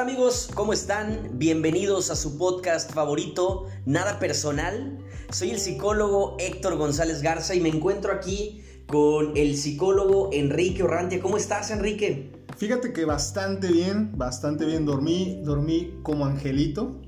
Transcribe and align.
amigos? 0.00 0.48
¿Cómo 0.54 0.72
están? 0.72 1.28
Bienvenidos 1.34 2.10
a 2.10 2.16
su 2.16 2.38
podcast 2.38 2.90
favorito, 2.90 3.66
Nada 3.84 4.18
Personal. 4.18 4.98
Soy 5.30 5.50
el 5.50 5.58
psicólogo 5.58 6.36
Héctor 6.38 6.76
González 6.78 7.20
Garza 7.20 7.54
y 7.54 7.60
me 7.60 7.68
encuentro 7.68 8.10
aquí 8.10 8.64
con 8.86 9.36
el 9.36 9.58
psicólogo 9.58 10.30
Enrique 10.32 10.82
Orrantia. 10.82 11.20
¿Cómo 11.20 11.36
estás, 11.36 11.70
Enrique? 11.70 12.32
Fíjate 12.56 12.94
que 12.94 13.04
bastante 13.04 13.70
bien, 13.70 14.16
bastante 14.16 14.64
bien. 14.64 14.86
Dormí, 14.86 15.42
dormí 15.44 16.00
como 16.02 16.24
angelito. 16.24 17.02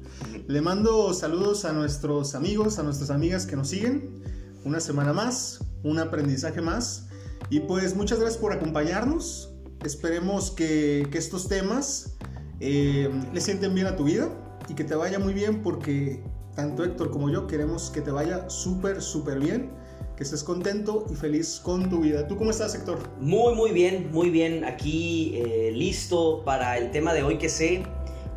Le 0.46 0.60
mando 0.60 1.14
saludos 1.14 1.64
a 1.64 1.72
nuestros 1.72 2.34
amigos, 2.34 2.78
a 2.78 2.82
nuestras 2.82 3.08
amigas 3.08 3.46
que 3.46 3.56
nos 3.56 3.68
siguen. 3.68 4.22
Una 4.66 4.80
semana 4.80 5.14
más, 5.14 5.64
un 5.82 5.98
aprendizaje 5.98 6.60
más. 6.60 7.06
Y 7.48 7.60
pues 7.60 7.96
muchas 7.96 8.20
gracias 8.20 8.38
por 8.38 8.52
acompañarnos. 8.52 9.48
Esperemos 9.82 10.50
que 10.50 11.08
estos 11.14 11.48
temas 11.48 12.18
eh, 12.64 13.10
le 13.32 13.40
sienten 13.40 13.74
bien 13.74 13.88
a 13.88 13.96
tu 13.96 14.04
vida 14.04 14.28
y 14.68 14.74
que 14.74 14.84
te 14.84 14.94
vaya 14.94 15.18
muy 15.18 15.34
bien 15.34 15.64
porque 15.64 16.22
tanto 16.54 16.84
Héctor 16.84 17.10
como 17.10 17.28
yo 17.28 17.48
queremos 17.48 17.90
que 17.90 18.00
te 18.00 18.12
vaya 18.12 18.48
súper, 18.48 19.02
súper 19.02 19.40
bien, 19.40 19.72
que 20.16 20.22
estés 20.22 20.44
contento 20.44 21.04
y 21.10 21.16
feliz 21.16 21.60
con 21.60 21.90
tu 21.90 22.02
vida. 22.02 22.28
¿Tú 22.28 22.36
cómo 22.36 22.52
estás, 22.52 22.76
Héctor? 22.76 23.00
Muy, 23.18 23.56
muy 23.56 23.72
bien, 23.72 24.12
muy 24.12 24.30
bien. 24.30 24.64
Aquí 24.64 25.32
eh, 25.34 25.72
listo 25.74 26.44
para 26.44 26.78
el 26.78 26.92
tema 26.92 27.12
de 27.12 27.24
hoy 27.24 27.36
que 27.38 27.48
sé 27.48 27.82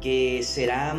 que 0.02 0.42
será... 0.44 0.96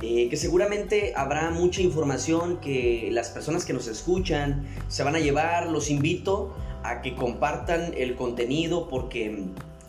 Eh, 0.00 0.28
que 0.28 0.36
seguramente 0.36 1.12
habrá 1.16 1.50
mucha 1.50 1.82
información 1.82 2.60
que 2.60 3.08
las 3.10 3.30
personas 3.30 3.64
que 3.64 3.72
nos 3.72 3.88
escuchan 3.88 4.64
se 4.86 5.02
van 5.02 5.16
a 5.16 5.18
llevar. 5.18 5.70
Los 5.70 5.90
invito 5.90 6.54
a 6.84 7.02
que 7.02 7.16
compartan 7.16 7.94
el 7.96 8.14
contenido 8.14 8.86
porque 8.88 9.46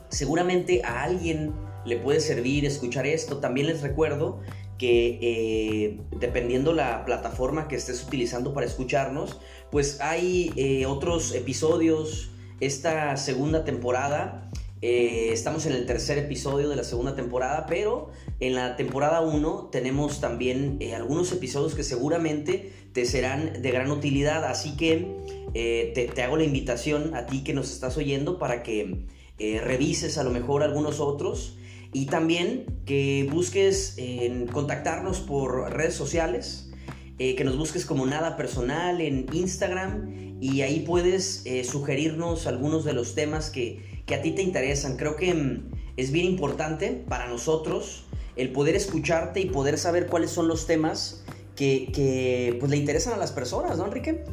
seguramente 0.09 0.81
a 0.83 1.03
alguien 1.03 1.53
le 1.89 1.97
puede 1.97 2.21
servir 2.21 2.65
escuchar 2.65 3.07
esto. 3.07 3.37
También 3.39 3.67
les 3.67 3.81
recuerdo 3.81 4.39
que 4.77 5.19
eh, 5.21 5.99
dependiendo 6.17 6.71
la 6.71 7.03
plataforma 7.03 7.67
que 7.67 7.75
estés 7.75 8.03
utilizando 8.03 8.53
para 8.53 8.65
escucharnos, 8.65 9.39
pues 9.71 9.99
hay 9.99 10.53
eh, 10.55 10.85
otros 10.85 11.33
episodios. 11.35 12.31
Esta 12.61 13.15
segunda 13.17 13.65
temporada, 13.65 14.49
eh, 14.81 15.29
estamos 15.31 15.65
en 15.65 15.73
el 15.73 15.85
tercer 15.85 16.17
episodio 16.17 16.69
de 16.69 16.75
la 16.75 16.83
segunda 16.83 17.15
temporada, 17.15 17.65
pero 17.67 18.11
en 18.39 18.53
la 18.53 18.75
temporada 18.75 19.21
1 19.21 19.69
tenemos 19.71 20.21
también 20.21 20.79
algunos 20.95 21.31
episodios 21.31 21.73
que 21.73 21.83
seguramente 21.83 22.71
te 22.93 23.05
serán 23.05 23.61
de 23.61 23.71
gran 23.71 23.91
utilidad. 23.91 24.45
Así 24.45 24.77
que 24.77 25.15
te, 25.53 26.11
te 26.13 26.21
hago 26.21 26.37
la 26.37 26.43
invitación 26.43 27.15
a 27.15 27.25
ti 27.25 27.43
que 27.43 27.53
nos 27.53 27.71
estás 27.71 27.97
oyendo 27.97 28.39
para 28.39 28.61
que 28.61 29.05
revises 29.39 30.17
a 30.17 30.23
lo 30.23 30.31
mejor 30.31 30.63
algunos 30.63 30.99
otros 30.99 31.58
y 31.91 32.05
también 32.05 32.65
que 32.85 33.27
busques 33.31 33.95
en 33.97 34.47
contactarnos 34.47 35.19
por 35.19 35.73
redes 35.73 35.95
sociales, 35.95 36.69
eh, 37.17 37.35
que 37.35 37.43
nos 37.43 37.57
busques 37.57 37.85
como 37.85 38.05
nada 38.05 38.37
personal 38.37 39.01
en 39.01 39.25
Instagram 39.33 40.37
y 40.39 40.61
ahí 40.61 40.81
puedes 40.81 41.45
eh, 41.45 41.63
sugerirnos 41.63 42.47
algunos 42.47 42.85
de 42.85 42.93
los 42.93 43.15
temas 43.15 43.49
que, 43.49 44.03
que, 44.05 44.15
a 44.15 44.21
ti 44.21 44.31
te 44.31 44.41
interesan. 44.41 44.95
Creo 44.95 45.15
que 45.15 45.33
mm, 45.33 45.71
es 45.97 46.11
bien 46.11 46.25
importante 46.25 47.03
para 47.09 47.27
nosotros 47.27 48.05
el 48.35 48.51
poder 48.51 48.75
escucharte 48.75 49.41
y 49.41 49.45
poder 49.45 49.77
saber 49.77 50.07
cuáles 50.07 50.31
son 50.31 50.47
los 50.47 50.65
temas 50.65 51.25
que, 51.57 51.91
que 51.93 52.55
pues, 52.59 52.71
le 52.71 52.77
interesan 52.77 53.13
a 53.13 53.17
las 53.17 53.33
personas, 53.33 53.77
¿no, 53.77 53.85
Enrique? 53.85 54.23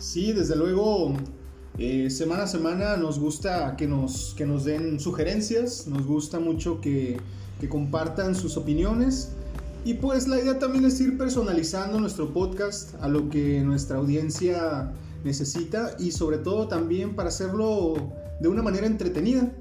Sí, 0.00 0.32
desde 0.32 0.56
luego 0.56 1.14
eh, 1.78 2.08
semana 2.10 2.44
a 2.44 2.46
semana 2.46 2.96
nos 2.96 3.18
gusta 3.18 3.76
que 3.76 3.86
nos, 3.86 4.34
que 4.36 4.46
nos 4.46 4.64
den 4.64 4.98
sugerencias, 4.98 5.86
nos 5.86 6.06
gusta 6.06 6.40
mucho 6.40 6.80
que, 6.80 7.18
que 7.60 7.68
compartan 7.68 8.34
sus 8.34 8.56
opiniones. 8.56 9.32
Y 9.84 9.94
pues 9.94 10.26
la 10.26 10.40
idea 10.40 10.58
también 10.58 10.84
es 10.84 11.00
ir 11.00 11.16
personalizando 11.16 12.00
nuestro 12.00 12.32
podcast 12.32 12.94
a 13.00 13.08
lo 13.08 13.28
que 13.28 13.60
nuestra 13.60 13.98
audiencia 13.98 14.92
necesita 15.22 15.96
y 15.98 16.12
sobre 16.12 16.38
todo 16.38 16.66
también 16.66 17.14
para 17.14 17.28
hacerlo 17.28 17.94
de 18.40 18.48
una 18.48 18.62
manera 18.62 18.86
entretenida. 18.86 19.52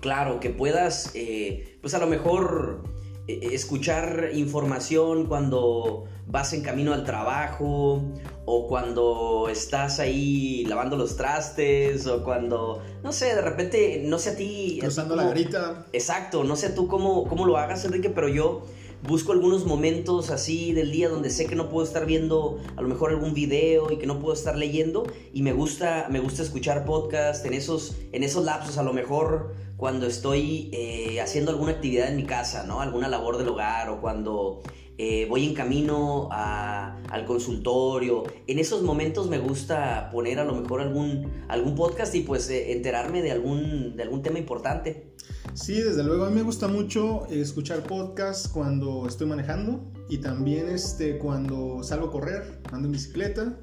Claro, 0.00 0.40
que 0.40 0.50
puedas, 0.50 1.10
eh, 1.14 1.78
pues 1.80 1.94
a 1.94 1.98
lo 1.98 2.06
mejor 2.06 2.82
eh, 3.28 3.40
escuchar 3.52 4.30
información 4.34 5.26
cuando 5.26 6.04
vas 6.26 6.52
en 6.52 6.62
camino 6.62 6.92
al 6.92 7.04
trabajo 7.04 8.02
o 8.46 8.68
cuando 8.68 9.48
estás 9.50 9.98
ahí 9.98 10.64
lavando 10.66 10.96
los 10.96 11.16
trastes 11.16 12.06
o 12.06 12.22
cuando, 12.22 12.80
no 13.02 13.12
sé, 13.12 13.34
de 13.34 13.42
repente, 13.42 14.02
no 14.04 14.18
sé 14.18 14.30
a 14.30 14.36
ti... 14.36 14.78
Cruzando 14.80 15.16
la 15.16 15.24
garita. 15.24 15.86
Exacto, 15.92 16.44
no 16.44 16.54
sé 16.54 16.70
tú 16.70 16.86
cómo, 16.86 17.26
cómo 17.26 17.44
lo 17.44 17.58
hagas, 17.58 17.84
Enrique, 17.84 18.08
pero 18.08 18.28
yo 18.28 18.62
busco 19.02 19.32
algunos 19.32 19.66
momentos 19.66 20.30
así 20.30 20.72
del 20.72 20.92
día 20.92 21.08
donde 21.08 21.30
sé 21.30 21.46
que 21.46 21.56
no 21.56 21.68
puedo 21.68 21.84
estar 21.84 22.06
viendo 22.06 22.60
a 22.76 22.82
lo 22.82 22.88
mejor 22.88 23.10
algún 23.10 23.34
video 23.34 23.90
y 23.90 23.98
que 23.98 24.06
no 24.06 24.18
puedo 24.20 24.32
estar 24.34 24.56
leyendo 24.56 25.04
y 25.32 25.42
me 25.42 25.52
gusta 25.52 26.06
me 26.10 26.18
gusta 26.18 26.42
escuchar 26.42 26.84
podcast 26.84 27.44
en 27.44 27.54
esos 27.54 27.96
en 28.12 28.24
esos 28.24 28.44
lapsos 28.44 28.78
a 28.78 28.82
lo 28.82 28.92
mejor 28.92 29.54
cuando 29.76 30.06
estoy 30.06 30.70
eh, 30.72 31.20
haciendo 31.20 31.50
alguna 31.50 31.72
actividad 31.72 32.08
en 32.08 32.16
mi 32.16 32.24
casa 32.24 32.64
no 32.64 32.80
alguna 32.80 33.08
labor 33.08 33.38
del 33.38 33.48
hogar 33.48 33.90
o 33.90 34.00
cuando 34.00 34.62
eh, 34.98 35.26
voy 35.28 35.44
en 35.44 35.54
camino 35.54 36.28
al 36.30 37.24
consultorio. 37.26 38.24
En 38.46 38.58
esos 38.58 38.82
momentos 38.82 39.28
me 39.28 39.38
gusta 39.38 40.10
poner 40.10 40.38
a 40.38 40.44
lo 40.44 40.54
mejor 40.54 40.80
algún, 40.80 41.30
algún 41.48 41.74
podcast 41.74 42.14
y 42.14 42.20
pues 42.20 42.48
eh, 42.48 42.72
enterarme 42.72 43.22
de 43.22 43.32
algún, 43.32 43.96
de 43.96 44.02
algún 44.02 44.22
tema 44.22 44.38
importante. 44.38 45.14
Sí, 45.52 45.74
desde 45.74 46.02
luego, 46.02 46.24
a 46.24 46.30
mí 46.30 46.36
me 46.36 46.42
gusta 46.42 46.68
mucho 46.68 47.26
escuchar 47.26 47.82
podcast 47.82 48.52
cuando 48.52 49.06
estoy 49.06 49.26
manejando 49.26 49.92
y 50.08 50.18
también 50.18 50.68
este, 50.68 51.18
cuando 51.18 51.82
salgo 51.82 52.08
a 52.08 52.10
correr, 52.10 52.60
ando 52.72 52.86
en 52.88 52.92
bicicleta. 52.92 53.58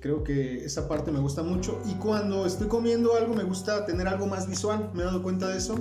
Creo 0.00 0.22
que 0.22 0.64
esa 0.64 0.86
parte 0.86 1.10
me 1.10 1.18
gusta 1.18 1.42
mucho. 1.42 1.80
Y 1.90 1.94
cuando 1.94 2.44
estoy 2.44 2.68
comiendo 2.68 3.16
algo, 3.16 3.32
me 3.34 3.42
gusta 3.42 3.86
tener 3.86 4.06
algo 4.06 4.26
más 4.26 4.46
visual. 4.48 4.90
Me 4.92 5.02
he 5.02 5.06
dado 5.06 5.22
cuenta 5.22 5.48
de 5.48 5.56
eso. 5.56 5.76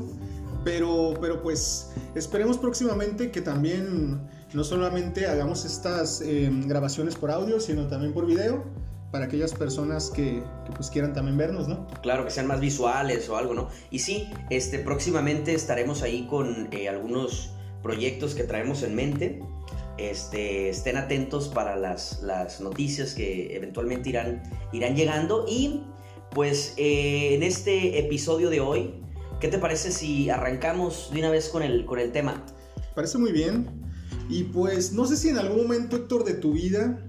Pero, 0.64 1.14
pero 1.20 1.42
pues 1.44 1.92
esperemos 2.16 2.58
próximamente 2.58 3.32
que 3.32 3.42
también 3.42 4.22
no 4.54 4.64
solamente 4.64 5.26
hagamos 5.26 5.66
estas 5.66 6.22
eh, 6.22 6.50
grabaciones 6.66 7.16
por 7.16 7.32
audio, 7.32 7.60
sino 7.60 7.88
también 7.88 8.14
por 8.14 8.26
video 8.26 8.64
para 9.12 9.26
aquellas 9.26 9.54
personas 9.54 10.10
que, 10.10 10.42
pues 10.76 10.90
quieran 10.90 11.14
también 11.14 11.38
vernos, 11.38 11.68
¿no? 11.68 11.88
Claro, 12.02 12.26
que 12.26 12.32
sean 12.32 12.48
más 12.48 12.60
visuales 12.60 13.30
o 13.30 13.38
algo, 13.38 13.54
¿no? 13.54 13.70
Y 13.92 14.00
sí, 14.00 14.32
este, 14.50 14.80
próximamente 14.80 15.54
estaremos 15.54 16.02
ahí 16.02 16.26
con 16.28 16.68
eh, 16.72 16.90
algunos 16.90 17.52
proyectos 17.84 18.34
que 18.34 18.44
traemos 18.44 18.82
en 18.82 18.96
mente. 18.96 19.40
Este, 20.00 20.70
estén 20.70 20.98
atentos 20.98 21.48
para 21.48 21.76
las, 21.76 22.24
las 22.24 22.60
noticias 22.60 23.14
que 23.14 23.56
eventualmente 23.56 24.10
irán, 24.10 24.42
irán 24.72 24.96
llegando. 24.96 25.46
Y 25.48 25.84
pues 26.32 26.74
eh, 26.78 27.36
en 27.36 27.44
este 27.44 28.00
episodio 28.00 28.50
de 28.50 28.62
hoy, 28.62 28.96
¿qué 29.40 29.48
te 29.48 29.60
parece 29.60 29.92
si 29.92 30.32
arrancamos 30.32 31.12
de 31.14 31.20
una 31.20 31.30
vez 31.30 31.50
con 31.50 31.62
el, 31.62 31.86
con 31.86 32.00
el 32.00 32.12
tema? 32.12 32.44
Parece 32.96 33.20
muy 33.20 33.32
bien. 33.32 33.83
Y 34.30 34.46
pues 34.46 34.94
no 34.94 35.06
sé 35.06 35.18
si 35.18 35.30
en 35.30 35.38
algún 35.38 35.64
momento, 35.64 35.96
Héctor, 35.96 36.24
de 36.24 36.34
tu 36.34 36.54
vida 36.54 37.08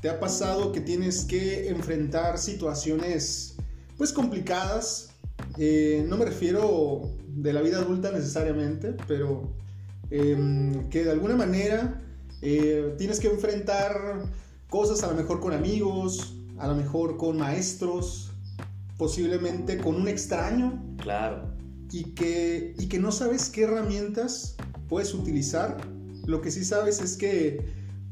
te 0.00 0.08
ha 0.08 0.18
pasado 0.18 0.72
que 0.72 0.80
tienes 0.80 1.24
que 1.24 1.68
enfrentar 1.68 2.38
situaciones 2.38 3.56
pues 3.96 4.12
complicadas. 4.12 5.10
Eh, 5.58 6.04
no 6.08 6.16
me 6.16 6.24
refiero 6.24 7.10
de 7.28 7.52
la 7.52 7.60
vida 7.60 7.78
adulta 7.78 8.10
necesariamente, 8.10 8.96
pero 9.06 9.52
em, 10.10 10.88
que 10.88 11.04
de 11.04 11.10
alguna 11.10 11.36
manera 11.36 12.02
eh, 12.42 12.94
tienes 12.96 13.20
que 13.20 13.28
enfrentar 13.28 14.24
cosas 14.68 15.02
a 15.02 15.08
lo 15.08 15.14
mejor 15.14 15.40
con 15.40 15.52
amigos, 15.52 16.34
a 16.58 16.66
lo 16.66 16.74
mejor 16.74 17.16
con 17.16 17.36
maestros, 17.38 18.30
posiblemente 18.96 19.78
con 19.78 19.96
un 19.96 20.08
extraño. 20.08 20.82
Claro. 20.98 21.54
Y 21.92 22.04
que, 22.14 22.74
y 22.78 22.86
que 22.86 22.98
no 22.98 23.12
sabes 23.12 23.50
qué 23.50 23.64
herramientas 23.64 24.56
puedes 24.88 25.12
utilizar 25.12 25.76
lo 26.30 26.40
que 26.40 26.50
sí 26.50 26.64
sabes 26.64 27.00
es 27.00 27.16
que, 27.16 27.64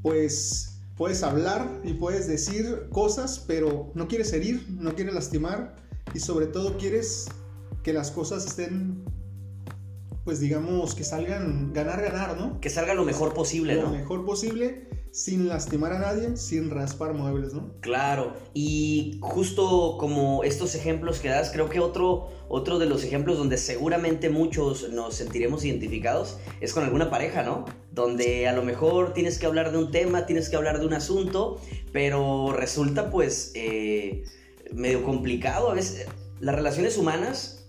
pues, 0.03 0.81
puedes 0.97 1.23
hablar 1.23 1.81
y 1.85 1.95
puedes 1.95 2.27
decir 2.27 2.89
cosas, 2.91 3.45
pero 3.47 3.93
no 3.95 4.09
quieres 4.09 4.33
herir, 4.33 4.67
no 4.69 4.95
quieres 4.95 5.15
lastimar 5.15 5.77
y 6.13 6.19
sobre 6.19 6.47
todo 6.47 6.77
quieres 6.77 7.27
que 7.85 7.93
las 7.93 8.11
cosas 8.11 8.45
estén, 8.45 9.05
pues 10.25 10.41
digamos, 10.41 10.97
que 10.97 11.05
salgan 11.05 11.73
ganar, 11.73 12.03
ganar, 12.03 12.37
¿no? 12.37 12.61
Que 12.61 12.69
salga 12.69 12.95
lo 12.95 13.05
mejor 13.05 13.33
posible, 13.33 13.77
¿no? 13.77 13.83
Lo 13.83 13.91
mejor 13.91 14.25
posible 14.25 14.88
sin 15.19 15.49
lastimar 15.49 15.93
a 15.93 15.99
nadie, 15.99 16.37
sin 16.37 16.71
raspar 16.71 17.13
muebles, 17.13 17.53
¿no? 17.53 17.73
Claro, 17.81 18.35
y 18.55 19.19
justo 19.21 19.97
como 19.99 20.45
estos 20.45 20.77
ejemplos 20.77 21.19
que 21.19 21.29
das, 21.29 21.51
creo 21.51 21.69
que 21.69 21.81
otro, 21.81 22.29
otro 22.49 22.79
de 22.79 22.87
los 22.87 23.03
ejemplos 23.03 23.37
donde 23.37 23.57
seguramente 23.57 24.31
muchos 24.31 24.91
nos 24.91 25.17
sentiremos 25.17 25.65
identificados 25.65 26.39
es 26.61 26.73
con 26.73 26.85
alguna 26.85 27.11
pareja, 27.11 27.43
¿no? 27.43 27.65
Donde 27.91 28.47
a 28.47 28.53
lo 28.53 28.63
mejor 28.63 29.13
tienes 29.13 29.41
que 29.41 29.47
hablar 29.47 29.73
de 29.73 29.79
un 29.79 29.91
tema, 29.91 30.25
tienes 30.25 30.49
que 30.49 30.55
hablar 30.55 30.79
de 30.79 30.87
un 30.87 30.95
asunto, 30.95 31.61
pero 31.93 32.53
resulta 32.53 33.11
pues 33.11 33.51
eh, 33.57 34.23
medio 34.73 35.03
complicado. 35.03 35.73
A 35.73 35.75
veces 35.75 36.07
las 36.39 36.55
relaciones 36.55 36.97
humanas 36.97 37.69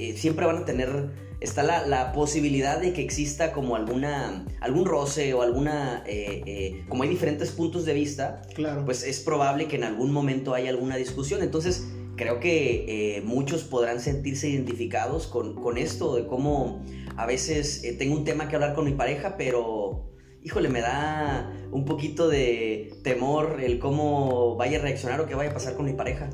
eh, 0.00 0.16
siempre 0.16 0.46
van 0.46 0.56
a 0.56 0.64
tener, 0.64 1.10
está 1.40 1.62
la, 1.62 2.12
posibilidad 2.12 2.80
de 2.80 2.92
que 2.92 3.02
exista 3.02 3.52
como 3.52 3.76
alguna, 3.76 4.44
algún 4.60 4.84
roce 4.84 5.34
o 5.34 5.42
alguna, 5.42 6.02
eh, 6.06 6.42
eh, 6.46 6.84
como 6.88 7.02
hay 7.02 7.08
diferentes 7.08 7.50
puntos 7.50 7.84
de 7.84 7.94
vista, 7.94 8.42
claro. 8.54 8.84
pues 8.84 9.04
es 9.04 9.20
probable 9.20 9.68
que 9.68 9.76
en 9.76 9.84
algún 9.84 10.12
momento 10.12 10.54
haya 10.54 10.70
alguna 10.70 10.96
discusión. 10.96 11.42
Entonces, 11.42 11.88
creo 12.16 12.40
que 12.40 13.22
muchos 13.24 13.62
podrán 13.62 14.00
sentirse 14.00 14.48
identificados 14.48 15.26
con, 15.26 15.54
con, 15.54 15.78
esto, 15.78 16.16
de 16.16 16.26
cómo 16.26 16.82
a 17.16 17.26
veces 17.26 17.82
tengo 17.98 18.16
un 18.16 18.24
tema 18.24 18.48
que 18.48 18.56
hablar 18.56 18.74
con 18.74 18.84
mi 18.84 18.92
pareja, 18.92 19.36
pero 19.36 20.08
híjole, 20.42 20.68
me 20.68 20.80
da 20.80 21.52
un 21.70 21.84
poquito 21.84 22.28
de 22.28 22.94
temor 23.02 23.60
el 23.62 23.78
cómo 23.78 24.56
vaya 24.56 24.78
a 24.78 24.82
reaccionar 24.82 25.20
o 25.20 25.26
qué 25.26 25.34
vaya 25.34 25.50
a 25.50 25.54
pasar 25.54 25.76
con 25.76 25.84
mi 25.84 25.92
pareja. 25.92 26.30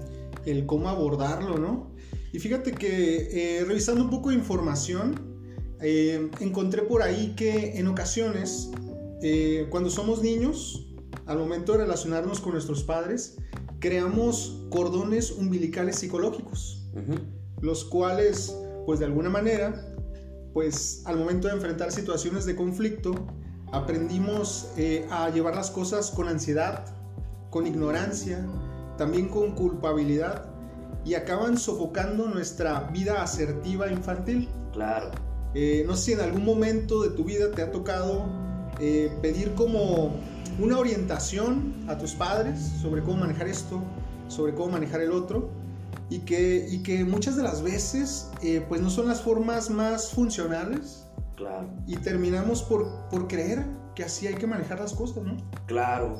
El 0.47 0.67
cómo 0.67 0.89
abordarlo, 0.89 1.59
¿no? 1.59 1.94
Y 2.35 2.41
fíjate 2.41 2.73
que 2.73 3.61
eh, 3.61 3.65
revisando 3.65 4.03
un 4.03 4.11
poco 4.11 4.31
de 4.31 4.35
información, 4.35 5.15
eh, 5.81 6.33
encontré 6.41 6.83
por 6.83 7.01
ahí 7.01 7.33
que 7.37 7.79
en 7.79 7.87
ocasiones, 7.87 8.73
eh, 9.23 9.69
cuando 9.71 9.89
somos 9.89 10.21
niños, 10.21 10.93
al 11.27 11.39
momento 11.39 11.71
de 11.71 11.79
relacionarnos 11.79 12.41
con 12.41 12.55
nuestros 12.55 12.83
padres, 12.83 13.37
creamos 13.79 14.67
cordones 14.69 15.31
umbilicales 15.31 15.95
psicológicos, 16.01 16.85
los 17.61 17.85
cuales, 17.85 18.53
pues 18.85 18.99
de 18.99 19.05
alguna 19.05 19.31
manera, 19.31 19.95
pues 20.53 21.03
al 21.05 21.17
momento 21.17 21.47
de 21.47 21.55
enfrentar 21.55 21.93
situaciones 21.93 22.47
de 22.47 22.57
conflicto, 22.57 23.15
aprendimos 23.71 24.71
a 25.09 25.31
llevar 25.31 25.55
las 25.55 25.71
cosas 25.71 26.11
con 26.11 26.27
ansiedad, 26.27 26.85
con 27.51 27.69
ignorancia, 27.69 28.45
también 28.99 29.29
con 29.29 29.55
culpabilidad 29.55 30.54
y 31.05 31.15
acaban 31.15 31.59
sofocando 31.59 32.29
nuestra 32.29 32.81
vida 32.93 33.23
asertiva 33.23 33.91
infantil. 33.91 34.49
Claro. 34.73 35.11
Eh, 35.55 35.85
no 35.87 35.95
sé 35.97 36.03
si 36.03 36.12
en 36.12 36.21
algún 36.21 36.45
momento 36.45 37.03
de 37.03 37.11
tu 37.11 37.25
vida 37.25 37.51
te 37.53 37.62
ha 37.62 37.71
tocado 37.71 38.27
eh, 38.81 39.12
pedir 39.23 39.55
como 39.55 40.17
una 40.59 40.79
orientación 40.79 41.75
a 41.89 41.99
tus 41.99 42.12
padres 42.12 42.59
sobre 42.81 43.03
cómo 43.03 43.19
manejar 43.19 43.49
esto, 43.49 43.83
sobre 44.29 44.55
cómo 44.55 44.73
manejar 44.73 45.01
el 45.01 45.12
otro, 45.12 45.51
y 46.11 46.21
que, 46.21 46.67
y 46.69 46.83
que 46.83 47.05
muchas 47.05 47.37
de 47.37 47.43
las 47.43 47.62
veces 47.62 48.31
eh, 48.43 48.65
pues 48.69 48.81
no 48.81 48.91
son 48.91 49.09
las 49.09 49.21
formas 49.21 49.71
más 49.71 50.11
funcionales. 50.11 51.06
Claro. 51.37 51.69
Y 51.87 51.97
terminamos 51.97 52.62
por, 52.62 53.09
por 53.11 53.29
creer 53.29 53.65
que 53.95 54.05
así 54.05 54.27
hay 54.27 54.35
que 54.35 54.47
manejar 54.47 54.81
las 54.81 54.93
cosas, 54.93 55.23
¿no? 55.23 55.37
Claro 55.67 56.17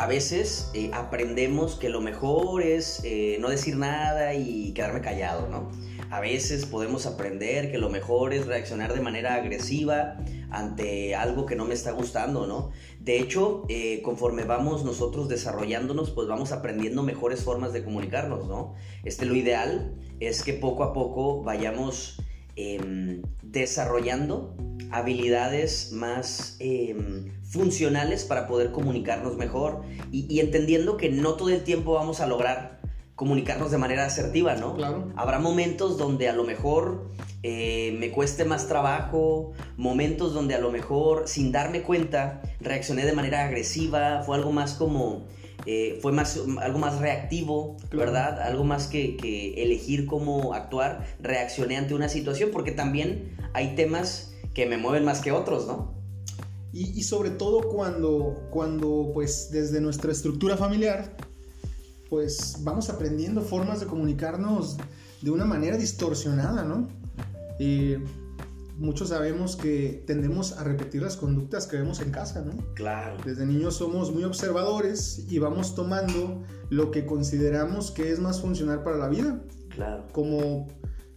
a 0.00 0.06
veces 0.06 0.70
eh, 0.72 0.90
aprendemos 0.94 1.74
que 1.74 1.90
lo 1.90 2.00
mejor 2.00 2.62
es 2.62 3.02
eh, 3.04 3.36
no 3.38 3.50
decir 3.50 3.76
nada 3.76 4.32
y 4.32 4.72
quedarme 4.72 5.02
callado, 5.02 5.46
¿no? 5.48 5.70
A 6.08 6.20
veces 6.20 6.64
podemos 6.64 7.04
aprender 7.04 7.70
que 7.70 7.76
lo 7.76 7.90
mejor 7.90 8.32
es 8.32 8.46
reaccionar 8.46 8.94
de 8.94 9.02
manera 9.02 9.34
agresiva 9.34 10.16
ante 10.50 11.14
algo 11.14 11.44
que 11.44 11.54
no 11.54 11.66
me 11.66 11.74
está 11.74 11.90
gustando, 11.92 12.46
¿no? 12.46 12.70
De 12.98 13.18
hecho, 13.18 13.66
eh, 13.68 14.00
conforme 14.02 14.44
vamos 14.44 14.86
nosotros 14.86 15.28
desarrollándonos, 15.28 16.12
pues 16.12 16.26
vamos 16.26 16.50
aprendiendo 16.52 17.02
mejores 17.02 17.44
formas 17.44 17.74
de 17.74 17.84
comunicarnos, 17.84 18.48
¿no? 18.48 18.72
Este, 19.04 19.26
lo 19.26 19.34
ideal 19.34 19.94
es 20.18 20.42
que 20.42 20.54
poco 20.54 20.82
a 20.82 20.94
poco 20.94 21.42
vayamos 21.42 22.22
em, 22.60 23.22
desarrollando 23.42 24.54
habilidades 24.90 25.92
más 25.92 26.56
em, 26.58 27.30
funcionales 27.44 28.24
para 28.24 28.46
poder 28.46 28.72
comunicarnos 28.72 29.36
mejor 29.36 29.82
y, 30.10 30.40
entendiendo 30.40 30.96
que 30.96 31.10
no 31.10 31.34
todo 31.34 31.50
el 31.50 31.62
tiempo 31.62 31.94
vamos 31.94 32.20
a 32.20 32.26
lograr 32.26 32.80
comunicarnos 33.14 33.70
de 33.70 33.78
manera 33.78 34.06
asertiva, 34.06 34.54
¿no? 34.54 34.74
Claro. 34.74 35.12
Habrá 35.14 35.38
momentos 35.38 35.98
donde 35.98 36.28
a 36.28 36.32
lo 36.32 36.44
mejor 36.44 37.10
eh, 37.42 37.94
me 37.98 38.10
cueste 38.10 38.44
más 38.44 38.66
trabajo, 38.66 39.52
momentos 39.76 40.32
donde 40.32 40.54
a 40.54 40.58
lo 40.58 40.70
mejor 40.70 41.24
sin 41.26 41.52
darme 41.52 41.82
cuenta 41.82 42.40
reaccioné 42.60 43.04
de 43.04 43.12
manera 43.12 43.44
agresiva, 43.44 44.22
fue 44.24 44.36
algo 44.36 44.52
más 44.52 44.74
como... 44.74 45.26
Eh, 45.66 45.98
fue 46.00 46.12
más, 46.12 46.40
algo 46.60 46.78
más 46.78 46.98
reactivo, 46.98 47.76
¿verdad? 47.92 48.40
Algo 48.40 48.64
más 48.64 48.86
que, 48.86 49.16
que 49.16 49.62
elegir 49.62 50.06
cómo 50.06 50.54
actuar, 50.54 51.06
reaccioné 51.20 51.76
ante 51.76 51.94
una 51.94 52.08
situación, 52.08 52.50
porque 52.52 52.72
también 52.72 53.36
hay 53.52 53.74
temas 53.74 54.32
que 54.54 54.66
me 54.66 54.78
mueven 54.78 55.04
más 55.04 55.20
que 55.20 55.32
otros, 55.32 55.66
¿no? 55.66 56.00
Y, 56.72 57.02
sobre 57.02 57.30
todo 57.30 57.68
cuando, 57.68 58.46
cuando, 58.50 59.10
pues, 59.12 59.50
desde 59.50 59.80
nuestra 59.80 60.12
estructura 60.12 60.56
familiar, 60.56 61.16
pues 62.08 62.58
vamos 62.60 62.88
aprendiendo 62.90 63.40
formas 63.42 63.80
de 63.80 63.86
comunicarnos 63.86 64.76
de 65.20 65.30
una 65.32 65.44
manera 65.44 65.76
distorsionada, 65.76 66.62
¿no? 66.62 66.88
Muchos 68.80 69.10
sabemos 69.10 69.56
que 69.56 70.02
tendemos 70.06 70.52
a 70.52 70.64
repetir 70.64 71.02
las 71.02 71.16
conductas 71.16 71.66
que 71.66 71.76
vemos 71.76 72.00
en 72.00 72.10
casa, 72.10 72.42
¿no? 72.42 72.52
Claro. 72.74 73.18
Desde 73.24 73.46
niños 73.46 73.76
somos 73.76 74.12
muy 74.12 74.24
observadores 74.24 75.26
y 75.28 75.38
vamos 75.38 75.74
tomando 75.74 76.42
lo 76.70 76.90
que 76.90 77.06
consideramos 77.06 77.90
que 77.90 78.10
es 78.10 78.18
más 78.18 78.40
funcional 78.40 78.82
para 78.82 78.96
la 78.96 79.08
vida. 79.08 79.42
Claro. 79.68 80.08
Como 80.12 80.66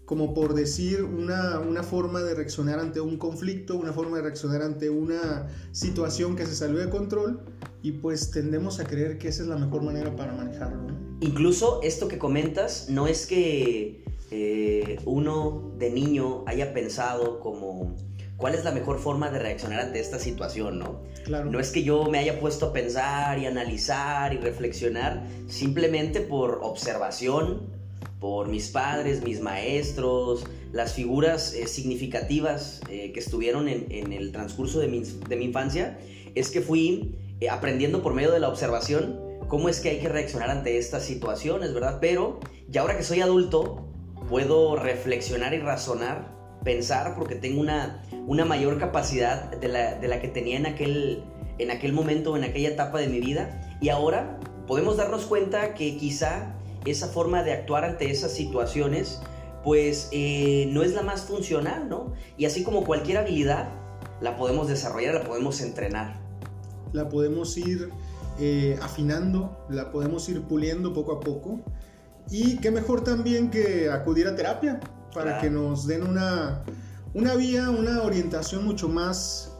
como 0.05 0.33
por 0.33 0.53
decir 0.53 1.03
una, 1.03 1.81
forma 1.81 2.21
de 2.21 2.35
reaccionar 2.35 2.79
ante 2.79 2.99
un 2.99 3.17
conflicto, 3.17 3.77
una 3.77 3.93
forma 3.93 4.17
de 4.17 4.23
reaccionar 4.23 4.61
ante 4.61 4.89
una 4.89 5.47
situación 5.71 6.35
que 6.35 6.45
se 6.45 6.55
salió 6.55 6.77
de 6.79 6.89
control 6.89 7.41
y 7.81 7.93
pues 7.93 8.29
tendemos 8.29 8.79
a 8.79 8.83
creer 8.83 9.17
que 9.17 9.29
esa 9.29 9.43
es 9.43 9.47
la 9.47 9.55
mejor 9.57 9.81
manera 9.81 10.15
para 10.15 10.33
manejarlo. 10.33 10.87
Incluso 11.21 11.79
esto 11.83 12.09
que 12.09 12.17
comentas 12.17 12.89
no 12.89 13.07
es 13.07 13.25
que 13.25 14.02
eh, 14.33 14.99
uno 15.05 15.73
de 15.77 15.91
niño 15.91 16.43
haya 16.47 16.73
pensado 16.73 17.39
como 17.39 17.95
cuál 18.37 18.55
es 18.55 18.63
la 18.63 18.71
mejor 18.71 18.99
forma 18.99 19.29
de 19.29 19.37
reaccionar 19.39 19.79
ante 19.79 19.99
esta 19.99 20.17
situación, 20.17 20.79
¿no? 20.79 21.01
Claro. 21.23 21.51
No 21.51 21.59
es 21.59 21.71
que 21.71 21.83
yo 21.83 22.05
me 22.05 22.17
haya 22.17 22.39
puesto 22.39 22.67
a 22.67 22.73
pensar 22.73 23.37
y 23.37 23.45
analizar 23.45 24.33
y 24.33 24.37
reflexionar 24.37 25.23
simplemente 25.47 26.21
por 26.21 26.59
observación 26.63 27.71
por 28.23 28.47
mis 28.47 28.69
padres, 28.69 29.21
mis 29.21 29.41
maestros, 29.41 30.45
las 30.71 30.93
figuras 30.93 31.53
eh, 31.53 31.67
significativas 31.67 32.79
eh, 32.89 33.11
que 33.11 33.19
estuvieron 33.19 33.67
en, 33.67 34.13
el 34.13 34.31
transcurso 34.31 34.79
de 34.79 34.87
mi, 34.87 35.45
infancia, 35.45 35.99
es 36.33 36.49
que 36.49 36.61
fui 36.61 37.15
eh, 37.41 37.49
aprendiendo 37.49 38.01
por 38.01 38.13
medio 38.13 38.31
de 38.31 38.39
la 38.39 38.47
observación 38.47 39.19
cómo 39.49 39.67
es 39.67 39.81
que 39.81 39.89
hay 39.89 39.99
que 39.99 40.07
reaccionar 40.07 40.49
ante 40.49 40.77
estas 40.77 41.03
situaciones, 41.03 41.73
¿verdad? 41.73 41.97
Pero 41.99 42.39
ya 42.69 42.79
ahora 42.79 42.95
que 42.95 43.03
soy 43.03 43.19
adulto, 43.19 43.89
puedo 44.29 44.75
reflexionar 44.75 45.53
y 45.53 45.59
razonar, 45.59 46.31
pensar, 46.63 47.15
porque 47.15 47.35
tengo 47.35 47.61
una, 47.61 48.03
una 48.27 48.45
mayor 48.45 48.79
capacidad 48.79 49.51
de 49.51 49.67
la, 49.67 49.95
de 49.95 50.07
la 50.07 50.21
que 50.21 50.27
tenía 50.27 50.57
en 50.57 50.65
aquel, 50.65 51.23
en 51.57 51.71
aquel 51.71 51.93
momento, 51.93 52.35
en 52.37 52.43
aquella 52.43 52.69
etapa 52.69 52.99
de 52.99 53.07
mi 53.07 53.19
vida, 53.19 53.77
y 53.81 53.89
ahora 53.89 54.39
podemos 54.67 54.97
darnos 54.97 55.25
cuenta 55.25 55.73
que 55.73 55.97
quizá 55.97 56.55
esa 56.85 57.07
forma 57.07 57.43
de 57.43 57.53
actuar 57.53 57.85
ante 57.85 58.09
esas 58.11 58.31
situaciones, 58.31 59.21
pues 59.63 60.09
eh, 60.11 60.67
no 60.71 60.83
es 60.83 60.93
la 60.93 61.01
más 61.01 61.21
funcional, 61.21 61.87
¿no? 61.89 62.13
Y 62.37 62.45
así 62.45 62.63
como 62.63 62.83
cualquier 62.83 63.17
habilidad, 63.17 63.69
la 64.21 64.35
podemos 64.37 64.67
desarrollar, 64.67 65.13
la 65.13 65.23
podemos 65.23 65.61
entrenar. 65.61 66.21
La 66.91 67.09
podemos 67.09 67.57
ir 67.57 67.89
eh, 68.39 68.77
afinando, 68.81 69.65
la 69.69 69.91
podemos 69.91 70.27
ir 70.29 70.41
puliendo 70.43 70.93
poco 70.93 71.13
a 71.13 71.19
poco. 71.19 71.61
Y 72.29 72.57
qué 72.57 72.71
mejor 72.71 73.03
también 73.03 73.49
que 73.49 73.89
acudir 73.89 74.27
a 74.27 74.35
terapia 74.35 74.79
para 75.13 75.39
que 75.39 75.49
nos 75.49 75.85
den 75.87 76.03
una, 76.03 76.63
una 77.13 77.35
vía, 77.35 77.69
una 77.69 78.01
orientación 78.01 78.65
mucho 78.65 78.89
más, 78.89 79.51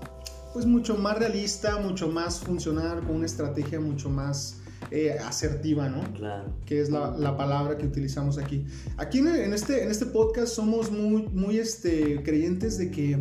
pues 0.54 0.66
mucho 0.66 0.96
más 0.98 1.20
realista, 1.20 1.78
mucho 1.78 2.08
más 2.08 2.40
funcional, 2.40 3.02
con 3.02 3.18
una 3.18 3.26
estrategia 3.26 3.80
mucho 3.80 4.10
más 4.10 4.58
eh, 4.92 5.18
asertiva, 5.20 5.90
¿no? 5.90 6.02
Claro. 6.14 6.54
Que 6.66 6.82
es 6.82 6.90
la, 6.90 7.16
la, 7.18 7.38
palabra 7.38 7.78
que 7.78 7.86
utilizamos 7.86 8.38
aquí. 8.38 8.66
Aquí 8.98 9.20
en, 9.20 9.54
este, 9.54 9.84
en 9.84 9.92
este 9.92 10.06
podcast 10.06 10.54
somos 10.54 10.92
muy, 10.92 11.24
muy 11.30 11.58
este, 11.58 12.22
creyentes 12.24 12.78
de 12.78 12.92
que 12.92 13.20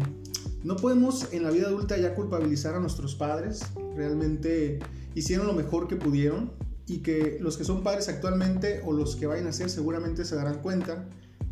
no 0.64 0.76
podemos 0.76 1.32
en 1.32 1.42
la 1.42 1.50
vida 1.50 1.68
adulta 1.68 1.96
ya 1.96 2.14
culpabilizar 2.14 2.74
a 2.74 2.80
nuestros 2.80 3.14
padres. 3.14 3.62
Realmente 3.96 4.78
hicieron 5.14 5.46
lo 5.46 5.52
mejor 5.52 5.88
que 5.88 5.96
pudieron 5.96 6.52
y 6.92 6.98
que 6.98 7.38
los 7.40 7.56
que 7.56 7.64
son 7.64 7.82
padres 7.82 8.08
actualmente 8.08 8.82
o 8.84 8.92
los 8.92 9.16
que 9.16 9.26
vayan 9.26 9.46
a 9.46 9.52
ser 9.52 9.70
seguramente 9.70 10.24
se 10.24 10.36
darán 10.36 10.60
cuenta 10.60 11.08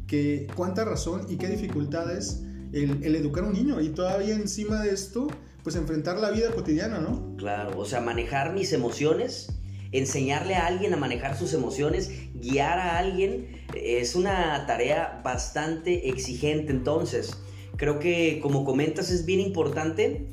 que 0.07 0.47
cuánta 0.55 0.85
razón 0.85 1.27
y 1.29 1.37
qué 1.37 1.49
dificultades 1.49 2.43
el, 2.73 3.03
el 3.03 3.17
educar 3.17 3.45
a 3.45 3.47
un 3.49 3.55
niño 3.55 3.81
y 3.81 3.89
todavía 3.89 4.35
encima 4.35 4.83
de 4.83 4.91
esto 4.91 5.29
pues 5.63 5.77
enfrentar 5.77 6.19
la 6.19 6.31
vida 6.31 6.51
cotidiana, 6.53 7.01
¿no? 7.01 7.37
Claro, 7.37 7.79
o 7.79 7.85
sea, 7.85 8.01
manejar 8.01 8.55
mis 8.55 8.73
emociones 8.73 9.61
enseñarle 9.93 10.55
a 10.55 10.67
alguien 10.67 10.95
a 10.95 10.97
manejar 10.97 11.37
sus 11.37 11.53
emociones, 11.55 12.11
guiar 12.35 12.79
a 12.79 12.99
alguien, 12.99 13.65
es 13.75 14.15
una 14.15 14.67
tarea 14.67 15.21
bastante 15.25 16.09
exigente. 16.09 16.73
Entonces, 16.73 17.37
creo 17.77 17.99
que 17.99 18.41
como 18.41 18.65
comentas 18.65 19.11
es 19.11 19.27
bien 19.27 19.41
importante, 19.41 20.29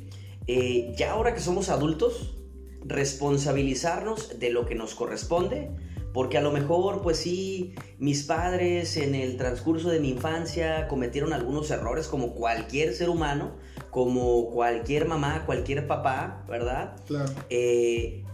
eh, 0.46 0.94
ya 0.96 1.12
ahora 1.12 1.34
que 1.34 1.40
somos 1.40 1.68
adultos, 1.68 2.37
responsabilizarnos 2.84 4.38
de 4.38 4.50
lo 4.50 4.66
que 4.66 4.74
nos 4.74 4.94
corresponde 4.94 5.70
Porque 6.12 6.38
a 6.38 6.40
lo 6.40 6.52
mejor, 6.52 7.02
pues 7.02 7.18
sí, 7.18 7.74
mis 7.98 8.24
padres 8.24 8.96
en 8.96 9.14
el 9.14 9.36
transcurso 9.36 9.90
de 9.90 10.00
mi 10.00 10.10
infancia 10.10 10.88
cometieron 10.88 11.32
algunos 11.32 11.70
errores 11.70 12.08
como 12.08 12.34
cualquier 12.34 12.94
ser 12.94 13.10
humano, 13.10 13.56
como 13.90 14.50
cualquier 14.50 15.06
mamá, 15.06 15.44
cualquier 15.46 15.86
papá, 15.86 16.44
¿verdad? 16.48 16.96
Claro. 17.06 17.30
Eh, 17.50 18.24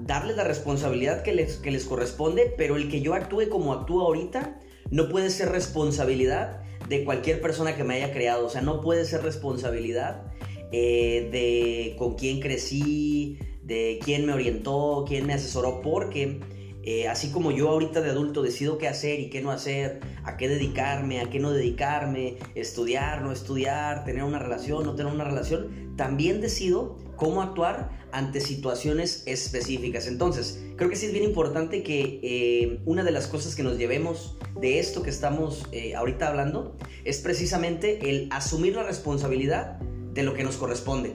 darles 0.00 0.36
la 0.36 0.44
responsabilidad 0.44 1.22
que 1.22 1.32
les, 1.32 1.56
que 1.56 1.70
les 1.70 1.84
corresponde, 1.84 2.52
pero 2.56 2.76
el 2.76 2.90
que 2.90 3.00
yo 3.00 3.14
actúe 3.14 3.48
como 3.48 3.72
actúo 3.72 4.04
ahorita 4.04 4.58
no 4.90 5.08
puede 5.08 5.30
ser 5.30 5.50
responsabilidad 5.50 6.62
de 6.88 7.04
cualquier 7.04 7.40
persona 7.40 7.76
que 7.76 7.84
me 7.84 7.94
haya 7.94 8.12
creado. 8.12 8.46
O 8.46 8.50
sea, 8.50 8.60
no 8.60 8.80
puede 8.80 9.04
ser 9.04 9.22
responsabilidad 9.22 10.24
eh, 10.72 11.28
de 11.30 11.96
con 11.98 12.14
quién 12.14 12.40
crecí, 12.40 13.38
de 13.62 14.00
quién 14.04 14.26
me 14.26 14.32
orientó, 14.32 15.04
quién 15.06 15.26
me 15.26 15.34
asesoró, 15.34 15.80
porque 15.82 16.40
eh, 16.84 17.06
así 17.06 17.30
como 17.30 17.52
yo 17.52 17.68
ahorita 17.68 18.00
de 18.00 18.10
adulto 18.10 18.42
decido 18.42 18.76
qué 18.76 18.88
hacer 18.88 19.20
y 19.20 19.30
qué 19.30 19.40
no 19.40 19.52
hacer, 19.52 20.00
a 20.24 20.36
qué 20.36 20.48
dedicarme, 20.48 21.20
a 21.20 21.30
qué 21.30 21.38
no 21.38 21.52
dedicarme, 21.52 22.38
estudiar, 22.56 23.22
no 23.22 23.30
estudiar, 23.30 24.04
tener 24.04 24.24
una 24.24 24.40
relación, 24.40 24.84
no 24.84 24.96
tener 24.96 25.12
una 25.12 25.24
relación, 25.24 25.94
también 25.96 26.40
decido 26.40 26.98
cómo 27.16 27.40
actuar 27.40 27.90
ante 28.10 28.40
situaciones 28.40 29.22
específicas. 29.26 30.08
Entonces, 30.08 30.60
creo 30.76 30.90
que 30.90 30.96
sí 30.96 31.06
es 31.06 31.12
bien 31.12 31.24
importante 31.24 31.84
que 31.84 32.18
eh, 32.22 32.80
una 32.84 33.04
de 33.04 33.12
las 33.12 33.28
cosas 33.28 33.54
que 33.54 33.62
nos 33.62 33.78
llevemos 33.78 34.36
de 34.60 34.80
esto 34.80 35.04
que 35.04 35.10
estamos 35.10 35.66
eh, 35.70 35.94
ahorita 35.94 36.28
hablando 36.28 36.76
es 37.04 37.20
precisamente 37.20 38.10
el 38.10 38.28
asumir 38.32 38.74
la 38.74 38.82
responsabilidad 38.82 39.78
de 39.78 40.24
lo 40.24 40.34
que 40.34 40.42
nos 40.42 40.56
corresponde. 40.56 41.14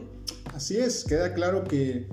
Así 0.53 0.77
es, 0.77 1.03
queda 1.03 1.33
claro 1.33 1.65
que, 1.65 2.07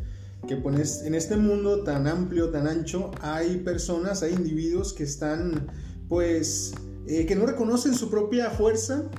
que 0.47 0.57
pues, 0.57 1.03
en 1.03 1.15
este 1.15 1.37
mundo 1.37 1.83
tan 1.85 2.07
amplio, 2.07 2.51
tan 2.51 2.67
ancho, 2.67 3.11
hay 3.21 3.59
personas, 3.59 4.23
hay 4.23 4.33
individuos 4.33 4.93
que 4.93 5.05
están, 5.05 5.69
pues, 6.09 6.75
eh, 7.07 7.27
que 7.27 7.37
no 7.37 7.47
reconocen 7.47 7.95
su 7.95 8.11
propia 8.11 8.51
fuerza 8.51 9.11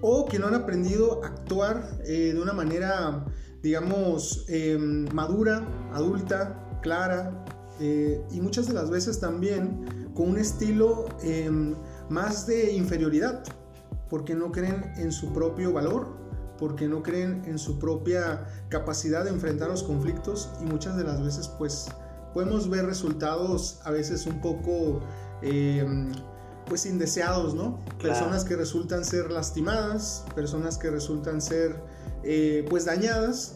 o 0.00 0.26
que 0.26 0.38
no 0.38 0.46
han 0.46 0.54
aprendido 0.54 1.24
a 1.24 1.28
actuar 1.28 1.98
de 2.04 2.40
una 2.40 2.52
manera 2.52 3.26
digamos, 3.62 4.44
em, 4.48 5.06
madura, 5.12 5.66
adulta, 5.92 6.78
clara, 6.82 7.44
eh, 7.80 8.22
y 8.30 8.40
muchas 8.40 8.66
de 8.66 8.74
las 8.74 8.90
veces 8.90 9.20
también 9.20 10.12
con 10.14 10.30
un 10.30 10.38
estilo 10.38 11.06
em, 11.22 11.74
más 12.08 12.46
de 12.46 12.72
inferioridad, 12.72 13.42
porque 14.08 14.34
no 14.34 14.50
creen 14.52 14.92
en 14.96 15.12
su 15.12 15.32
propio 15.32 15.72
valor, 15.72 16.16
porque 16.58 16.88
no 16.88 17.02
creen 17.02 17.42
en 17.46 17.58
su 17.58 17.78
propia 17.78 18.46
capacidad 18.68 19.24
de 19.24 19.30
enfrentar 19.30 19.68
los 19.68 19.82
conflictos 19.82 20.50
y 20.60 20.64
muchas 20.64 20.96
de 20.96 21.04
las 21.04 21.22
veces 21.22 21.48
pues 21.58 21.88
podemos 22.34 22.68
ver 22.68 22.86
resultados 22.86 23.80
a 23.84 23.90
veces 23.90 24.26
un 24.26 24.40
poco 24.40 25.00
em, 25.42 26.12
pues 26.66 26.84
indeseados, 26.86 27.54
¿no? 27.54 27.78
Personas 28.00 28.44
que 28.44 28.54
resultan 28.54 29.04
ser 29.04 29.30
lastimadas, 29.30 30.24
personas 30.34 30.76
que 30.76 30.90
resultan 30.90 31.40
ser 31.40 31.82
eh, 32.22 32.66
pues 32.68 32.84
dañadas 32.84 33.54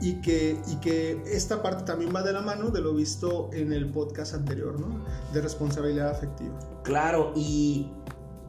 y 0.00 0.20
que, 0.20 0.60
y 0.68 0.76
que 0.76 1.20
esta 1.26 1.62
parte 1.62 1.84
también 1.84 2.14
va 2.14 2.22
de 2.22 2.32
la 2.32 2.40
mano 2.40 2.70
de 2.70 2.80
lo 2.80 2.94
visto 2.94 3.50
en 3.52 3.72
el 3.72 3.90
podcast 3.90 4.34
anterior, 4.34 4.80
¿no? 4.80 5.04
De 5.32 5.40
responsabilidad 5.40 6.10
afectiva. 6.10 6.58
Claro, 6.84 7.32
y 7.34 7.90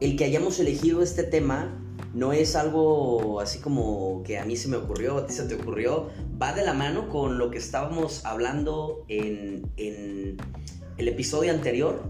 el 0.00 0.16
que 0.16 0.24
hayamos 0.24 0.58
elegido 0.60 1.02
este 1.02 1.24
tema 1.24 1.79
no 2.14 2.32
es 2.32 2.56
algo 2.56 3.40
así 3.40 3.58
como 3.60 4.22
que 4.24 4.38
a 4.38 4.44
mí 4.44 4.56
se 4.56 4.68
me 4.68 4.76
ocurrió, 4.76 5.18
a 5.18 5.26
ti 5.26 5.32
se 5.32 5.44
te 5.44 5.54
ocurrió, 5.54 6.08
va 6.40 6.52
de 6.52 6.64
la 6.64 6.74
mano 6.74 7.08
con 7.08 7.38
lo 7.38 7.50
que 7.50 7.58
estábamos 7.58 8.24
hablando 8.24 9.04
en, 9.08 9.70
en 9.76 10.36
el 10.98 11.08
episodio 11.08 11.52
anterior, 11.52 12.02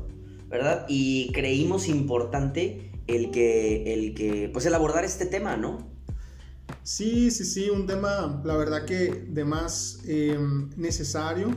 ¿verdad? 0.49 0.87
Y 0.89 1.31
creímos 1.33 1.89
importante 1.89 2.91
el 3.07 3.31
que, 3.31 3.93
el 3.93 4.15
que, 4.15 4.51
pues 4.53 4.67
el 4.67 4.75
abordar 4.75 5.05
este 5.05 5.27
tema, 5.27 5.57
¿no? 5.57 5.91
Sí, 6.83 7.31
sí, 7.31 7.45
sí, 7.45 7.71
un 7.71 7.87
tema, 7.87 8.43
la 8.45 8.57
verdad 8.57 8.85
que 8.85 9.27
de 9.29 9.45
más 9.45 10.01
em, 10.07 10.71
necesario 10.77 11.51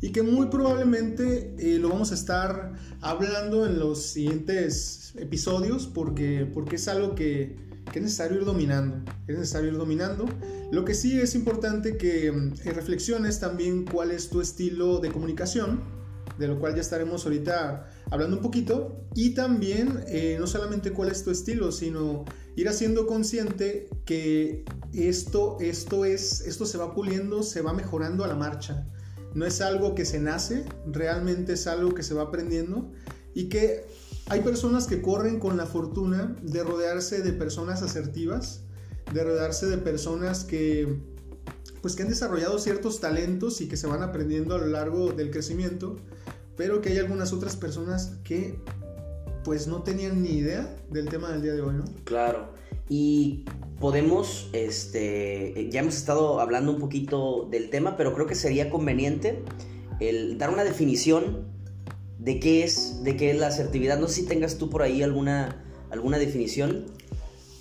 y 0.00 0.10
que 0.10 0.22
muy 0.22 0.46
probablemente 0.46 1.54
eh, 1.58 1.78
lo 1.78 1.88
vamos 1.88 2.12
a 2.12 2.14
estar 2.14 2.74
hablando 3.00 3.66
en 3.66 3.78
los 3.78 4.02
siguientes 4.02 5.14
episodios 5.18 5.86
porque, 5.86 6.48
porque 6.52 6.76
es 6.76 6.86
algo 6.88 7.14
que, 7.14 7.56
que, 7.90 7.98
es 7.98 8.02
necesario 8.02 8.38
ir 8.38 8.44
dominando, 8.44 9.02
es 9.26 9.38
necesario 9.38 9.70
ir 9.70 9.76
dominando. 9.76 10.26
Lo 10.70 10.84
que 10.84 10.94
sí 10.94 11.18
es 11.18 11.34
importante 11.34 11.96
que 11.96 12.26
em, 12.26 12.54
reflexiones 12.64 13.40
también 13.40 13.84
cuál 13.84 14.10
es 14.10 14.28
tu 14.28 14.40
estilo 14.40 14.98
de 14.98 15.10
comunicación, 15.10 15.80
de 16.38 16.46
lo 16.46 16.58
cual 16.58 16.74
ya 16.74 16.80
estaremos 16.80 17.24
ahorita 17.24 17.90
hablando 18.10 18.36
un 18.36 18.42
poquito, 18.42 19.04
y 19.14 19.30
también 19.30 20.04
eh, 20.06 20.36
no 20.38 20.46
solamente 20.46 20.92
cuál 20.92 21.10
es 21.10 21.24
tu 21.24 21.30
estilo, 21.30 21.72
sino 21.72 22.24
ir 22.56 22.68
haciendo 22.68 23.06
consciente 23.06 23.88
que 24.04 24.64
esto, 24.92 25.56
esto, 25.60 26.04
es, 26.04 26.42
esto 26.42 26.66
se 26.66 26.78
va 26.78 26.94
puliendo, 26.94 27.42
se 27.42 27.62
va 27.62 27.72
mejorando 27.72 28.24
a 28.24 28.28
la 28.28 28.34
marcha. 28.34 28.86
No 29.34 29.44
es 29.44 29.60
algo 29.60 29.94
que 29.94 30.04
se 30.04 30.18
nace, 30.20 30.64
realmente 30.86 31.54
es 31.54 31.66
algo 31.66 31.94
que 31.94 32.02
se 32.02 32.14
va 32.14 32.22
aprendiendo 32.22 32.90
y 33.34 33.48
que 33.48 33.84
hay 34.30 34.40
personas 34.40 34.86
que 34.86 35.00
corren 35.00 35.38
con 35.38 35.56
la 35.56 35.66
fortuna 35.66 36.36
de 36.42 36.62
rodearse 36.62 37.22
de 37.22 37.32
personas 37.32 37.82
asertivas, 37.82 38.62
de 39.12 39.24
rodearse 39.24 39.66
de 39.66 39.78
personas 39.78 40.44
que 40.44 41.00
pues 41.80 41.94
que 41.94 42.02
han 42.02 42.08
desarrollado 42.08 42.58
ciertos 42.58 43.00
talentos 43.00 43.60
y 43.60 43.68
que 43.68 43.76
se 43.76 43.86
van 43.86 44.02
aprendiendo 44.02 44.56
a 44.56 44.58
lo 44.58 44.66
largo 44.66 45.12
del 45.12 45.30
crecimiento, 45.30 45.96
pero 46.56 46.80
que 46.80 46.90
hay 46.90 46.98
algunas 46.98 47.32
otras 47.32 47.56
personas 47.56 48.16
que 48.24 48.58
pues 49.44 49.68
no 49.68 49.82
tenían 49.82 50.22
ni 50.22 50.30
idea 50.30 50.76
del 50.90 51.08
tema 51.08 51.30
del 51.30 51.42
día 51.42 51.54
de 51.54 51.62
hoy, 51.62 51.74
¿no? 51.74 51.84
Claro. 52.04 52.52
Y 52.88 53.44
podemos, 53.78 54.50
este, 54.52 55.68
ya 55.70 55.80
hemos 55.80 55.96
estado 55.96 56.40
hablando 56.40 56.72
un 56.72 56.80
poquito 56.80 57.46
del 57.48 57.70
tema, 57.70 57.96
pero 57.96 58.12
creo 58.12 58.26
que 58.26 58.34
sería 58.34 58.70
conveniente 58.70 59.42
el 60.00 60.36
dar 60.36 60.50
una 60.50 60.64
definición 60.64 61.46
de 62.28 62.38
qué 62.40 62.62
es, 62.62 63.02
de 63.04 63.16
qué 63.16 63.30
es 63.30 63.38
la 63.38 63.46
asertividad. 63.46 63.98
No 63.98 64.06
sé 64.06 64.16
si 64.16 64.26
tengas 64.26 64.58
tú 64.58 64.68
por 64.68 64.82
ahí 64.82 65.02
alguna, 65.02 65.64
alguna 65.88 66.18
definición. 66.18 66.84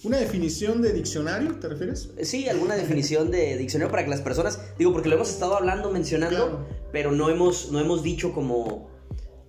¿Una 0.03 0.17
definición 0.17 0.81
de 0.81 0.91
diccionario, 0.91 1.55
te 1.55 1.69
refieres? 1.69 2.09
Sí, 2.23 2.49
alguna 2.49 2.75
definición 2.75 3.31
de 3.31 3.55
diccionario 3.55 3.89
para 3.89 4.03
que 4.03 4.09
las 4.09 4.19
personas, 4.19 4.59
digo, 4.77 4.91
porque 4.91 5.07
lo 5.07 5.15
hemos 5.15 5.29
estado 5.29 5.55
hablando, 5.55 5.89
mencionando, 5.89 6.67
pero 6.91 7.13
no 7.13 7.29
hemos, 7.29 7.71
no 7.71 7.79
hemos 7.79 8.03
dicho 8.03 8.33
como 8.33 8.89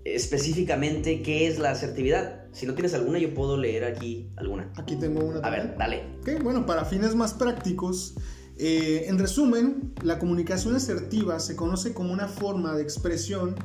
específicamente 0.04 1.20
qué 1.20 1.48
es 1.48 1.58
la 1.58 1.72
asertividad. 1.72 2.44
Si 2.52 2.66
no 2.66 2.75
tienes 2.75 2.94
alguna, 2.94 3.18
yo 3.18 3.34
puedo 3.34 3.56
leer 3.56 3.87
aquí 3.87 4.30
alguna. 4.37 4.72
Aquí 4.76 4.94
tengo 4.94 5.25
una. 5.25 5.40
A 5.40 5.50
ver, 5.50 5.75
dale. 5.76 6.04
Ok, 6.20 6.44
bueno, 6.44 6.64
para 6.64 6.84
fines 6.84 7.16
más 7.16 7.34
prácticos, 7.34 8.14
eh, 8.56 9.06
en 9.08 9.18
resumen, 9.18 9.94
la 10.00 10.20
comunicación 10.20 10.76
asertiva 10.76 11.40
se 11.40 11.56
conoce 11.56 11.92
como 11.92 12.12
una 12.12 12.28
forma 12.28 12.76
de 12.76 12.84
expresión 12.84 13.56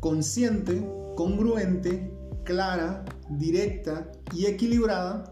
consciente, 0.00 0.82
congruente, 1.18 2.12
clara, 2.44 3.04
directa 3.28 4.08
y 4.32 4.46
equilibrada 4.46 5.24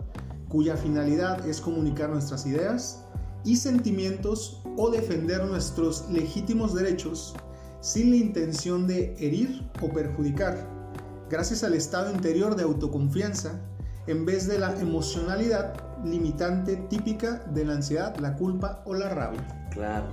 cuya 0.49 0.77
finalidad 0.77 1.47
es 1.47 1.61
comunicar 1.61 2.11
nuestras 2.11 2.45
ideas 2.45 3.05
y 3.45 3.55
sentimientos 3.55 4.63
o 4.77 4.91
defender 4.91 5.45
nuestros 5.45 6.11
legítimos 6.11 6.75
derechos 6.75 7.37
sin 7.81 8.11
la 8.11 8.17
intención 8.17 8.89
de 8.89 9.15
herir 9.21 9.63
o 9.81 9.89
perjudicar, 9.89 10.69
gracias 11.31 11.63
al 11.63 11.75
estado 11.75 12.13
interior 12.13 12.57
de 12.57 12.65
autoconfianza, 12.65 13.61
en 14.09 14.27
vez 14.27 14.49
de 14.49 14.59
la 14.59 14.77
emocionalidad 14.81 15.73
limitante 16.05 16.75
típica 16.89 17.45
de 17.55 17.65
la 17.65 17.75
ansiedad, 17.75 18.17
la 18.17 18.35
culpa 18.35 18.83
o 18.87 18.95
la 18.95 19.11
rabia. 19.11 19.69
Claro. 19.71 20.07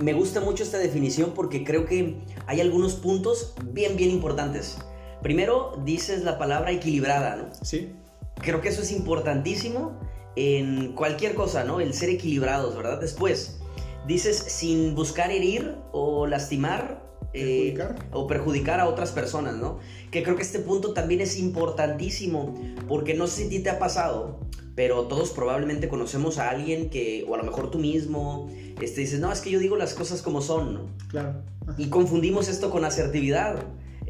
Me 0.00 0.14
gusta 0.14 0.40
mucho 0.40 0.62
esta 0.62 0.78
definición 0.78 1.32
porque 1.34 1.64
creo 1.64 1.84
que 1.84 2.24
hay 2.46 2.62
algunos 2.62 2.94
puntos 2.94 3.54
bien, 3.74 3.94
bien 3.94 4.10
importantes. 4.10 4.78
Primero, 5.22 5.80
dices 5.84 6.22
la 6.22 6.38
palabra 6.38 6.70
equilibrada, 6.70 7.36
¿no? 7.36 7.48
Sí. 7.62 7.92
Creo 8.36 8.60
que 8.60 8.68
eso 8.68 8.82
es 8.82 8.92
importantísimo 8.92 9.98
en 10.36 10.92
cualquier 10.92 11.34
cosa, 11.34 11.64
¿no? 11.64 11.80
El 11.80 11.94
ser 11.94 12.10
equilibrados, 12.10 12.76
¿verdad? 12.76 13.00
Después, 13.00 13.58
dices 14.06 14.36
sin 14.36 14.94
buscar 14.94 15.30
herir 15.30 15.74
o 15.92 16.26
lastimar 16.26 17.08
eh, 17.34 17.76
o 18.12 18.26
perjudicar 18.26 18.80
a 18.80 18.88
otras 18.88 19.12
personas, 19.12 19.56
¿no? 19.56 19.78
Que 20.10 20.22
creo 20.22 20.36
que 20.36 20.42
este 20.42 20.60
punto 20.60 20.94
también 20.94 21.20
es 21.20 21.38
importantísimo, 21.38 22.54
porque 22.88 23.14
no 23.14 23.26
sé 23.26 23.42
si 23.42 23.46
a 23.46 23.50
ti 23.50 23.58
te 23.60 23.70
ha 23.70 23.78
pasado, 23.78 24.40
pero 24.74 25.08
todos 25.08 25.30
probablemente 25.30 25.88
conocemos 25.88 26.38
a 26.38 26.50
alguien 26.50 26.88
que, 26.88 27.26
o 27.28 27.34
a 27.34 27.38
lo 27.38 27.44
mejor 27.44 27.70
tú 27.70 27.78
mismo, 27.78 28.48
este, 28.80 29.02
dices, 29.02 29.20
no, 29.20 29.30
es 29.30 29.40
que 29.40 29.50
yo 29.50 29.58
digo 29.58 29.76
las 29.76 29.92
cosas 29.92 30.22
como 30.22 30.40
son, 30.40 30.74
¿no? 30.74 30.80
Claro. 31.08 31.42
Y 31.76 31.88
confundimos 31.88 32.48
esto 32.48 32.70
con 32.70 32.84
asertividad 32.84 33.66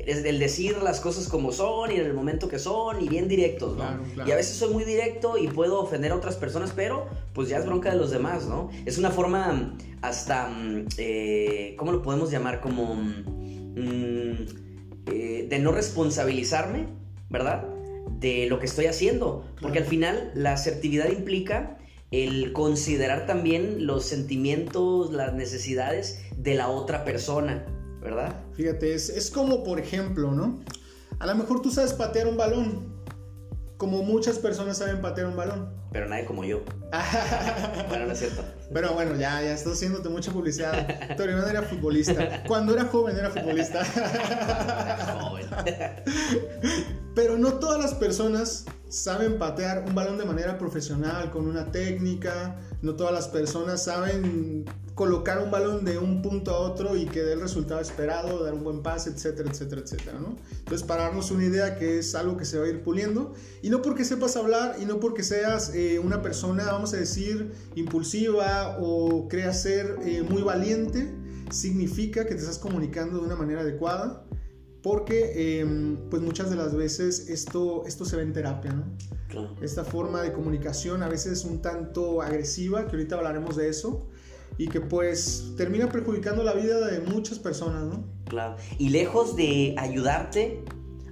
el 0.08 0.38
decir 0.38 0.78
las 0.82 1.00
cosas 1.00 1.28
como 1.28 1.52
son 1.52 1.90
y 1.90 1.96
en 1.96 2.06
el 2.06 2.14
momento 2.14 2.48
que 2.48 2.58
son 2.58 3.02
y 3.02 3.08
bien 3.08 3.28
directos, 3.28 3.76
¿no? 3.76 4.24
Y 4.26 4.30
a 4.30 4.36
veces 4.36 4.56
soy 4.56 4.72
muy 4.72 4.84
directo 4.84 5.36
y 5.36 5.48
puedo 5.48 5.80
ofender 5.80 6.12
a 6.12 6.16
otras 6.16 6.36
personas, 6.36 6.72
pero 6.74 7.06
pues 7.34 7.48
ya 7.48 7.58
es 7.58 7.66
bronca 7.66 7.90
de 7.90 7.96
los 7.96 8.10
demás, 8.10 8.46
¿no? 8.46 8.70
Es 8.86 8.98
una 8.98 9.10
forma 9.10 9.76
hasta, 10.00 10.48
mm, 10.48 10.86
eh, 10.96 11.74
¿cómo 11.78 11.92
lo 11.92 12.02
podemos 12.02 12.30
llamar? 12.30 12.60
Como... 12.60 12.94
Mm, 12.94 14.68
eh, 15.10 15.46
de 15.48 15.58
no 15.58 15.72
responsabilizarme, 15.72 16.86
¿verdad? 17.30 17.66
De 18.18 18.46
lo 18.46 18.58
que 18.58 18.66
estoy 18.66 18.86
haciendo. 18.86 19.44
Porque 19.60 19.78
al 19.78 19.84
final 19.84 20.32
la 20.34 20.52
asertividad 20.52 21.10
implica 21.10 21.78
el 22.10 22.52
considerar 22.52 23.26
también 23.26 23.86
los 23.86 24.04
sentimientos, 24.04 25.12
las 25.12 25.34
necesidades 25.34 26.22
de 26.36 26.54
la 26.54 26.68
otra 26.68 27.04
persona, 27.04 27.64
¿verdad? 28.00 28.34
Fíjate, 28.54 28.94
es, 28.94 29.08
es 29.08 29.30
como 29.30 29.64
por 29.64 29.78
ejemplo, 29.78 30.32
¿no? 30.32 30.60
A 31.18 31.26
lo 31.26 31.34
mejor 31.34 31.62
tú 31.62 31.70
sabes 31.70 31.92
patear 31.92 32.26
un 32.26 32.36
balón, 32.36 32.98
como 33.76 34.02
muchas 34.02 34.38
personas 34.38 34.78
saben 34.78 35.00
patear 35.00 35.28
un 35.28 35.36
balón. 35.36 35.78
Pero 35.90 36.06
nadie 36.06 36.26
como 36.26 36.44
yo. 36.44 36.60
bueno, 37.88 38.06
no 38.06 38.12
es 38.12 38.18
cierto. 38.18 38.44
Pero 38.72 38.92
bueno, 38.92 39.12
ya, 39.12 39.40
ya 39.42 39.54
estás 39.54 39.74
haciéndote 39.74 40.10
mucha 40.10 40.30
publicidad. 40.30 41.16
Tu 41.16 41.22
hermano 41.22 41.48
era 41.48 41.62
futbolista. 41.62 42.42
Cuando 42.46 42.74
era 42.74 42.84
joven 42.84 43.16
era 43.16 43.30
futbolista. 43.30 43.82
joven. 45.18 45.46
Pero 47.14 47.38
no 47.38 47.54
todas 47.54 47.80
las 47.80 47.94
personas 47.94 48.66
saben 48.88 49.38
patear 49.38 49.84
un 49.86 49.94
balón 49.94 50.18
de 50.18 50.26
manera 50.26 50.58
profesional, 50.58 51.30
con 51.30 51.46
una 51.46 51.72
técnica. 51.72 52.56
No 52.80 52.94
todas 52.94 53.12
las 53.12 53.28
personas 53.28 53.82
saben 53.84 54.64
colocar 54.94 55.40
un 55.40 55.50
balón 55.50 55.84
de 55.84 55.96
un 55.96 56.22
punto 56.22 56.50
a 56.50 56.58
otro 56.58 56.96
y 56.96 57.06
que 57.06 57.22
dé 57.22 57.34
el 57.34 57.40
resultado 57.40 57.80
esperado, 57.80 58.42
dar 58.42 58.52
un 58.52 58.64
buen 58.64 58.82
pase, 58.82 59.10
etcétera, 59.10 59.48
etcétera, 59.48 59.80
etcétera, 59.80 60.18
¿no? 60.18 60.36
Entonces, 60.58 60.84
para 60.84 61.04
darnos 61.04 61.30
una 61.30 61.44
idea 61.44 61.76
que 61.76 61.98
es 61.98 62.16
algo 62.16 62.36
que 62.36 62.44
se 62.44 62.58
va 62.58 62.66
a 62.66 62.68
ir 62.68 62.82
puliendo, 62.82 63.32
y 63.62 63.70
no 63.70 63.80
porque 63.80 64.04
sepas 64.04 64.36
hablar 64.36 64.76
y 64.80 64.86
no 64.86 64.98
porque 64.98 65.22
seas 65.22 65.72
eh, 65.74 66.00
una 66.00 66.20
persona, 66.20 66.64
vamos 66.64 66.94
a 66.94 66.96
decir, 66.96 67.52
impulsiva 67.76 68.76
o 68.80 69.28
creas 69.28 69.62
ser 69.62 69.98
eh, 70.02 70.22
muy 70.28 70.42
valiente, 70.42 71.14
significa 71.50 72.26
que 72.26 72.34
te 72.34 72.40
estás 72.40 72.58
comunicando 72.58 73.18
de 73.18 73.24
una 73.24 73.36
manera 73.36 73.60
adecuada, 73.60 74.24
porque 74.82 75.60
em, 75.60 75.96
pues 76.08 76.22
muchas 76.22 76.50
de 76.50 76.56
las 76.56 76.74
veces 76.74 77.28
esto, 77.28 77.84
esto 77.86 78.04
se 78.04 78.16
ve 78.16 78.22
en 78.22 78.32
terapia, 78.32 78.72
¿no? 78.72 78.84
Esta 79.60 79.84
forma 79.84 80.22
de 80.22 80.32
comunicación 80.32 81.02
a 81.02 81.08
veces 81.08 81.40
es 81.40 81.44
un 81.44 81.60
tanto 81.60 82.22
agresiva, 82.22 82.86
que 82.86 82.92
ahorita 82.92 83.16
hablaremos 83.16 83.56
de 83.56 83.68
eso, 83.68 84.08
y 84.56 84.68
que 84.68 84.80
pues 84.80 85.52
termina 85.56 85.88
perjudicando 85.90 86.42
la 86.42 86.54
vida 86.54 86.86
de 86.86 87.00
muchas 87.00 87.38
personas, 87.38 87.84
¿no? 87.84 88.04
Claro. 88.26 88.56
Y 88.78 88.88
lejos 88.90 89.36
de 89.36 89.74
ayudarte 89.78 90.64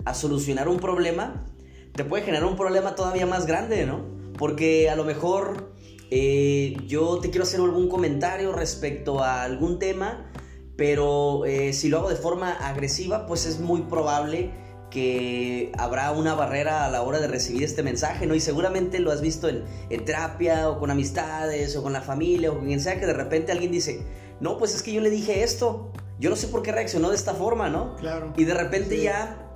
a 0.05 0.15
solucionar 0.15 0.69
un 0.69 0.79
problema, 0.79 1.45
te 1.93 2.05
puede 2.05 2.23
generar 2.25 2.49
un 2.49 2.57
problema 2.57 2.95
todavía 2.95 3.27
más 3.27 3.47
grande, 3.47 3.87
¿no? 3.87 4.05
Porque 4.39 4.89
a 4.91 4.97
lo 4.97 5.05
mejor 5.05 5.75
eh, 6.11 6.77
yo 6.87 7.19
te 7.19 7.31
quiero 7.31 7.43
hacer 7.43 7.61
algún 7.61 7.89
comentario 7.89 8.53
respecto 8.53 9.23
a 9.23 9.43
algún 9.43 9.79
tema, 9.79 10.31
pero 10.77 11.45
eh, 11.47 11.73
si 11.73 11.89
lo 11.89 11.99
hago 11.99 12.11
de 12.11 12.17
forma 12.17 12.53
agresiva, 12.53 13.27
pues 13.27 13.47
es 13.47 13.59
muy 13.59 13.83
probable 13.83 14.51
que 14.91 15.73
habrá 15.79 16.13
una 16.13 16.35
barrera 16.35 16.85
a 16.85 16.91
la 16.91 17.03
hora 17.03 17.19
de 17.19 17.27
recibir 17.27 17.63
este 17.63 17.83
mensaje, 17.83 18.27
¿no? 18.27 18.35
Y 18.35 18.41
seguramente 18.41 19.01
lo 19.01 19.11
has 19.11 19.21
visto 19.21 19.49
en, 19.49 19.65
terapia 20.05 20.71
o 20.71 20.79
con 20.79 20.91
amistades 20.91 21.77
o 21.77 21.83
con 21.83 21.93
la 21.93 22.03
familia 22.03 22.53
o 22.53 22.57
con 22.57 22.67
quien 22.67 22.81
sea 22.81 23.01
que 23.01 23.07
de 23.07 23.13
repente 23.13 23.53
alguien 23.53 23.73
dice, 23.73 24.03
no, 24.41 24.59
pues 24.59 24.75
es 24.75 24.83
que 24.83 24.93
yo 24.93 25.01
le 25.01 25.11
dije 25.11 25.43
esto, 25.43 25.91
yo 26.19 26.31
no 26.31 26.37
sé 26.37 26.49
por 26.49 26.63
qué 26.63 26.73
reaccionó 26.73 27.11
de 27.11 27.17
esta 27.17 27.35
forma, 27.35 27.69
¿no? 27.69 27.97
Claro. 27.97 28.33
Y 28.37 28.45
de 28.45 28.55
repente 28.55 29.03
ya 29.03 29.51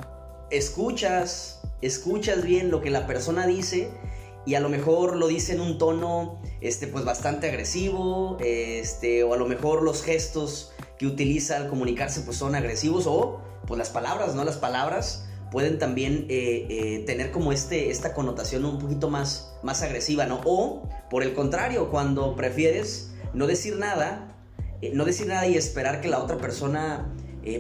escuchas, 0.51 1.61
escuchas 1.81 2.43
bien 2.43 2.71
lo 2.71 2.81
que 2.81 2.91
la 2.91 3.07
persona 3.07 3.47
dice 3.47 3.91
y 4.47 4.55
a 4.55 4.61
lo 4.61 4.69
mejor 4.69 5.17
lo 5.17 5.29
dice 5.29 5.53
en 5.53 5.61
un 5.61 5.79
tono, 5.79 6.41
este, 6.61 6.87
pues 6.87 7.05
bastante 7.05 7.49
agresivo, 7.49 8.39
este, 8.41 9.23
o 9.23 9.35
a 9.35 9.37
lo 9.37 9.47
mejor 9.47 9.83
los 9.83 10.03
gestos 10.03 10.73
que 11.01 11.07
utiliza 11.07 11.57
al 11.57 11.69
comunicarse 11.69 12.21
pues 12.21 12.37
son 12.37 12.55
agresivos 12.55 13.07
o 13.07 13.41
pues 13.67 13.79
las 13.79 13.89
palabras, 13.89 14.35
¿no? 14.35 14.45
Las 14.45 14.59
palabras 14.59 15.25
pueden 15.51 15.79
también 15.79 16.27
eh, 16.29 16.67
eh, 16.69 17.05
tener 17.07 17.31
como 17.31 17.53
este, 17.53 17.91
esta 17.91 18.13
connotación 18.13 18.67
un 18.67 18.79
poquito 18.79 19.09
más, 19.09 19.51
más 19.63 19.83
agresiva, 19.83 20.27
¿no? 20.27 20.43
O, 20.45 20.87
por 21.09 21.23
el 21.23 21.33
contrario, 21.33 21.89
cuando 21.89 22.37
prefieres 22.37 23.13
no 23.33 23.47
decir 23.47 23.79
nada, 23.79 24.37
eh, 24.83 24.93
no 24.93 25.07
decir 25.07 25.27
nada 25.27 25.47
y 25.47 25.57
esperar 25.57 26.03
que 26.03 26.09
la 26.09 26.23
otra 26.23 26.37
persona 26.37 27.11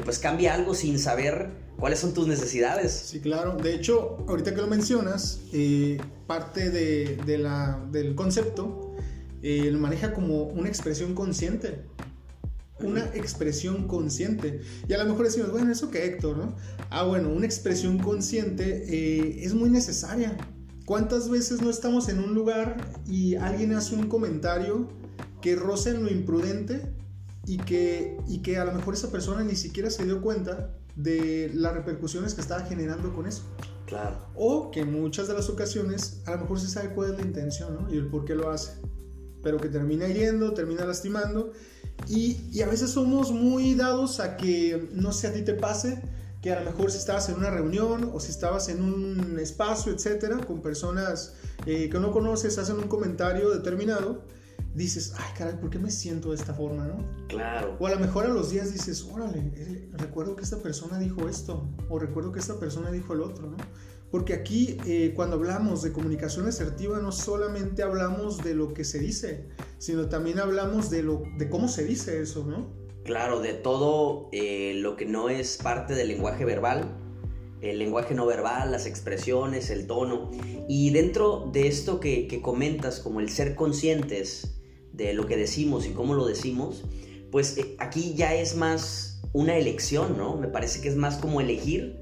pues 0.05 0.19
cambie 0.19 0.51
algo 0.51 0.75
sin 0.75 0.99
saber 0.99 1.49
cuáles 1.79 1.99
son 1.99 2.13
tus 2.13 2.27
necesidades. 2.29 2.93
Sí, 2.93 3.21
claro. 3.21 3.57
De 3.57 3.75
hecho, 3.75 4.19
ahorita 4.29 4.55
que 4.55 4.61
lo 4.61 4.67
mencionas, 4.67 5.41
parte 6.27 6.69
de, 6.69 7.17
del 7.91 8.15
concepto 8.15 8.95
lo 9.43 9.79
maneja 9.79 10.13
como 10.13 10.43
una 10.43 10.69
expresión 10.69 11.15
consciente 11.15 11.87
una 12.87 13.05
expresión 13.15 13.87
consciente. 13.87 14.61
Y 14.89 14.93
a 14.93 14.99
lo 14.99 15.11
mejor 15.11 15.27
decimos, 15.27 15.51
bueno, 15.51 15.71
eso 15.71 15.91
que 15.91 16.05
Héctor, 16.05 16.37
¿no? 16.39 16.57
Ah, 16.91 17.05
bueno, 17.05 17.31
una 17.31 17.47
expresión 17.47 17.99
consciente 17.99 18.85
eh, 18.89 19.45
es 19.45 19.55
muy 19.55 19.71
necesaria. 19.71 20.37
¿Cuántas 20.87 21.31
veces 21.31 21.63
no 21.63 21.71
estamos 21.71 22.09
en 22.09 22.19
un 22.19 22.35
lugar 22.35 22.77
y 23.07 23.37
alguien 23.37 23.73
hace 23.75 23.95
un 23.95 24.09
comentario 24.09 24.89
que 25.41 25.57
roza 25.57 25.91
en 25.91 26.03
lo 26.03 26.11
imprudente 26.11 26.83
y 27.47 27.59
que, 27.59 28.19
y 28.27 28.39
que 28.39 28.59
a 28.59 28.65
lo 28.65 28.73
mejor 28.73 28.95
esa 28.95 29.11
persona 29.11 29.43
ni 29.45 29.57
siquiera 29.57 29.91
se 29.91 30.05
dio 30.05 30.21
cuenta 30.21 30.75
de 30.97 31.51
las 31.55 31.75
repercusiones 31.75 32.35
que 32.35 32.41
estaba 32.41 32.63
generando 32.63 33.15
con 33.15 33.27
eso? 33.27 33.43
Claro. 33.87 34.19
O 34.35 34.71
que 34.71 34.81
en 34.81 34.93
muchas 34.93 35.29
de 35.29 35.35
las 35.35 35.49
ocasiones 35.49 36.23
a 36.27 36.33
lo 36.33 36.39
mejor 36.43 36.61
se 36.61 36.69
sabe 36.69 36.95
cuál 36.95 37.13
es 37.13 37.19
la 37.19 37.25
intención 37.25 37.75
¿no? 37.75 37.93
y 37.93 37.97
el 37.97 38.07
por 38.07 38.25
qué 38.25 38.35
lo 38.35 38.51
hace. 38.51 38.81
Pero 39.43 39.59
que 39.59 39.69
termina 39.69 40.07
hiriendo, 40.07 40.53
termina 40.53 40.85
lastimando 40.85 41.53
y, 42.09 42.61
a 42.63 42.67
veces 42.67 42.91
somos 42.91 43.33
muy 43.33 43.75
dados 43.75 44.21
a 44.21 44.37
que, 44.37 44.89
no 44.93 45.13
sé, 45.13 45.29
a 45.29 45.33
ti 45.33 45.43
te 45.43 45.55
pase, 45.55 46.03
que 46.43 46.53
a 46.53 46.61
lo 46.61 46.71
mejor 46.71 46.91
si 46.91 46.99
estabas 46.99 47.29
en 47.29 47.37
una 47.37 47.51
reunión 47.51 48.11
o 48.15 48.21
si 48.21 48.31
estabas 48.31 48.69
en 48.69 48.83
un 48.83 49.39
espacio, 49.39 49.93
etcétera, 49.93 50.39
con 50.39 50.63
personas 50.63 51.35
eh, 51.67 51.89
que 51.91 51.99
no 51.99 52.13
conoces, 52.13 52.57
hacen 52.59 52.77
un 52.77 52.89
comentario 52.89 53.51
determinado, 53.51 54.25
dices, 54.75 55.15
ay, 55.19 55.35
caray, 55.37 55.57
¿por 55.61 55.71
qué 55.71 55.79
me 55.79 55.91
siento 55.91 56.31
de 56.31 56.37
esta 56.37 56.55
forma, 56.55 56.87
no? 56.87 57.05
Claro. 57.29 57.77
O 57.79 57.87
a 57.87 57.91
lo 57.91 57.99
mejor 57.99 58.25
a 58.25 58.29
los 58.29 58.51
días 58.51 58.73
dices, 58.73 59.07
órale, 59.13 59.53
eh, 59.55 59.91
recuerdo 59.93 60.37
que 60.37 60.45
esta 60.45 60.59
persona 60.59 60.99
dijo 60.99 61.29
esto, 61.29 61.69
o 61.89 61.99
recuerdo 61.99 62.33
que 62.33 62.39
esta 62.39 62.59
persona 62.59 62.91
dijo 62.91 63.13
el 63.13 63.21
otro, 63.21 63.51
¿no? 63.51 63.57
Porque 64.11 64.35
aquí, 64.35 64.77
eh, 64.87 65.13
cuando 65.15 65.37
hablamos 65.37 65.83
de 65.83 65.93
comunicación 65.93 66.47
asertiva, 66.47 66.99
no 66.99 67.13
solamente 67.13 67.83
hablamos 67.83 68.39
de 68.39 68.55
lo 68.55 68.75
que 68.75 68.85
se 68.85 68.99
dice, 68.99 69.47
sino 69.79 70.09
también 70.09 70.41
hablamos 70.41 70.91
de, 70.91 71.03
lo, 71.03 71.23
de 71.39 71.49
cómo 71.49 71.69
se 71.69 71.85
dice 71.85 72.21
eso, 72.21 72.45
¿no? 72.45 72.69
Claro, 73.05 73.41
de 73.41 73.55
todo 73.55 74.29
eh, 74.33 74.75
lo 74.77 74.97
que 74.97 75.07
no 75.07 75.29
es 75.29 75.59
parte 75.59 75.95
del 75.95 76.09
lenguaje 76.09 76.45
verbal, 76.45 76.97
el 77.61 77.79
lenguaje 77.79 78.15
no 78.15 78.27
verbal, 78.27 78.73
las 78.73 78.87
expresiones, 78.87 79.71
el 79.71 79.87
tono. 79.87 80.31
Y 80.69 80.91
dentro 80.91 81.49
de 81.53 81.69
esto 81.69 82.01
que, 82.01 82.41
comentas, 82.43 83.01
como 83.01 83.21
el 83.21 83.29
ser 83.29 83.55
conscientes 83.55 84.57
de 84.93 85.13
lo 85.13 85.27
que 85.27 85.37
decimos 85.37 85.87
y 85.87 85.91
cómo 85.91 86.15
lo 86.15 86.27
decimos, 86.27 86.85
pues 87.31 87.59
eh, 87.59 87.77
aquí 87.79 88.15
ya 88.15 88.35
es 88.35 88.57
más 88.57 89.23
una 89.33 89.57
elección, 89.57 90.17
¿no? 90.17 90.37
Me 90.37 90.49
parece 90.49 90.81
que 90.81 90.89
es 90.89 90.97
más 90.97 91.17
como 91.19 91.41
elegir 91.41 92.00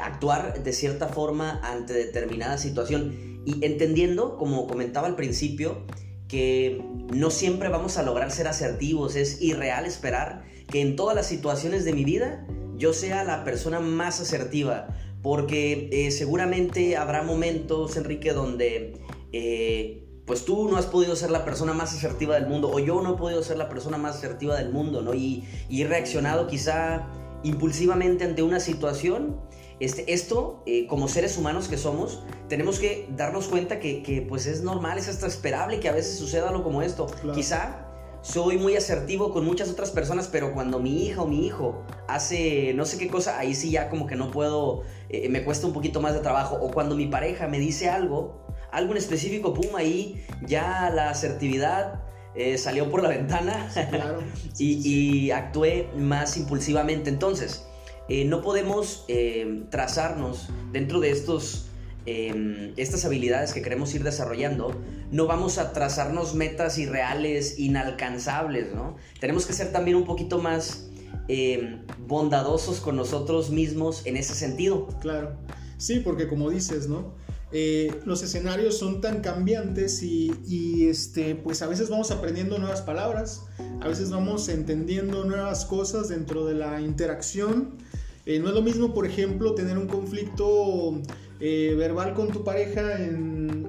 actuar 0.00 0.62
de 0.62 0.72
cierta 0.72 1.08
forma 1.08 1.60
ante 1.62 1.92
determinada 1.92 2.58
situación 2.58 3.42
y 3.44 3.64
entendiendo, 3.64 4.36
como 4.36 4.66
comentaba 4.66 5.06
al 5.06 5.16
principio, 5.16 5.86
que 6.28 6.84
no 7.12 7.30
siempre 7.30 7.68
vamos 7.68 7.96
a 7.96 8.02
lograr 8.02 8.30
ser 8.30 8.46
asertivos, 8.46 9.16
es 9.16 9.40
irreal 9.42 9.84
esperar 9.86 10.44
que 10.68 10.80
en 10.80 10.94
todas 10.94 11.16
las 11.16 11.26
situaciones 11.26 11.84
de 11.84 11.92
mi 11.92 12.04
vida 12.04 12.46
yo 12.76 12.92
sea 12.92 13.24
la 13.24 13.44
persona 13.44 13.80
más 13.80 14.20
asertiva, 14.20 14.88
porque 15.22 15.88
eh, 15.92 16.10
seguramente 16.10 16.96
habrá 16.96 17.22
momentos, 17.22 17.96
Enrique, 17.96 18.32
donde 18.32 18.94
eh, 19.32 20.06
pues 20.24 20.44
tú 20.44 20.68
no 20.68 20.76
has 20.76 20.86
podido 20.86 21.16
ser 21.16 21.30
la 21.30 21.44
persona 21.44 21.72
más 21.72 21.92
asertiva 21.92 22.36
del 22.36 22.46
mundo, 22.46 22.70
o 22.72 22.78
yo 22.78 23.02
no 23.02 23.14
he 23.14 23.16
podido 23.18 23.42
ser 23.42 23.58
la 23.58 23.68
persona 23.68 23.98
más 23.98 24.16
asertiva 24.16 24.56
del 24.56 24.70
mundo, 24.70 25.02
¿no? 25.02 25.14
Y, 25.14 25.44
y 25.68 25.82
he 25.82 25.86
reaccionado 25.86 26.46
quizá 26.46 27.08
impulsivamente 27.42 28.24
ante 28.24 28.42
una 28.42 28.60
situación 28.60 29.40
este, 29.80 30.12
esto, 30.12 30.62
eh, 30.66 30.86
como 30.86 31.08
seres 31.08 31.38
humanos 31.38 31.66
que 31.66 31.78
somos, 31.78 32.22
tenemos 32.48 32.78
que 32.78 33.08
darnos 33.16 33.48
cuenta 33.48 33.80
que, 33.80 34.24
pues 34.28 34.46
es 34.46 34.62
normal, 34.62 34.98
es 34.98 35.08
hasta 35.08 35.26
esperable 35.26 35.80
que 35.80 35.88
a 35.88 35.92
veces 35.92 36.18
suceda 36.18 36.50
algo 36.50 36.62
como 36.62 36.82
esto. 36.82 37.06
Quizá 37.34 37.86
soy 38.20 38.58
muy 38.58 38.76
asertivo 38.76 39.32
con 39.32 39.46
muchas 39.46 39.70
otras 39.70 39.90
personas, 39.90 40.28
pero 40.28 40.52
cuando 40.52 40.78
mi 40.78 41.06
hija 41.06 41.22
o 41.22 41.26
mi 41.26 41.46
hijo 41.46 41.82
hace 42.06 42.74
no 42.74 42.84
sé 42.84 42.98
qué 42.98 43.08
cosa, 43.08 43.38
ahí 43.38 43.54
sí 43.54 43.70
ya 43.70 43.88
como 43.88 44.06
que 44.06 44.16
no 44.16 44.30
puedo, 44.30 44.82
eh, 45.08 45.30
me 45.30 45.42
cuesta 45.44 45.66
un 45.66 45.72
poquito 45.72 46.02
más 46.02 46.12
de 46.12 46.20
trabajo. 46.20 46.58
O 46.60 46.70
cuando 46.70 46.94
mi 46.94 47.06
pareja 47.06 47.48
me 47.48 47.58
dice 47.58 47.88
algo, 47.88 48.46
algo 48.70 48.92
en 48.92 48.98
específico, 48.98 49.54
pum, 49.54 49.74
ahí 49.76 50.22
ya 50.46 50.90
la 50.94 51.08
asertividad 51.08 52.02
eh, 52.34 52.58
salió 52.58 52.90
por 52.90 53.02
la 53.02 53.08
ventana 53.08 53.70
y 54.58 55.30
actué 55.30 55.88
más 55.96 56.36
impulsivamente. 56.36 57.08
Entonces, 57.08 57.66
eh, 58.10 58.24
no 58.24 58.42
podemos 58.42 59.04
eh, 59.06 59.62
trazarnos 59.70 60.48
dentro 60.72 60.98
de 60.98 61.10
estos, 61.12 61.66
em, 62.06 62.72
estas 62.76 63.04
habilidades 63.04 63.54
que 63.54 63.62
queremos 63.62 63.94
ir 63.94 64.02
desarrollando, 64.02 64.74
no 65.12 65.28
vamos 65.28 65.58
a 65.58 65.72
trazarnos 65.72 66.34
metas 66.34 66.76
irreales, 66.76 67.60
inalcanzables, 67.60 68.74
¿no? 68.74 68.96
Tenemos 69.20 69.46
que 69.46 69.52
ser 69.52 69.70
también 69.70 69.96
un 69.96 70.04
poquito 70.04 70.38
más 70.38 70.88
eh, 71.28 71.78
bondadosos 72.08 72.80
con 72.80 72.96
nosotros 72.96 73.50
mismos 73.50 74.04
en 74.04 74.16
ese 74.16 74.34
sentido. 74.34 74.88
Claro, 75.00 75.36
sí, 75.78 76.00
porque 76.00 76.26
como 76.26 76.50
dices, 76.50 76.88
¿no? 76.88 77.14
Eh, 77.52 78.00
los 78.04 78.22
escenarios 78.22 78.78
son 78.78 79.00
tan 79.00 79.22
cambiantes 79.22 80.02
y, 80.04 80.86
este, 80.88 81.34
pues 81.34 81.62
a 81.62 81.66
veces 81.66 81.88
vamos 81.88 82.12
aprendiendo 82.12 82.58
nuevas 82.58 82.82
palabras, 82.82 83.42
a 83.80 83.88
veces 83.88 84.10
vamos 84.10 84.48
entendiendo 84.48 85.24
nuevas 85.24 85.64
cosas 85.64 86.08
dentro 86.08 86.44
de 86.46 86.54
la 86.54 86.80
interacción. 86.80 87.78
Eh, 88.26 88.38
no 88.38 88.48
es 88.48 88.54
lo 88.54 88.62
mismo, 88.62 88.92
por 88.92 89.06
ejemplo, 89.06 89.54
tener 89.54 89.78
un 89.78 89.86
conflicto 89.86 91.00
eh, 91.40 91.74
verbal 91.76 92.14
con 92.14 92.28
tu 92.28 92.44
pareja 92.44 92.82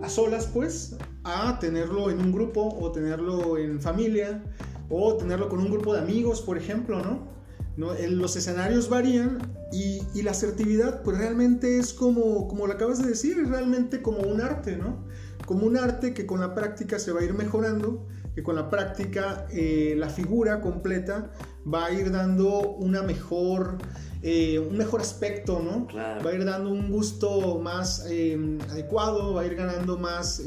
a 0.02 0.10
solas, 0.10 0.48
pues, 0.48 0.98
a 1.24 1.60
tenerlo 1.60 2.10
en 2.10 2.20
un 2.20 2.32
grupo 2.32 2.78
o 2.80 2.92
tenerlo 2.92 3.58
en 3.58 3.80
familia 3.80 4.44
o 4.90 5.16
tenerlo 5.16 5.48
con 5.48 5.60
un 5.60 5.72
grupo 5.72 5.94
de 5.94 6.02
amigos, 6.02 6.42
por 6.42 6.58
ejemplo, 6.58 7.02
¿no? 7.02 7.32
los 7.78 8.36
escenarios 8.36 8.90
varían 8.90 9.40
y, 9.72 10.22
la 10.22 10.32
asertividad 10.32 11.02
pues 11.04 11.18
realmente 11.18 11.80
es 11.80 11.94
como, 11.94 12.48
como 12.48 12.68
lo 12.68 12.74
acabas 12.74 13.02
de 13.02 13.10
decir, 13.10 13.40
es 13.40 13.50
realmente 13.50 14.02
como 14.02 14.20
un 14.20 14.42
arte, 14.42 14.76
¿no? 14.76 15.06
Como 15.46 15.66
un 15.66 15.78
arte 15.78 16.14
que 16.14 16.26
con 16.26 16.42
la 16.42 16.54
práctica 16.54 17.00
se 17.00 17.12
va 17.12 17.22
a 17.22 17.24
ir 17.24 17.34
mejorando, 17.34 18.06
que 18.36 18.44
con 18.44 18.56
la 18.56 18.70
práctica 18.70 19.48
eh, 19.52 19.96
la 19.98 20.10
figura 20.10 20.62
completa 20.62 21.32
va 21.72 21.86
a 21.86 21.92
ir 21.94 22.12
dando 22.12 22.76
una 22.76 23.02
mejor, 23.02 23.78
eh, 24.22 24.60
un 24.60 24.78
mejor 24.78 25.02
aspecto, 25.02 25.60
¿no? 25.60 25.88
Va 25.96 26.30
a 26.30 26.34
ir 26.34 26.46
dando 26.46 26.70
un 26.70 26.92
gusto 26.92 27.60
más 27.60 28.06
eh, 28.10 28.38
adecuado, 28.70 29.34
va 29.34 29.42
a 29.42 29.46
ir 29.46 29.56
ganando 29.56 29.98
más... 29.98 30.42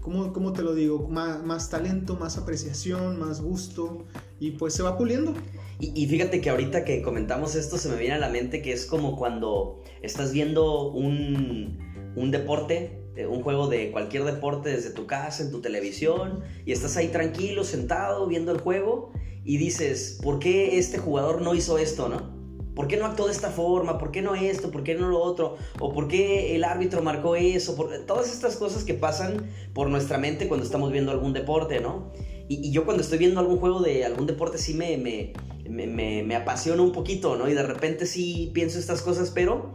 ¿Cómo, 0.00 0.32
¿Cómo, 0.32 0.52
te 0.52 0.62
lo 0.62 0.72
digo? 0.72 1.08
Más, 1.08 1.42
más 1.42 1.68
talento, 1.68 2.14
más 2.14 2.38
apreciación, 2.38 3.18
más 3.18 3.40
gusto 3.40 4.04
y 4.38 4.52
pues 4.52 4.74
se 4.74 4.84
va 4.84 4.96
puliendo. 4.96 5.34
Y, 5.78 6.06
fíjate 6.06 6.40
que 6.40 6.48
ahorita 6.48 6.84
que 6.84 7.02
comentamos 7.02 7.54
esto 7.54 7.76
se 7.76 7.90
me 7.90 7.96
viene 7.96 8.14
a 8.14 8.18
la 8.18 8.30
mente 8.30 8.62
que 8.62 8.72
es 8.72 8.86
como 8.86 9.16
cuando 9.16 9.82
estás 10.00 10.32
viendo 10.32 10.90
un, 10.90 11.78
un 12.16 12.30
deporte, 12.30 13.02
eh, 13.14 13.26
un 13.26 13.42
juego 13.42 13.68
de 13.68 13.90
cualquier 13.90 14.24
deporte 14.24 14.70
desde 14.70 14.90
tu 14.90 15.06
casa, 15.06 15.42
en 15.42 15.50
tu 15.50 15.60
televisión, 15.60 16.42
y 16.64 16.72
estás 16.72 16.96
ahí 16.96 17.08
tranquilo, 17.08 17.62
sentado, 17.62 18.26
viendo 18.26 18.52
el 18.52 18.60
juego, 18.60 19.12
y 19.44 19.58
dices, 19.58 20.18
¿por 20.22 20.38
qué 20.38 20.78
este 20.78 20.96
jugador 20.96 21.42
no 21.42 21.54
hizo 21.54 21.76
esto, 21.76 22.08
no? 22.08 22.35
¿Por 22.76 22.88
qué 22.88 22.98
no 22.98 23.06
actuó 23.06 23.24
de 23.24 23.32
esta 23.32 23.50
forma? 23.50 23.96
¿Por 23.96 24.12
qué 24.12 24.20
no 24.20 24.34
esto? 24.34 24.70
¿Por 24.70 24.84
qué 24.84 24.94
no 24.94 25.08
lo 25.08 25.18
otro? 25.18 25.56
¿O 25.80 25.94
por 25.94 26.08
qué 26.08 26.54
el 26.54 26.62
árbitro 26.62 27.02
marcó 27.02 27.34
eso? 27.34 27.74
Por... 27.74 27.88
Todas 28.04 28.30
estas 28.30 28.56
cosas 28.56 28.84
que 28.84 28.92
pasan 28.92 29.46
por 29.72 29.88
nuestra 29.88 30.18
mente 30.18 30.46
cuando 30.46 30.66
estamos 30.66 30.92
viendo 30.92 31.10
algún 31.10 31.32
deporte, 31.32 31.80
¿no? 31.80 32.12
Y, 32.48 32.70
yo 32.70 32.84
cuando 32.84 33.02
estoy 33.02 33.16
viendo 33.16 33.40
algún 33.40 33.58
juego 33.58 33.80
de 33.80 34.04
algún 34.04 34.26
deporte 34.26 34.58
sí 34.58 34.74
me, 34.74 34.98
me, 34.98 36.22
me, 36.22 36.36
apasiona 36.36 36.82
un 36.82 36.92
poquito, 36.92 37.36
¿no? 37.36 37.48
Y 37.48 37.54
de 37.54 37.62
repente 37.62 38.04
sí 38.04 38.50
pienso 38.52 38.78
estas 38.78 39.00
cosas, 39.00 39.30
pero 39.30 39.74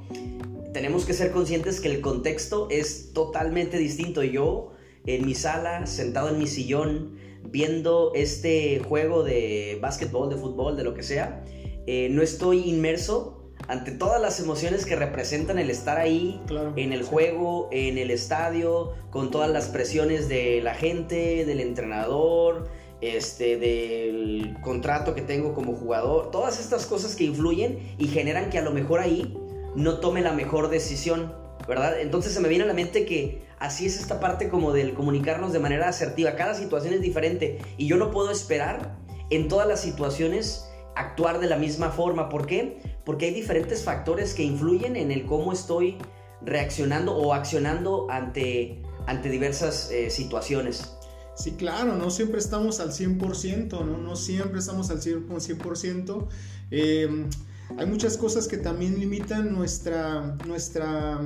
tenemos 0.72 1.04
que 1.04 1.14
ser 1.14 1.32
conscientes 1.32 1.82
que 1.82 1.90
el 1.90 2.02
contexto 2.02 2.68
es 2.70 3.14
totalmente 3.14 3.80
distinto. 3.80 4.22
Yo 4.22 4.74
en 5.08 5.26
mi 5.26 5.34
sala, 5.34 5.88
sentado 5.88 6.30
en 6.30 6.38
mi 6.38 6.46
sillón, 6.46 7.18
viendo 7.50 8.12
este 8.14 8.80
juego 8.80 9.24
de 9.24 9.80
básquetbol, 9.82 10.30
de 10.30 10.36
fútbol, 10.36 10.78
de 10.78 10.84
lo 10.84 10.94
que 10.94 11.02
sea, 11.02 11.44
eh, 11.88 12.10
no 12.12 12.22
estoy 12.22 12.70
inmerso 12.70 13.42
ante 13.68 13.92
todas 13.92 14.22
las 14.22 14.40
emociones 14.40 14.86
que 14.86 14.96
representan 14.96 15.60
el 15.60 15.70
estar 15.70 15.98
ahí, 15.98 16.42
en 16.76 16.94
el 16.94 17.04
juego, 17.04 17.70
en 17.72 17.98
el 17.98 18.12
estadio, 18.12 18.94
con 19.12 19.32
todas 19.32 19.50
las 19.50 19.68
presiones 19.68 20.28
de 20.28 20.62
la 20.62 20.74
gente, 20.74 21.46
del 21.46 21.60
entrenador, 21.60 22.70
este, 23.02 23.58
del 23.58 24.58
contrato 24.62 25.16
que 25.16 25.22
tengo 25.22 25.54
como 25.54 25.74
jugador, 25.74 26.32
todas 26.32 26.60
estas 26.60 26.86
cosas 26.86 27.16
que 27.16 27.24
influyen 27.24 27.96
y 27.98 28.08
generan 28.08 28.50
que 28.50 28.58
a 28.58 28.62
lo 28.62 28.72
mejor 28.72 29.00
ahí 29.00 29.38
no 29.76 30.00
tome 30.00 30.22
la 30.22 30.34
mejor 30.34 30.70
decisión, 30.70 31.34
¿verdad? 31.68 32.00
Entonces 32.00 32.34
se 32.34 32.40
me 32.40 32.50
viene 32.50 32.64
a 32.64 32.68
la 32.68 32.74
mente 32.74 33.06
que 33.06 33.44
así 33.60 33.86
es 33.86 34.00
esta 34.00 34.20
parte 34.20 34.50
como 34.50 34.74
del 34.74 34.94
comunicarnos 34.94 35.54
de 35.54 35.60
manera 35.60 35.88
asertiva, 35.88 36.36
cada 36.36 36.54
situación 36.54 36.94
es 36.94 37.02
diferente 37.02 37.60
y 37.78 37.88
yo 37.88 37.98
no 37.98 38.12
puedo 38.12 38.32
esperar 38.32 38.98
en 39.30 39.48
todas 39.48 39.68
las 39.68 39.80
situaciones 39.80 40.68
actuar 40.96 41.40
de 41.40 41.48
la 41.48 41.58
misma 41.58 41.90
forma, 41.90 42.30
¿por 42.30 42.46
qué? 42.46 42.82
Porque 43.06 43.28
hay 43.28 43.34
diferentes 43.34 43.84
factores 43.84 44.34
que 44.34 44.44
influyen 44.44 44.96
en 44.96 45.12
el 45.12 45.26
cómo 45.26 45.54
estoy 45.54 45.98
reaccionando 46.44 47.16
o 47.16 47.34
accionando 47.34 48.08
ante, 48.10 48.82
ante 49.08 49.30
diversas 49.30 49.92
eh, 49.92 50.10
situaciones. 50.10 50.94
Sí, 51.36 51.52
claro, 51.52 51.96
no 51.96 52.10
siempre 52.10 52.40
estamos 52.40 52.80
al 52.80 52.92
100%, 52.92 53.86
¿no? 53.86 53.98
No 53.98 54.16
siempre 54.16 54.60
estamos 54.60 54.90
al 54.90 55.02
100%. 55.02 56.28
Eh, 56.72 57.26
hay 57.78 57.86
muchas 57.86 58.18
cosas 58.18 58.48
que 58.48 58.58
también 58.58 59.00
limitan 59.00 59.54
nuestra, 59.54 60.38
nuestra, 60.46 61.22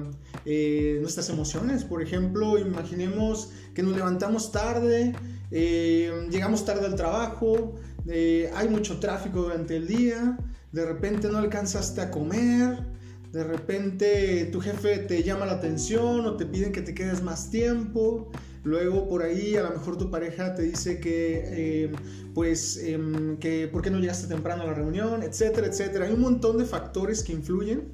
eh, 0.46 1.00
nuestras 1.02 1.30
emociones. 1.30 1.84
Por 1.84 2.04
ejemplo, 2.04 2.60
imaginemos 2.60 3.52
que 3.74 3.82
nos 3.82 3.96
levantamos 3.96 4.52
tarde, 4.52 5.16
llegamos 5.50 6.66
tarde 6.66 6.86
al 6.86 6.96
trabajo, 6.96 7.74
hay 8.08 8.70
mucho 8.70 9.00
tráfico 9.00 9.44
durante 9.44 9.78
el 9.78 9.88
día, 9.88 10.38
de 10.72 10.86
repente 10.86 11.30
no 11.30 11.38
alcanzaste 11.38 12.02
a 12.02 12.12
comer, 12.12 12.84
de 13.32 13.44
repente 13.44 14.46
tu 14.52 14.62
jefe 14.62 15.00
te 15.00 15.22
llama 15.22 15.46
la 15.46 15.54
atención 15.54 16.26
o 16.26 16.38
te 16.38 16.46
piden 16.46 16.72
que 16.72 16.82
te 16.82 16.94
quedes 16.94 17.22
más 17.22 17.50
tiempo, 17.50 18.32
luego 18.64 19.10
por 19.10 19.24
ahí 19.24 19.58
a 19.58 19.64
lo 19.64 19.72
mejor 19.72 19.98
tu 19.98 20.10
pareja 20.10 20.56
te 20.56 20.62
dice 20.64 21.02
que, 21.02 21.44
eh, 21.46 21.92
pues, 22.34 22.78
em, 22.78 23.38
que 23.38 23.68
por 23.68 23.82
qué 23.82 23.92
no 23.92 24.00
llegaste 24.00 24.28
temprano 24.28 24.64
a 24.64 24.68
la 24.68 24.74
reunión, 24.74 25.22
etcétera, 25.22 25.68
etcétera. 25.68 26.06
Hay 26.06 26.14
un 26.14 26.22
montón 26.22 26.58
de 26.58 26.66
factores 26.66 27.24
que 27.24 27.34
influyen. 27.34 27.90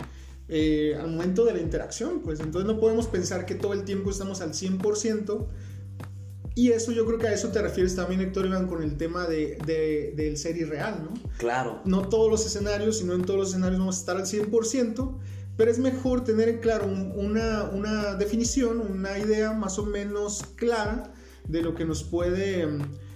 Eh, 0.47 0.97
al 0.99 1.09
momento 1.09 1.45
de 1.45 1.53
la 1.53 1.59
interacción, 1.59 2.21
pues 2.21 2.39
entonces 2.39 2.67
no 2.71 2.79
podemos 2.79 3.07
pensar 3.07 3.45
que 3.45 3.55
todo 3.55 3.73
el 3.73 3.83
tiempo 3.83 4.09
estamos 4.09 4.41
al 4.41 4.53
100%, 4.53 5.47
y 6.53 6.71
eso 6.71 6.91
yo 6.91 7.05
creo 7.05 7.17
que 7.17 7.27
a 7.27 7.33
eso 7.33 7.49
te 7.49 7.61
refieres 7.61 7.95
también, 7.95 8.21
Héctor 8.21 8.45
Iván, 8.45 8.67
con 8.67 8.83
el 8.83 8.97
tema 8.97 9.25
de, 9.25 9.57
del 10.15 10.37
ser 10.37 10.57
irreal, 10.57 11.03
¿no? 11.03 11.13
Claro. 11.37 11.81
No 11.85 12.09
todos 12.09 12.29
los 12.29 12.45
escenarios, 12.45 12.97
sino 12.97 13.13
en 13.13 13.23
todos 13.23 13.39
los 13.39 13.49
escenarios 13.49 13.79
vamos 13.79 13.97
a 13.97 13.99
estar 13.99 14.17
al 14.17 14.25
100%, 14.25 15.17
pero 15.55 15.71
es 15.71 15.79
mejor 15.79 16.23
tener 16.23 16.49
en 16.49 16.59
claro 16.59 16.87
una, 16.87 17.69
una 17.73 18.15
definición, 18.15 18.81
una 18.81 19.17
idea 19.17 19.53
más 19.53 19.79
o 19.79 19.85
menos 19.85 20.43
clara 20.55 21.13
de 21.47 21.61
lo 21.61 21.73
que 21.73 21.85
nos 21.85 22.03
puede 22.03 22.67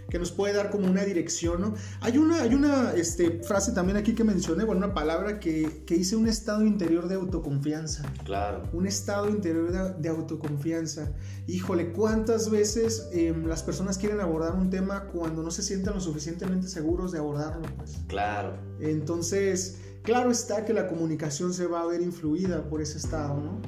que 0.10 0.20
nos 0.20 0.32
puede 0.32 0.54
dar 0.54 0.70
como 0.70 0.88
una 0.88 1.04
dirección, 1.04 1.62
¿no? 1.62 1.74
Hay 2.02 2.18
una, 2.18 2.42
hay 2.42 2.54
una 2.54 2.94
este, 2.94 3.42
frase 3.44 3.72
también 3.72 3.98
aquí 3.98 4.14
que 4.14 4.24
mencioné, 4.24 4.64
bueno, 4.64 4.86
una 4.86 4.94
palabra 4.94 5.40
que, 5.40 5.84
que 5.86 5.96
dice 5.96 6.16
un 6.16 6.28
estado 6.28 6.64
interior 6.64 7.08
de 7.08 7.16
autoconfianza. 7.16 8.04
Claro. 8.24 8.64
Un 8.74 8.88
estado 8.88 9.30
interior 9.30 9.98
de, 9.98 10.10
autoconfianza. 10.10 11.12
Híjole, 11.48 11.92
¿cuántas 11.92 12.50
veces 12.50 13.10
em, 13.12 13.46
las 13.46 13.64
personas 13.64 13.98
quieren 13.98 14.20
abordar 14.20 14.56
un 14.56 14.70
tema 14.70 15.06
cuando 15.06 15.44
no 15.44 15.52
se 15.52 15.64
sienten 15.64 15.94
lo 15.94 16.00
suficientemente 16.00 16.68
seguros 16.68 17.12
de 17.12 17.20
abordarlo? 17.20 17.64
Pues? 17.78 17.98
Claro. 18.08 18.58
Entonces, 18.80 19.80
claro 20.04 20.32
está 20.32 20.66
que 20.66 20.74
la 20.74 20.88
comunicación 20.88 21.54
se 21.54 21.66
va 21.68 21.82
a 21.82 21.86
ver 21.86 22.02
influida 22.02 22.70
por 22.70 22.82
ese 22.82 22.98
estado, 22.98 23.42
¿no? 23.42 23.62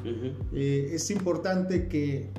Eh, 0.53 0.91
es 0.93 1.09
importante 1.09 1.87
que 1.87 2.31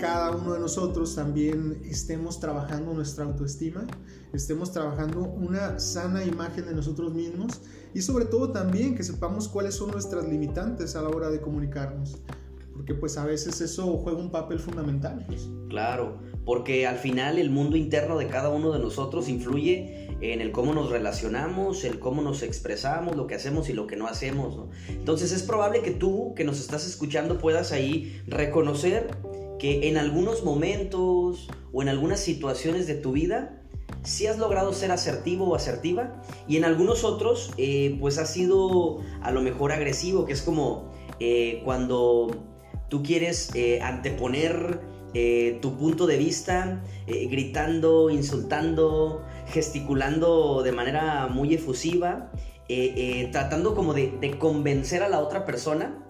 cada 0.00 0.30
uno 0.30 0.54
de 0.54 0.60
nosotros 0.60 1.14
también 1.14 1.82
estemos 1.84 2.40
trabajando 2.40 2.94
nuestra 2.94 3.26
autoestima, 3.26 3.86
estemos 4.32 4.72
trabajando 4.72 5.20
una 5.20 5.78
sana 5.78 6.24
imagen 6.24 6.64
de 6.64 6.74
nosotros 6.74 7.12
mismos 7.12 7.60
y 7.92 8.00
sobre 8.00 8.24
todo 8.24 8.50
también 8.50 8.94
que 8.94 9.02
sepamos 9.02 9.46
cuáles 9.46 9.74
son 9.74 9.90
nuestras 9.90 10.26
limitantes 10.26 10.96
a 10.96 11.02
la 11.02 11.10
hora 11.10 11.28
de 11.28 11.40
comunicarnos, 11.40 12.16
porque 12.72 12.94
pues 12.94 13.18
a 13.18 13.26
veces 13.26 13.60
eso 13.60 13.98
juega 13.98 14.18
un 14.18 14.30
papel 14.30 14.58
fundamental. 14.58 15.26
Claro, 15.68 16.18
porque 16.46 16.86
al 16.86 16.96
final 16.96 17.38
el 17.38 17.50
mundo 17.50 17.76
interno 17.76 18.16
de 18.16 18.26
cada 18.26 18.48
uno 18.48 18.72
de 18.72 18.78
nosotros 18.78 19.28
influye 19.28 20.08
en 20.22 20.40
el 20.40 20.52
cómo 20.52 20.72
nos 20.72 20.90
relacionamos, 20.90 21.84
el 21.84 21.98
cómo 21.98 22.22
nos 22.22 22.42
expresamos, 22.42 23.16
lo 23.16 23.26
que 23.26 23.34
hacemos 23.34 23.68
y 23.68 23.74
lo 23.74 23.86
que 23.86 23.96
no 23.96 24.06
hacemos. 24.06 24.68
Entonces 24.88 25.32
es 25.32 25.42
probable 25.42 25.82
que 25.82 25.90
tú 25.90 26.34
que 26.34 26.44
nos 26.44 26.58
estás 26.58 26.86
escuchando 26.86 27.38
puedas 27.38 27.72
ahí 27.72 28.22
reconocer 28.26 29.08
que 29.60 29.88
en 29.88 29.98
algunos 29.98 30.42
momentos 30.42 31.48
o 31.72 31.82
en 31.82 31.88
algunas 31.88 32.18
situaciones 32.18 32.86
de 32.86 32.94
tu 32.94 33.12
vida 33.12 33.60
sí 34.02 34.26
has 34.26 34.38
logrado 34.38 34.72
ser 34.72 34.90
asertivo 34.90 35.48
o 35.48 35.54
asertiva 35.54 36.22
y 36.48 36.56
en 36.56 36.64
algunos 36.64 37.04
otros 37.04 37.52
eh, 37.58 37.96
pues 38.00 38.18
has 38.18 38.32
sido 38.32 39.00
a 39.20 39.30
lo 39.30 39.42
mejor 39.42 39.72
agresivo, 39.72 40.24
que 40.24 40.32
es 40.32 40.42
como 40.42 40.90
eh, 41.20 41.60
cuando 41.64 42.28
tú 42.88 43.02
quieres 43.02 43.54
eh, 43.54 43.80
anteponer 43.82 44.88
tu 45.60 45.76
punto 45.76 46.06
de 46.06 46.16
vista 46.18 46.84
gritando, 47.08 48.10
insultando, 48.10 49.24
gesticulando 49.48 50.62
de 50.62 50.70
manera 50.70 51.26
muy 51.26 51.52
efusiva, 51.52 52.30
tratando 53.32 53.74
como 53.74 53.92
de, 53.92 54.12
de 54.20 54.38
convencer 54.38 55.02
a 55.02 55.08
la 55.08 55.18
otra 55.18 55.44
persona 55.44 56.06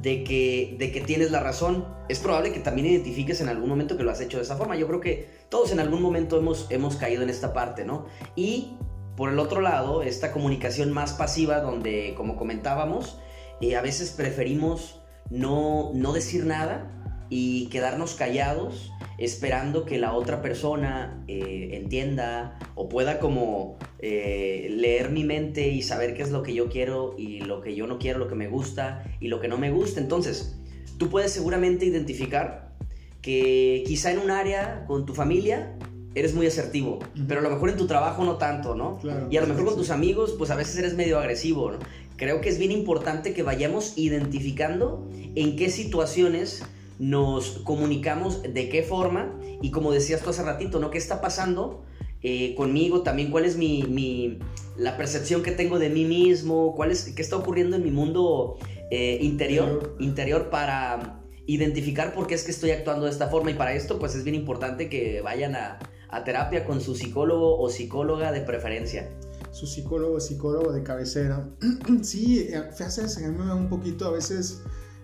De 0.00 0.24
que, 0.24 0.76
de 0.78 0.92
que 0.92 1.00
tienes 1.00 1.30
la 1.30 1.40
razón. 1.40 1.86
Es 2.08 2.18
probable 2.18 2.52
que 2.52 2.60
también 2.60 2.86
identifiques 2.86 3.40
en 3.40 3.48
algún 3.48 3.68
momento 3.68 3.96
que 3.96 4.02
lo 4.02 4.10
has 4.10 4.20
hecho 4.20 4.36
de 4.38 4.44
esa 4.44 4.56
forma. 4.56 4.76
Yo 4.76 4.86
creo 4.86 5.00
que 5.00 5.30
todos 5.48 5.72
en 5.72 5.80
algún 5.80 6.02
momento 6.02 6.38
hemos, 6.38 6.66
hemos 6.70 6.96
caído 6.96 7.22
en 7.22 7.30
esta 7.30 7.52
parte, 7.52 7.84
¿no? 7.84 8.06
Y 8.36 8.76
por 9.16 9.30
el 9.30 9.38
otro 9.38 9.60
lado, 9.60 10.02
esta 10.02 10.32
comunicación 10.32 10.92
más 10.92 11.12
pasiva 11.12 11.60
donde, 11.60 12.14
como 12.16 12.36
comentábamos, 12.36 13.18
eh, 13.60 13.76
a 13.76 13.82
veces 13.82 14.10
preferimos 14.10 15.00
no, 15.30 15.92
no 15.94 16.12
decir 16.12 16.44
nada 16.46 17.01
y 17.34 17.68
quedarnos 17.68 18.12
callados 18.12 18.92
esperando 19.16 19.86
que 19.86 19.96
la 19.96 20.12
otra 20.12 20.42
persona 20.42 21.24
eh, 21.28 21.70
entienda 21.72 22.58
o 22.74 22.90
pueda 22.90 23.20
como 23.20 23.78
eh, 24.00 24.68
leer 24.70 25.08
mi 25.08 25.24
mente 25.24 25.68
y 25.68 25.80
saber 25.80 26.12
qué 26.12 26.20
es 26.20 26.30
lo 26.30 26.42
que 26.42 26.52
yo 26.52 26.68
quiero 26.68 27.14
y 27.16 27.40
lo 27.40 27.62
que 27.62 27.74
yo 27.74 27.86
no 27.86 27.98
quiero, 27.98 28.18
lo 28.18 28.28
que 28.28 28.34
me 28.34 28.48
gusta 28.48 29.02
y 29.18 29.28
lo 29.28 29.40
que 29.40 29.48
no 29.48 29.56
me 29.56 29.70
gusta. 29.70 29.98
Entonces, 29.98 30.58
tú 30.98 31.08
puedes 31.08 31.32
seguramente 31.32 31.86
identificar 31.86 32.74
que 33.22 33.82
quizá 33.86 34.12
en 34.12 34.18
un 34.18 34.30
área 34.30 34.84
con 34.86 35.06
tu 35.06 35.14
familia 35.14 35.74
eres 36.14 36.34
muy 36.34 36.46
asertivo, 36.46 36.98
pero 37.26 37.40
a 37.40 37.42
lo 37.42 37.48
mejor 37.48 37.70
en 37.70 37.78
tu 37.78 37.86
trabajo 37.86 38.24
no 38.24 38.36
tanto, 38.36 38.74
¿no? 38.74 39.00
y 39.30 39.38
a 39.38 39.40
lo 39.40 39.46
mejor 39.46 39.64
con 39.64 39.76
tus 39.76 39.88
amigos, 39.88 40.34
pues 40.36 40.50
a 40.50 40.54
veces 40.54 40.76
eres 40.76 40.92
medio 40.92 41.18
agresivo, 41.18 41.70
¿no? 41.70 41.78
Creo 42.18 42.42
que 42.42 42.50
es 42.50 42.58
bien 42.58 42.72
importante 42.72 43.32
que 43.32 43.42
vayamos 43.42 43.94
identificando 43.96 45.08
en 45.34 45.56
qué 45.56 45.70
situaciones 45.70 46.62
nos 46.98 47.60
comunicamos, 47.64 48.42
de 48.42 48.68
qué 48.68 48.82
forma 48.82 49.38
y 49.60 49.70
como 49.70 49.92
decías 49.92 50.22
tú 50.22 50.30
hace 50.30 50.42
ratito, 50.42 50.78
¿no? 50.78 50.90
¿Qué 50.90 50.98
está 50.98 51.20
pasando 51.20 51.84
eh, 52.22 52.54
conmigo? 52.54 53.02
También 53.02 53.30
cuál 53.30 53.44
es 53.44 53.56
mi, 53.56 54.38
la 54.76 54.96
percepción 54.96 55.42
que 55.42 55.52
tengo 55.52 55.78
de 55.78 55.90
mí 55.90 56.04
mismo, 56.04 56.74
cuál 56.74 56.90
es, 56.90 57.12
qué 57.14 57.22
está 57.22 57.36
ocurriendo 57.36 57.76
en 57.76 57.82
mi 57.82 57.90
mundo 57.90 58.58
eh, 58.90 59.18
interior, 59.20 59.96
interior 59.98 60.50
para 60.50 61.20
identificar 61.46 62.14
por 62.14 62.26
qué 62.26 62.34
es 62.34 62.44
que 62.44 62.52
estoy 62.52 62.70
actuando 62.70 63.06
de 63.06 63.10
esta 63.10 63.28
forma 63.28 63.50
y 63.50 63.54
para 63.54 63.74
esto 63.74 63.98
pues 63.98 64.14
es 64.14 64.22
bien 64.22 64.36
importante 64.36 64.88
que 64.88 65.20
vayan 65.22 65.56
a, 65.56 65.78
a 66.08 66.24
terapia 66.24 66.64
con 66.64 66.80
su 66.80 66.94
psicólogo 66.94 67.58
o 67.58 67.68
psicóloga 67.68 68.30
de 68.30 68.42
preferencia 68.42 69.08
su 69.52 69.66
psicólogo 69.66 70.18
psicólogo 70.18 70.72
de 70.72 70.82
cabecera. 70.82 71.48
sí, 72.02 72.48
hace 72.54 73.02
eh, 73.02 73.26
a 73.26 73.28
mí 73.28 73.38
me 73.38 73.46
da 73.46 73.54
un 73.54 73.68
poquito, 73.68 74.06
a 74.06 74.10
veces 74.10 74.62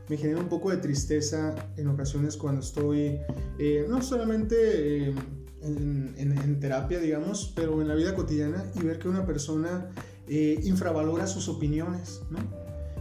me 0.09 0.17
genera 0.17 0.41
un 0.41 0.49
poco 0.49 0.71
de 0.71 0.79
tristeza 0.79 1.55
en 1.77 1.89
ocasiones 1.89 2.37
cuando 2.37 2.61
estoy, 2.61 3.21
eh, 3.59 3.87
no 3.89 4.03
solamente 4.03 5.09
eh, 5.09 5.15
en, 5.63 6.15
en, 6.17 6.61
terapia, 6.61 6.99
digamos, 6.99 7.53
pero 7.55 7.81
en 7.83 7.89
la 7.89 7.95
vida 7.95 8.15
cotidiana 8.15 8.65
y 8.75 8.85
ver 8.85 8.99
que 8.99 9.09
una 9.09 9.27
persona 9.27 9.91
infravalora 10.29 11.27
sus 11.27 11.49
opiniones, 11.49 12.21
¿no? 12.31 12.39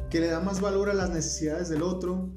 que 0.09 0.21
le 0.21 0.27
da 0.27 0.39
más 0.39 0.61
valor 0.61 0.89
a 0.89 0.93
las 0.93 1.09
necesidades 1.09 1.67
del 1.67 1.83
otro, 1.83 2.29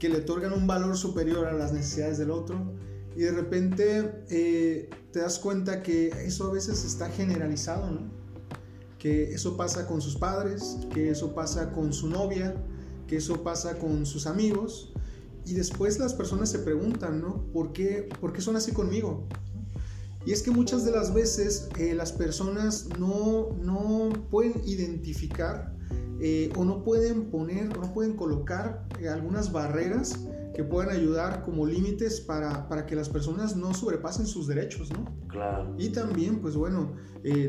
que 0.00 0.08
le 0.08 0.18
otorgan 0.18 0.52
un 0.52 0.66
valor 0.66 0.96
superior 0.96 1.46
a 1.46 1.52
las 1.52 1.72
necesidades 1.72 2.18
del 2.18 2.32
otro 2.32 2.74
y 3.14 3.20
de 3.20 3.30
repente 3.30 4.88
te 5.12 5.20
das 5.20 5.38
cuenta 5.38 5.82
que 5.82 6.08
eso 6.08 6.50
a 6.50 6.52
veces 6.52 6.84
está 6.84 7.08
generalizado, 7.08 7.88
¿no? 7.88 8.22
que 9.02 9.32
eso 9.32 9.56
pasa 9.56 9.88
con 9.88 10.00
sus 10.00 10.14
padres, 10.14 10.78
que 10.94 11.10
eso 11.10 11.34
pasa 11.34 11.72
con 11.72 11.92
su 11.92 12.08
novia, 12.08 12.54
que 13.12 13.18
eso 13.18 13.42
pasa 13.42 13.78
con 13.78 14.06
sus 14.06 14.26
amigos. 14.26 14.90
Y 15.44 15.52
después 15.52 15.98
las 15.98 16.14
personas 16.14 16.48
se 16.48 16.60
preguntan, 16.60 17.20
¿no? 17.20 17.44
¿Por 17.52 17.74
qué, 17.74 18.08
por 18.22 18.32
qué 18.32 18.40
son 18.40 18.56
así 18.56 18.72
conmigo? 18.72 19.28
Y 20.24 20.32
es 20.32 20.42
que 20.42 20.50
muchas 20.50 20.82
de 20.86 20.92
las 20.92 21.12
veces 21.12 21.68
eh, 21.78 21.94
las 21.94 22.10
personas 22.10 22.88
no, 22.98 23.50
no 23.60 24.08
pueden 24.30 24.54
identificar 24.64 25.76
eh, 26.20 26.50
o 26.56 26.64
no 26.64 26.82
pueden 26.84 27.30
poner 27.30 27.76
o 27.76 27.82
no 27.82 27.92
pueden 27.92 28.16
colocar 28.16 28.88
eh, 28.98 29.10
algunas 29.10 29.52
barreras 29.52 30.18
que 30.54 30.64
puedan 30.64 30.88
ayudar 30.88 31.42
como 31.42 31.66
límites 31.66 32.18
para, 32.18 32.66
para, 32.66 32.86
que 32.86 32.96
las 32.96 33.10
personas 33.10 33.56
no 33.56 33.74
sobrepasen 33.74 34.24
sus 34.24 34.46
derechos, 34.46 34.90
¿no? 34.90 35.04
Claro. 35.28 35.74
Y 35.76 35.90
también, 35.90 36.40
pues 36.40 36.56
bueno, 36.56 36.94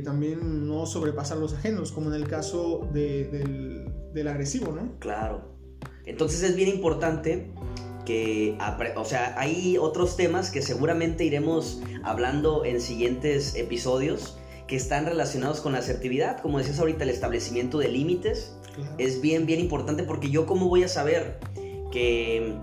también 0.04 0.68
no 0.68 0.86
sobrepasar 0.86 1.38
los 1.38 1.54
ajenos, 1.54 1.94
como 1.94 2.14
en 2.14 2.16
el 2.22 2.28
caso 2.28 2.90
del, 2.94 3.90
del, 4.14 4.28
agresivo, 4.28 4.72
¿no? 4.72 4.98
Claro. 5.00 5.53
Entonces 6.06 6.44
es 6.44 6.56
bien 6.56 6.70
importante 6.70 7.48
que, 8.06 8.58
o 8.96 9.06
sea, 9.06 9.36
hay 9.38 9.78
otros 9.78 10.18
temas 10.18 10.52
que 10.52 10.62
seguramente 10.62 11.24
iremos 11.24 11.82
hablando 12.04 12.66
en 12.66 12.82
siguientes 12.82 13.56
episodios 13.56 14.38
que 14.68 14.76
están 14.76 15.06
relacionados 15.06 15.62
con 15.62 15.74
la 15.74 15.80
asertividad, 15.80 16.40
como 16.40 16.58
decías 16.58 16.80
ahorita, 16.80 17.04
el 17.04 17.10
establecimiento 17.10 17.78
de 17.78 17.90
límites. 17.90 18.56
Es 18.98 19.22
bien, 19.22 19.46
bien 19.46 19.60
importante 19.60 20.04
porque 20.04 20.30
yo 20.30 20.46
cómo 20.46 20.68
voy 20.68 20.84
a 20.84 20.88
saber 20.88 21.40
que 21.92 22.58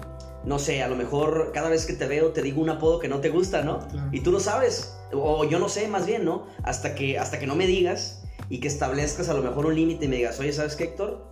no 0.44 0.58
sé, 0.58 0.82
a 0.82 0.88
lo 0.88 0.96
mejor 0.96 1.50
cada 1.52 1.68
vez 1.68 1.86
que 1.86 1.92
te 1.92 2.06
veo 2.06 2.32
te 2.32 2.42
digo 2.42 2.62
un 2.62 2.70
apodo 2.70 2.98
que 2.98 3.08
no 3.08 3.20
te 3.20 3.28
gusta, 3.28 3.62
¿no? 3.62 3.80
Y 4.10 4.20
tú 4.20 4.32
no 4.32 4.40
sabes, 4.40 4.96
o 5.12 5.44
yo 5.44 5.58
no 5.58 5.68
sé 5.68 5.86
más 5.88 6.06
bien, 6.06 6.24
¿no? 6.24 6.46
Hasta 6.62 6.94
que, 6.94 7.18
hasta 7.18 7.38
que 7.38 7.46
no 7.46 7.54
me 7.56 7.66
digas 7.66 8.22
y 8.48 8.58
que 8.58 8.68
establezcas 8.68 9.28
a 9.28 9.34
lo 9.34 9.42
mejor 9.42 9.66
un 9.66 9.74
límite 9.74 10.06
y 10.06 10.08
me 10.08 10.16
digas, 10.16 10.40
oye, 10.40 10.52
¿sabes 10.52 10.76
qué, 10.76 10.84
Héctor? 10.84 11.29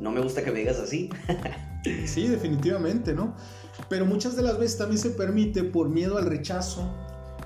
No 0.00 0.10
me 0.10 0.20
gusta 0.20 0.42
que 0.42 0.50
me 0.50 0.60
digas 0.60 0.78
así. 0.78 1.10
sí, 2.06 2.26
definitivamente, 2.26 3.12
¿no? 3.12 3.36
Pero 3.88 4.06
muchas 4.06 4.36
de 4.36 4.42
las 4.42 4.58
veces 4.58 4.78
también 4.78 4.98
se 4.98 5.10
permite 5.10 5.62
por 5.62 5.88
miedo 5.88 6.18
al 6.18 6.26
rechazo, 6.26 6.92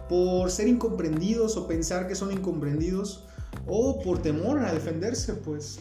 por 0.08 0.50
ser 0.50 0.68
incomprendidos 0.68 1.56
o 1.56 1.66
pensar 1.66 2.08
que 2.08 2.14
son 2.14 2.32
incomprendidos, 2.32 3.26
o 3.66 4.00
por 4.02 4.20
temor 4.22 4.60
a 4.60 4.72
defenderse, 4.72 5.34
pues. 5.34 5.80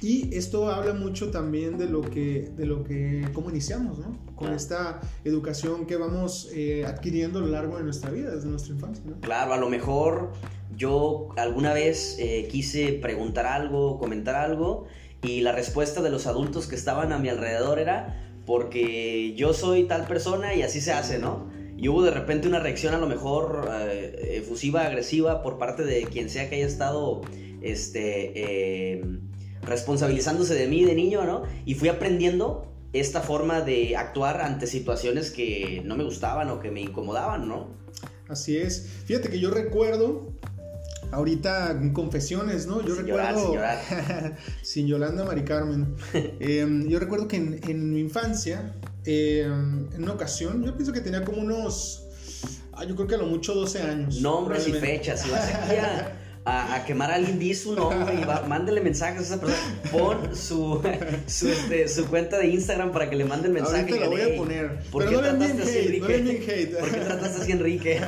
Y 0.00 0.34
esto 0.36 0.68
habla 0.68 0.92
mucho 0.92 1.30
también 1.30 1.78
de 1.78 1.88
lo 1.88 2.02
que, 2.02 2.52
de 2.56 2.66
lo 2.66 2.84
que, 2.84 3.26
cómo 3.32 3.48
iniciamos, 3.48 3.98
¿no? 3.98 4.18
Con 4.34 4.52
esta 4.52 5.00
educación 5.24 5.86
que 5.86 5.96
vamos 5.96 6.50
eh, 6.52 6.84
adquiriendo 6.84 7.38
a 7.38 7.42
lo 7.42 7.48
largo 7.48 7.78
de 7.78 7.84
nuestra 7.84 8.10
vida, 8.10 8.34
desde 8.34 8.48
nuestra 8.48 8.74
infancia, 8.74 9.02
¿no? 9.06 9.18
Claro, 9.20 9.54
a 9.54 9.56
lo 9.56 9.70
mejor 9.70 10.32
yo 10.76 11.28
alguna 11.36 11.72
vez 11.72 12.16
eh, 12.18 12.48
quise 12.50 12.92
preguntar 12.94 13.46
algo, 13.46 13.98
comentar 13.98 14.34
algo, 14.34 14.84
y 15.24 15.40
la 15.40 15.52
respuesta 15.52 16.02
de 16.02 16.10
los 16.10 16.26
adultos 16.26 16.66
que 16.66 16.74
estaban 16.74 17.12
a 17.12 17.18
mi 17.18 17.28
alrededor 17.28 17.78
era 17.78 18.20
porque 18.46 19.34
yo 19.34 19.54
soy 19.54 19.84
tal 19.84 20.06
persona 20.06 20.54
y 20.54 20.62
así 20.62 20.80
se 20.80 20.92
hace, 20.92 21.18
¿no? 21.18 21.50
Y 21.76 21.88
hubo 21.88 22.02
de 22.02 22.10
repente 22.10 22.46
una 22.46 22.60
reacción 22.60 22.94
a 22.94 22.98
lo 22.98 23.06
mejor 23.06 23.68
eh, 23.90 24.36
efusiva, 24.38 24.82
agresiva 24.82 25.42
por 25.42 25.58
parte 25.58 25.84
de 25.84 26.04
quien 26.04 26.30
sea 26.30 26.48
que 26.48 26.56
haya 26.56 26.66
estado, 26.66 27.22
este 27.62 29.02
responsabilizándose 29.62 30.54
de 30.54 30.66
mí 30.66 30.84
de 30.84 30.94
niño, 30.94 31.24
¿no? 31.24 31.42
Y 31.64 31.74
fui 31.74 31.88
aprendiendo 31.88 32.70
esta 32.92 33.20
forma 33.20 33.60
de 33.60 33.96
actuar 33.96 34.40
ante 34.40 34.66
situaciones 34.66 35.30
que 35.30 35.82
no 35.84 35.96
me 35.96 36.04
gustaban 36.04 36.48
o 36.50 36.60
que 36.60 36.70
me 36.70 36.80
incomodaban, 36.80 37.48
¿no? 37.48 37.68
Así 38.28 38.56
es. 38.56 38.88
Fíjate 39.04 39.28
que 39.28 39.40
yo 39.40 39.50
recuerdo, 39.50 40.32
ahorita 41.14 41.70
en 41.70 41.92
confesiones, 41.92 42.66
¿no? 42.66 42.82
Yo 42.82 42.94
recuerdo. 42.94 43.54
Llorar, 43.54 43.78
sin, 43.80 43.98
llorar. 43.98 44.38
sin 44.62 44.86
Yolanda 44.86 45.24
Mari 45.24 45.44
Carmen. 45.44 45.94
Em, 46.40 46.88
yo 46.88 46.98
recuerdo 46.98 47.28
que 47.28 47.36
en, 47.36 47.92
mi 47.92 48.00
infancia, 48.00 48.74
em, 49.04 49.88
en 49.92 50.02
una 50.02 50.12
ocasión, 50.12 50.62
yo 50.62 50.74
pienso 50.74 50.92
que 50.92 51.00
tenía 51.00 51.24
como 51.24 51.40
unos. 51.40 52.02
Ah, 52.72 52.84
yo 52.84 52.96
creo 52.96 53.06
que 53.06 53.14
a 53.14 53.18
lo 53.18 53.26
mucho 53.26 53.54
12 53.54 53.82
años. 53.82 54.20
Nombres 54.20 54.66
y 54.66 54.72
fechas. 54.72 55.24
a 56.44 56.74
a, 56.74 56.84
quemar 56.84 57.10
a 57.10 57.14
alguien, 57.14 57.38
di 57.38 57.54
su 57.54 57.74
nombre 57.74 58.14
y 58.20 58.24
va, 58.24 58.42
mándele 58.42 58.80
mensajes 58.80 59.18
a 59.18 59.22
esa 59.22 59.40
persona. 59.40 59.80
Pon 59.90 60.36
su, 60.36 60.82
su, 61.26 61.48
este, 61.48 61.88
su, 61.88 62.06
cuenta 62.06 62.38
de 62.38 62.48
Instagram 62.48 62.92
para 62.92 63.08
que 63.08 63.16
le 63.16 63.24
mande 63.24 63.48
el 63.48 63.54
mensaje. 63.54 63.80
Ahorita 63.80 64.04
lo 64.04 64.10
voy 64.10 64.20
a 64.20 64.36
poner. 64.36 64.80
¿Por 64.90 65.04
Pero 65.04 65.10
qué 65.10 65.16
no 65.16 65.36
trataste 65.36 65.62
así, 65.62 65.78
Enrique? 65.78 66.22
No 66.22 66.30
hate. 66.30 66.76
¿Por 66.80 66.90
qué 66.90 67.00
trataste 67.00 67.42
así, 67.42 67.52
Enrique? 67.52 68.00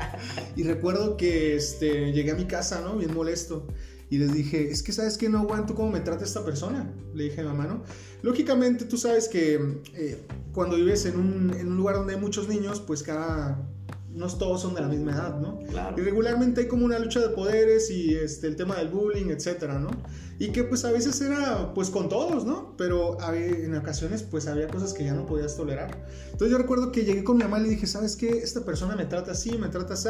y 0.56 0.62
recuerdo 0.62 1.16
que 1.16 1.56
este, 1.56 2.12
llegué 2.12 2.30
a 2.30 2.36
mi 2.36 2.46
casa, 2.46 2.80
¿no? 2.80 2.96
Bien 2.96 3.12
molesto. 3.12 3.66
Y 4.08 4.18
les 4.18 4.32
dije, 4.32 4.70
es 4.70 4.82
que 4.82 4.92
sabes 4.92 5.16
que 5.16 5.28
no 5.28 5.38
aguanto 5.38 5.74
cómo 5.76 5.90
me 5.90 6.00
trata 6.00 6.24
esta 6.24 6.44
persona. 6.44 6.92
Le 7.14 7.24
dije 7.24 7.40
a 7.40 7.44
mi 7.44 7.50
mamá, 7.50 7.66
¿no? 7.66 7.84
Lógicamente 8.22 8.84
tú 8.84 8.98
sabes 8.98 9.28
que 9.28 9.54
eh, 9.94 10.18
cuando 10.52 10.76
vives 10.76 11.06
en 11.06 11.16
un, 11.16 11.54
en 11.58 11.68
un 11.68 11.76
lugar 11.76 11.96
donde 11.96 12.14
hay 12.14 12.20
muchos 12.20 12.48
niños, 12.48 12.80
pues 12.80 13.04
cada 13.04 13.69
no 14.12 14.26
todos 14.26 14.62
son 14.62 14.74
de 14.74 14.80
la 14.80 14.88
misma 14.88 15.12
edad, 15.12 15.38
¿no? 15.38 15.60
Claro. 15.68 15.96
Y 15.96 16.04
regularmente 16.04 16.62
hay 16.62 16.68
como 16.68 16.84
una 16.84 16.98
lucha 16.98 17.20
de 17.20 17.28
poderes 17.28 17.90
y 17.90 18.14
este, 18.14 18.48
el 18.48 18.56
tema 18.56 18.76
del 18.76 18.88
bullying, 18.88 19.26
etcétera, 19.30 19.78
¿no? 19.78 19.90
Y 20.38 20.48
que 20.48 20.64
pues 20.64 20.84
a 20.84 20.90
veces 20.90 21.20
era 21.20 21.72
pues 21.74 21.90
con 21.90 22.08
todos, 22.08 22.44
¿no? 22.44 22.74
Pero 22.76 23.18
en 23.32 23.74
ocasiones 23.76 24.22
pues 24.22 24.48
había 24.48 24.66
cosas 24.68 24.94
que 24.94 25.04
ya 25.04 25.14
no 25.14 25.26
podías 25.26 25.56
tolerar. 25.56 26.04
Entonces 26.24 26.50
yo 26.50 26.58
recuerdo 26.58 26.90
que 26.90 27.04
llegué 27.04 27.22
con 27.22 27.36
mi 27.36 27.44
mamá 27.44 27.60
y 27.60 27.64
le 27.64 27.68
dije, 27.70 27.86
¿sabes 27.86 28.16
qué? 28.16 28.28
Esta 28.38 28.64
persona 28.64 28.96
me 28.96 29.04
trata 29.04 29.32
así, 29.32 29.56
me 29.58 29.68
trata 29.68 29.94
así 29.94 30.08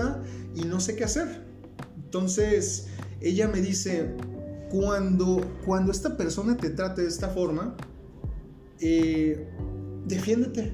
y 0.54 0.62
no 0.62 0.80
sé 0.80 0.96
qué 0.96 1.04
hacer. 1.04 1.44
Entonces 1.96 2.86
ella 3.20 3.48
me 3.48 3.60
dice, 3.60 4.14
cuando, 4.70 5.40
cuando 5.66 5.92
esta 5.92 6.16
persona 6.16 6.56
te 6.56 6.70
trate 6.70 7.02
de 7.02 7.08
esta 7.08 7.28
forma, 7.28 7.76
eh, 8.80 9.46
defiéndete, 10.06 10.72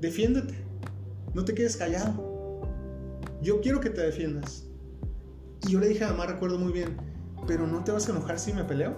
defiéndete 0.00 0.63
no 1.34 1.44
te 1.44 1.54
quedes 1.54 1.76
callado. 1.76 2.62
Yo 3.42 3.60
quiero 3.60 3.80
que 3.80 3.90
te 3.90 4.00
defiendas. 4.00 4.64
Y 5.66 5.72
yo 5.72 5.80
le 5.80 5.88
dije 5.88 6.04
a 6.04 6.10
mamá, 6.10 6.26
recuerdo 6.26 6.58
muy 6.58 6.72
bien, 6.72 6.96
pero 7.46 7.66
no 7.66 7.84
te 7.84 7.92
vas 7.92 8.08
a 8.08 8.12
enojar 8.12 8.38
si 8.38 8.52
me 8.52 8.64
peleo. 8.64 8.94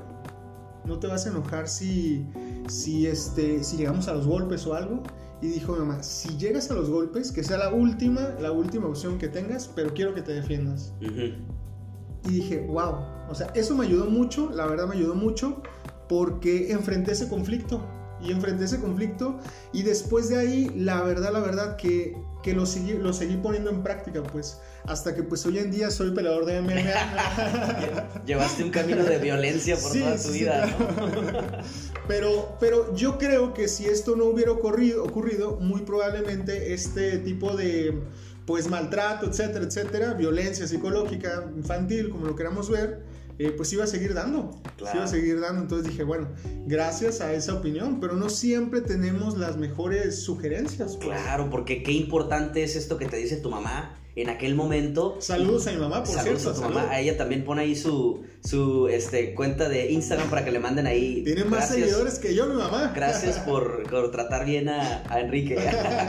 No 0.85 0.99
te 1.01 1.07
vas 1.07 1.27
a 1.27 1.31
enojar 1.31 1.69
si, 1.69 2.27
si, 2.69 3.07
este, 3.07 3.65
si 3.65 3.77
llegamos 3.77 4.07
a 4.09 4.15
los 4.15 4.27
golpes 4.27 4.67
o 4.67 4.75
algo. 4.75 5.03
Y 5.43 5.49
dijo 5.49 5.75
mamá, 5.77 6.03
si 6.03 6.37
llegas 6.39 6.71
a 6.71 6.75
los 6.75 6.89
golpes, 6.89 7.33
que 7.33 7.43
sea 7.43 7.59
la 7.59 7.73
última, 7.73 8.37
la 8.41 8.53
última 8.53 8.87
opción 8.87 9.19
que 9.19 9.29
tengas, 9.29 9.69
pero 9.69 9.93
quiero 9.93 10.15
que 10.15 10.23
te 10.23 10.33
defiendas. 10.33 10.95
Y 11.01 12.31
dije, 12.31 12.67
wow, 12.67 12.97
O 13.29 13.35
sea, 13.35 13.49
eso 13.55 13.75
me 13.77 13.85
ayudó 13.85 14.07
mucho, 14.07 14.51
la 14.51 14.67
verdad 14.67 14.87
me 14.87 14.97
ayudó 14.97 15.15
mucho, 15.15 15.63
porque 16.09 16.71
enfrenté 16.73 17.13
ese 17.13 17.29
conflicto. 17.29 17.85
Y 18.21 18.33
enfrenté 18.33 18.65
ese 18.65 18.81
conflicto 18.81 19.39
y 19.73 19.83
después 19.83 20.29
de 20.29 20.39
ahí, 20.39 20.71
la 20.75 21.03
verdad, 21.03 21.33
la 21.33 21.41
verdad 21.41 21.77
que, 21.77 22.17
que 22.43 22.55
lo, 22.55 22.65
seguí, 22.65 22.95
lo 22.95 23.13
seguí 23.13 23.37
poniendo 23.37 23.71
en 23.71 23.83
práctica, 23.83 24.23
pues, 24.23 24.59
hasta 24.85 25.15
que 25.15 25.23
pues 25.23 25.45
hoy 25.47 25.59
en 25.59 25.71
día 25.71 25.91
soy 25.91 26.13
peleador 26.13 26.47
de 26.47 26.63
MMA. 26.63 28.23
Llevaste 28.27 28.65
un 28.65 28.71
camino 28.71 29.05
de 29.05 29.19
violencia 29.19 29.77
por 29.77 29.93
toda 29.93 30.17
tu 30.17 30.31
vida, 30.31 31.65
pero, 32.09 32.57
pero 32.59 32.95
yo 32.95 33.19
creo 33.19 33.53
que 33.53 33.69
si 33.69 33.87
esto 33.87 34.17
no 34.17 34.25
hubiera 34.25 34.53
ocurrido, 34.53 35.05
ocurrido, 35.05 35.59
muy 35.61 35.83
probablemente 35.83 36.73
este 36.73 37.19
tipo 37.19 37.55
de 37.57 38.01
pues 38.47 38.69
maltrato, 38.69 39.27
etcétera, 39.27 39.65
etcétera, 39.65 40.15
violencia 40.15 40.67
psicológica, 40.69 41.51
infantil, 41.57 42.11
como 42.11 42.27
lo 42.27 42.37
queramos 42.37 42.71
ver, 42.71 43.03
eh, 43.39 43.53
pues 43.57 43.73
iba 43.73 43.85
a 43.85 43.87
seguir 43.87 44.15
dando. 44.15 44.61
Iba 44.79 45.05
a 45.05 45.07
seguir 45.07 45.41
dando. 45.41 45.63
Entonces 45.63 45.89
dije, 45.89 46.05
bueno, 46.05 46.29
gracias 46.67 47.21
a 47.21 47.33
esa 47.33 47.55
opinión, 47.55 48.01
pero 48.01 48.15
no 48.15 48.31
siempre 48.31 48.81
tenemos 48.81 49.37
las 49.37 49.57
mejores 49.57 50.23
sugerencias. 50.23 50.97
Pues. 50.97 51.21
Claro, 51.21 51.51
porque 51.51 51.83
qué 51.83 51.93
importante 51.93 52.63
es 52.63 52.77
esto 52.77 52.97
que 52.97 53.07
te 53.07 53.17
dice 53.17 53.37
tu 53.37 53.51
mamá 53.51 53.99
en 54.17 54.31
aquel 54.31 54.55
momento. 54.55 55.19
Saludos 55.21 55.67
a 55.67 55.73
mi 55.73 55.77
mamá, 55.77 56.03
por 56.03 56.15
saludos 56.15 56.43
cierto. 56.43 56.61
A 56.61 56.69
tu 56.69 56.75
mamá. 56.75 56.91
A 56.91 57.01
ella 57.01 57.19
también 57.19 57.45
pone 57.45 57.63
ahí 57.63 57.77
su, 57.77 58.25
su 58.43 58.89
este, 58.89 59.35
cuenta 59.35 59.69
de 59.69 59.93
Instagram 59.93 60.31
para 60.31 60.43
que 60.43 60.51
le 60.51 60.59
manden 60.59 60.87
ahí. 60.87 61.23
Tiene 61.23 61.45
más 61.45 61.69
seguidores 61.69 62.19
que 62.19 62.35
yo, 62.35 62.47
mi 62.47 62.57
mamá. 62.57 62.93
Gracias 62.95 63.39
por, 63.41 63.83
tratar 64.11 64.47
bien 64.47 64.71
a, 64.71 65.05
a 65.11 65.21
Enrique. 65.21 65.59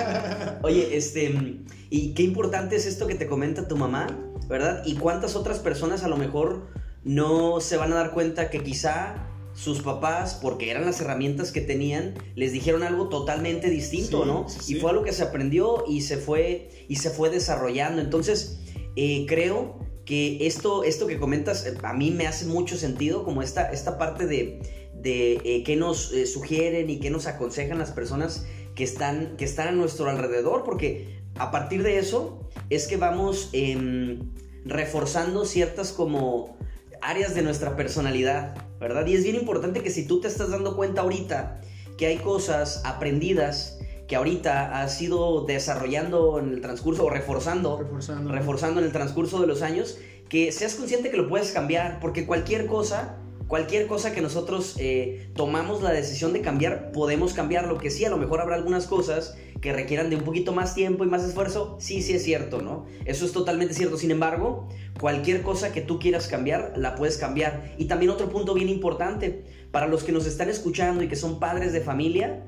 Oye, 0.61 0.95
este, 0.95 1.59
y 1.89 2.13
qué 2.13 2.23
importante 2.23 2.77
es 2.77 2.85
esto 2.85 3.05
que 3.05 3.15
te 3.15 3.27
comenta 3.27 3.67
tu 3.67 3.75
mamá, 3.75 4.07
¿verdad? 4.47 4.83
Y 4.85 4.95
cuántas 4.95 5.35
otras 5.35 5.59
personas 5.59 6.03
a 6.03 6.07
lo 6.07 6.15
mejor 6.15 6.67
no 7.07 7.61
se 7.61 7.77
van 7.77 7.93
a 7.93 7.95
dar 7.95 8.11
cuenta 8.11 8.49
que 8.49 8.61
quizá 8.61 9.27
sus 9.53 9.81
papás, 9.81 10.37
porque 10.39 10.69
eran 10.69 10.85
las 10.85 11.01
herramientas 11.01 11.51
que 11.51 11.61
tenían, 11.61 12.13
les 12.35 12.51
dijeron 12.51 12.83
algo 12.83 13.09
totalmente 13.09 13.71
distinto, 13.71 14.23
¿no? 14.23 14.45
Y 14.67 14.75
fue 14.75 14.91
algo 14.91 15.03
que 15.03 15.13
se 15.13 15.23
aprendió 15.23 15.83
y 15.87 16.01
se 16.01 16.17
fue, 16.17 16.69
y 16.87 16.97
se 16.97 17.09
fue 17.09 17.31
desarrollando. 17.31 18.01
Entonces, 18.01 18.59
eh, 18.95 19.25
creo 19.27 19.79
que 20.05 20.45
esto, 20.45 20.83
esto 20.83 21.07
que 21.07 21.17
comentas 21.17 21.65
eh, 21.65 21.75
a 21.81 21.93
mí 21.93 22.11
me 22.11 22.27
hace 22.27 22.45
mucho 22.45 22.77
sentido, 22.77 23.23
como 23.23 23.41
esta, 23.41 23.71
esta 23.71 23.97
parte 23.97 24.27
de, 24.27 24.59
de 24.93 25.41
eh, 25.43 25.63
qué 25.65 25.75
nos 25.75 26.13
sugieren 26.31 26.89
y 26.91 26.99
qué 26.99 27.09
nos 27.09 27.25
aconsejan 27.25 27.79
las 27.79 27.91
personas 27.91 28.45
que 28.75 28.83
están, 28.83 29.37
que 29.37 29.45
están 29.45 29.69
a 29.69 29.71
nuestro 29.71 30.07
alrededor, 30.07 30.63
porque 30.63 31.17
a 31.39 31.49
partir 31.49 31.81
de 31.81 31.97
eso 31.97 32.47
es 32.69 32.87
que 32.87 32.97
vamos 32.97 33.49
em, 33.53 34.19
reforzando 34.65 35.45
ciertas 35.45 35.91
como 35.91 36.57
áreas 37.01 37.35
de 37.35 37.41
nuestra 37.41 37.75
personalidad, 37.75 38.55
¿verdad? 38.79 39.05
Y 39.05 39.15
es 39.15 39.23
bien 39.23 39.35
importante 39.35 39.81
que 39.81 39.89
si 39.89 40.05
tú 40.07 40.21
te 40.21 40.27
estás 40.27 40.49
dando 40.49 40.75
cuenta 40.75 41.01
ahorita 41.01 41.61
que 41.97 42.05
hay 42.07 42.17
cosas 42.17 42.81
aprendidas 42.85 43.79
que 44.07 44.15
ahorita 44.15 44.81
has 44.81 45.01
ido 45.01 45.45
desarrollando 45.45 46.39
en 46.39 46.53
el 46.53 46.61
transcurso 46.61 47.05
o 47.05 47.09
reforzando, 47.09 47.77
reforzando, 47.77 48.31
reforzando 48.31 48.79
en 48.79 48.85
el 48.85 48.93
transcurso 48.93 49.41
de 49.41 49.47
los 49.47 49.61
años, 49.61 49.97
que 50.29 50.51
seas 50.51 50.75
consciente 50.75 51.11
que 51.11 51.17
lo 51.17 51.27
puedes 51.27 51.51
cambiar, 51.51 51.99
porque 51.99 52.25
cualquier 52.25 52.67
cosa 52.67 53.17
cualquier 53.47 53.87
cosa 53.87 54.13
que 54.13 54.21
nosotros 54.21 54.75
eh, 54.77 55.29
tomamos 55.35 55.81
la 55.81 55.91
decisión 55.91 56.33
de 56.33 56.41
cambiar, 56.41 56.91
podemos 56.91 57.33
cambiar. 57.33 57.67
Lo 57.67 57.77
que 57.77 57.89
sí, 57.89 58.05
a 58.05 58.09
lo 58.09 58.17
mejor 58.17 58.41
habrá 58.41 58.55
algunas 58.55 58.87
cosas 58.87 59.37
que 59.61 59.73
requieran 59.73 60.09
de 60.09 60.15
un 60.15 60.23
poquito 60.23 60.53
más 60.53 60.75
tiempo 60.75 61.03
y 61.03 61.07
más 61.07 61.23
esfuerzo. 61.23 61.77
Sí, 61.79 62.01
sí 62.01 62.13
es 62.13 62.23
cierto, 62.23 62.61
¿no? 62.61 62.85
Eso 63.05 63.25
es 63.25 63.31
totalmente 63.31 63.73
cierto. 63.73 63.97
Sin 63.97 64.11
embargo, 64.11 64.67
cualquier 64.99 65.41
cosa 65.41 65.71
que 65.71 65.81
tú 65.81 65.99
quieras 65.99 66.27
cambiar, 66.27 66.73
la 66.75 66.95
puedes 66.95 67.17
cambiar. 67.17 67.73
Y 67.77 67.85
también 67.85 68.11
otro 68.11 68.29
punto 68.29 68.53
bien 68.53 68.69
importante, 68.69 69.43
para 69.71 69.87
los 69.87 70.03
que 70.03 70.11
nos 70.11 70.25
están 70.25 70.49
escuchando 70.49 71.03
y 71.03 71.07
que 71.07 71.15
son 71.15 71.39
padres 71.39 71.73
de 71.73 71.81
familia, 71.81 72.43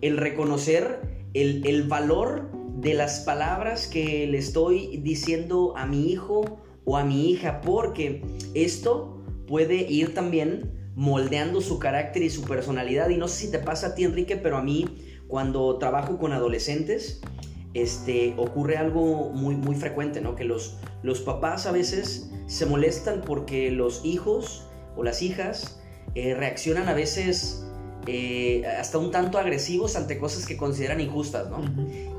el 0.00 0.16
reconocer 0.16 1.00
el, 1.34 1.66
el 1.66 1.84
valor 1.84 2.50
de 2.76 2.94
las 2.94 3.20
palabras 3.20 3.86
que 3.86 4.26
le 4.26 4.38
estoy 4.38 4.98
diciendo 4.98 5.74
a 5.76 5.86
mi 5.86 6.10
hijo 6.10 6.60
o 6.84 6.96
a 6.96 7.04
mi 7.04 7.30
hija, 7.30 7.60
porque 7.60 8.22
esto 8.54 9.22
puede 9.46 9.90
ir 9.90 10.14
también 10.14 10.72
moldeando 10.94 11.60
su 11.60 11.78
carácter 11.78 12.22
y 12.22 12.30
su 12.30 12.42
personalidad. 12.42 13.08
Y 13.08 13.16
no 13.16 13.28
sé 13.28 13.46
si 13.46 13.50
te 13.50 13.58
pasa 13.58 13.88
a 13.88 13.94
ti, 13.94 14.04
Enrique, 14.04 14.36
pero 14.36 14.56
a 14.56 14.62
mí, 14.62 14.86
cuando 15.28 15.78
trabajo 15.78 16.18
con 16.18 16.32
adolescentes, 16.32 17.20
este, 17.74 18.34
ocurre 18.36 18.76
algo 18.76 19.30
muy, 19.30 19.56
muy 19.56 19.74
frecuente, 19.74 20.20
¿no? 20.20 20.36
Que 20.36 20.44
los, 20.44 20.78
los 21.02 21.20
papás 21.20 21.66
a 21.66 21.72
veces 21.72 22.30
se 22.46 22.66
molestan 22.66 23.22
porque 23.26 23.70
los 23.70 24.04
hijos 24.04 24.66
o 24.96 25.02
las 25.02 25.22
hijas 25.22 25.80
eh, 26.14 26.34
reaccionan 26.34 26.88
a 26.88 26.94
veces 26.94 27.64
eh, 28.06 28.64
hasta 28.66 28.98
un 28.98 29.10
tanto 29.10 29.38
agresivos 29.38 29.96
ante 29.96 30.18
cosas 30.18 30.46
que 30.46 30.56
consideran 30.56 31.00
injustas, 31.00 31.48
¿no? 31.48 31.58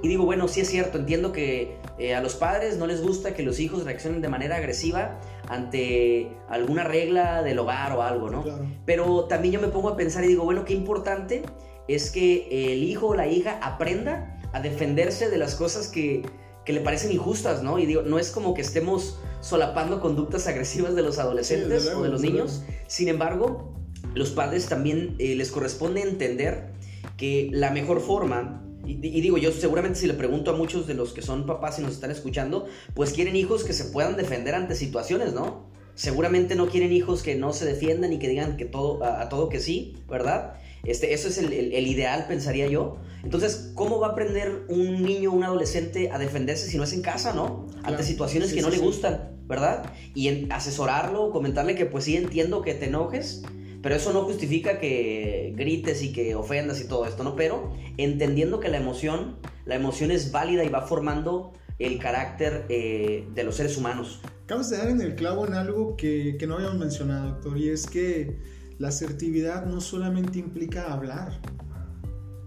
Y 0.01 0.07
digo, 0.07 0.25
bueno, 0.25 0.47
sí 0.47 0.61
es 0.61 0.69
cierto, 0.69 0.97
entiendo 0.97 1.31
que 1.31 1.77
eh, 1.99 2.15
a 2.15 2.21
los 2.21 2.35
padres 2.35 2.77
no 2.77 2.87
les 2.87 3.01
gusta 3.01 3.35
que 3.35 3.43
los 3.43 3.59
hijos 3.59 3.85
reaccionen 3.85 4.21
de 4.21 4.27
manera 4.27 4.55
agresiva 4.57 5.19
ante 5.47 6.31
alguna 6.49 6.83
regla 6.83 7.43
del 7.43 7.59
hogar 7.59 7.93
o 7.93 8.01
algo, 8.01 8.29
¿no? 8.29 8.43
Pero 8.85 9.25
también 9.25 9.53
yo 9.53 9.61
me 9.61 9.67
pongo 9.67 9.89
a 9.89 9.95
pensar 9.95 10.23
y 10.25 10.29
digo, 10.29 10.43
bueno, 10.43 10.65
qué 10.65 10.73
importante 10.73 11.43
es 11.87 12.11
que 12.11 12.73
el 12.73 12.83
hijo 12.83 13.07
o 13.07 13.15
la 13.15 13.27
hija 13.27 13.59
aprenda 13.61 14.39
a 14.53 14.59
defenderse 14.59 15.29
de 15.29 15.37
las 15.37 15.55
cosas 15.55 15.87
que, 15.87 16.23
que 16.65 16.73
le 16.73 16.81
parecen 16.81 17.11
injustas, 17.11 17.61
¿no? 17.61 17.77
Y 17.79 17.85
digo, 17.85 18.01
no 18.01 18.19
es 18.19 18.31
como 18.31 18.53
que 18.53 18.61
estemos 18.61 19.19
solapando 19.41 20.01
conductas 20.01 20.47
agresivas 20.47 20.95
de 20.95 21.03
los 21.03 21.19
adolescentes 21.19 21.87
o 21.95 22.03
de 22.03 22.09
los 22.09 22.21
niños. 22.21 22.63
Sin 22.87 23.07
embargo, 23.07 23.73
los 24.13 24.31
padres 24.31 24.67
también 24.67 25.15
eh, 25.19 25.35
les 25.35 25.51
corresponde 25.51 26.01
entender 26.01 26.73
que 27.17 27.49
la 27.51 27.71
mejor 27.71 28.01
forma, 28.01 28.63
y, 28.85 28.95
digo 28.95 29.37
yo 29.37 29.51
seguramente 29.51 29.99
si 29.99 30.07
le 30.07 30.13
pregunto 30.13 30.51
a 30.51 30.57
muchos 30.57 30.87
de 30.87 30.93
los 30.93 31.13
que 31.13 31.21
son 31.21 31.45
papás 31.45 31.79
y 31.79 31.81
nos 31.81 31.93
están 31.93 32.11
escuchando, 32.11 32.65
pues 32.93 33.13
quieren 33.13 33.35
hijos 33.35 33.63
que 33.63 33.73
se 33.73 33.85
puedan 33.85 34.17
defender 34.17 34.55
ante 34.55 34.75
situaciones, 34.75 35.33
¿no? 35.33 35.67
Seguramente 35.95 36.55
no 36.55 36.67
quieren 36.67 36.91
hijos 36.91 37.23
que 37.23 37.35
no 37.35 37.53
se 37.53 37.65
defiendan 37.65 38.11
y 38.11 38.19
que 38.19 38.27
digan 38.27 38.57
que 38.57 38.65
todo, 38.65 39.03
a, 39.03 39.29
todo 39.29 39.47
que 39.47 39.59
sí, 39.61 39.97
¿verdad? 40.09 40.55
Este, 40.85 41.13
eso 41.13 41.27
es 41.27 41.37
el, 41.37 41.51
ideal, 41.87 42.25
pensaría 42.27 42.67
yo. 42.67 42.97
Entonces, 43.23 43.71
¿cómo 43.73 43.99
va 43.99 44.07
a 44.07 44.11
aprender 44.11 44.65
un 44.69 45.03
niño 45.03 45.31
o 45.31 45.35
un 45.35 45.43
adolescente 45.43 46.11
a 46.11 46.19
defenderse 46.19 46.69
si 46.69 46.77
no 46.77 46.83
es 46.83 46.93
en 46.93 47.01
casa, 47.01 47.33
¿no? 47.33 47.67
Ante 47.83 48.03
situaciones 48.03 48.53
que 48.53 48.61
no 48.61 48.69
le 48.69 48.77
gustan, 48.77 49.31
¿verdad? 49.47 49.91
Y 50.13 50.27
en 50.27 50.51
asesorarlo, 50.51 51.31
comentarle 51.31 51.75
que 51.75 51.85
pues 51.85 52.03
sí 52.03 52.15
entiendo 52.15 52.61
que 52.61 52.75
te 52.75 52.85
enojes, 52.85 53.43
pero 53.81 53.95
eso 53.95 54.13
no 54.13 54.23
justifica 54.23 54.79
que 54.79 55.53
grites 55.55 56.03
y 56.03 56.11
que 56.11 56.35
ofendas 56.35 56.81
y 56.81 56.87
todo 56.87 57.05
esto, 57.05 57.23
¿no? 57.23 57.35
Pero 57.35 57.73
entendiendo 57.97 58.59
que 58.59 58.69
la 58.69 58.77
emoción, 58.77 59.37
la 59.65 59.75
emoción 59.75 60.11
es 60.11 60.31
válida 60.31 60.63
y 60.63 60.69
va 60.69 60.83
formando 60.83 61.53
el 61.79 61.99
carácter 61.99 62.65
eh, 62.69 63.27
de 63.33 63.43
los 63.43 63.55
seres 63.55 63.77
humanos. 63.77 64.21
Acabas 64.43 64.69
de 64.69 64.77
dar 64.77 64.89
en 64.89 65.01
el 65.01 65.15
clavo 65.15 65.47
en 65.47 65.53
algo 65.53 65.97
que, 65.97 66.35
que 66.37 66.47
no 66.47 66.55
habíamos 66.55 66.77
mencionado, 66.77 67.31
doctor, 67.31 67.57
y 67.57 67.69
es 67.69 67.87
que 67.87 68.37
la 68.77 68.89
asertividad 68.89 69.65
no 69.65 69.81
solamente 69.81 70.39
implica 70.39 70.91
hablar. 70.91 71.39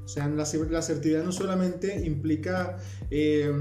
O 0.04 0.08
sea, 0.08 0.26
la, 0.28 0.46
la 0.70 0.78
asertividad 0.78 1.22
no 1.22 1.32
solamente 1.32 2.06
implica 2.06 2.78
eh, 3.10 3.52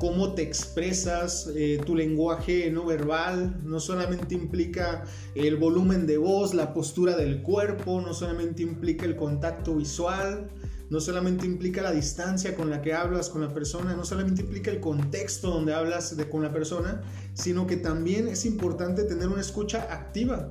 cómo 0.00 0.32
te 0.32 0.42
expresas, 0.42 1.48
eh, 1.54 1.80
tu 1.84 1.94
lenguaje 1.94 2.70
no 2.70 2.86
verbal, 2.86 3.60
no 3.62 3.78
solamente 3.78 4.34
implica 4.34 5.04
el 5.34 5.56
volumen 5.56 6.06
de 6.06 6.16
voz, 6.16 6.54
la 6.54 6.72
postura 6.72 7.16
del 7.16 7.42
cuerpo, 7.42 8.00
no 8.00 8.14
solamente 8.14 8.62
implica 8.62 9.04
el 9.04 9.14
contacto 9.14 9.76
visual, 9.76 10.48
no 10.88 11.00
solamente 11.00 11.46
implica 11.46 11.82
la 11.82 11.92
distancia 11.92 12.56
con 12.56 12.70
la 12.70 12.80
que 12.80 12.94
hablas 12.94 13.28
con 13.28 13.42
la 13.42 13.52
persona, 13.52 13.94
no 13.94 14.04
solamente 14.04 14.40
implica 14.40 14.70
el 14.70 14.80
contexto 14.80 15.50
donde 15.50 15.74
hablas 15.74 16.16
de, 16.16 16.28
con 16.28 16.42
la 16.42 16.50
persona, 16.50 17.02
sino 17.34 17.66
que 17.66 17.76
también 17.76 18.26
es 18.26 18.46
importante 18.46 19.04
tener 19.04 19.28
una 19.28 19.40
escucha 19.42 19.86
activa. 19.92 20.50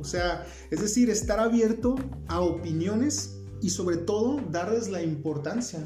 O 0.00 0.04
sea, 0.04 0.46
es 0.70 0.80
decir, 0.80 1.10
estar 1.10 1.40
abierto 1.40 1.96
a 2.26 2.40
opiniones 2.40 3.36
y 3.60 3.70
sobre 3.70 3.96
todo 3.96 4.40
darles 4.50 4.88
la 4.88 5.02
importancia. 5.02 5.80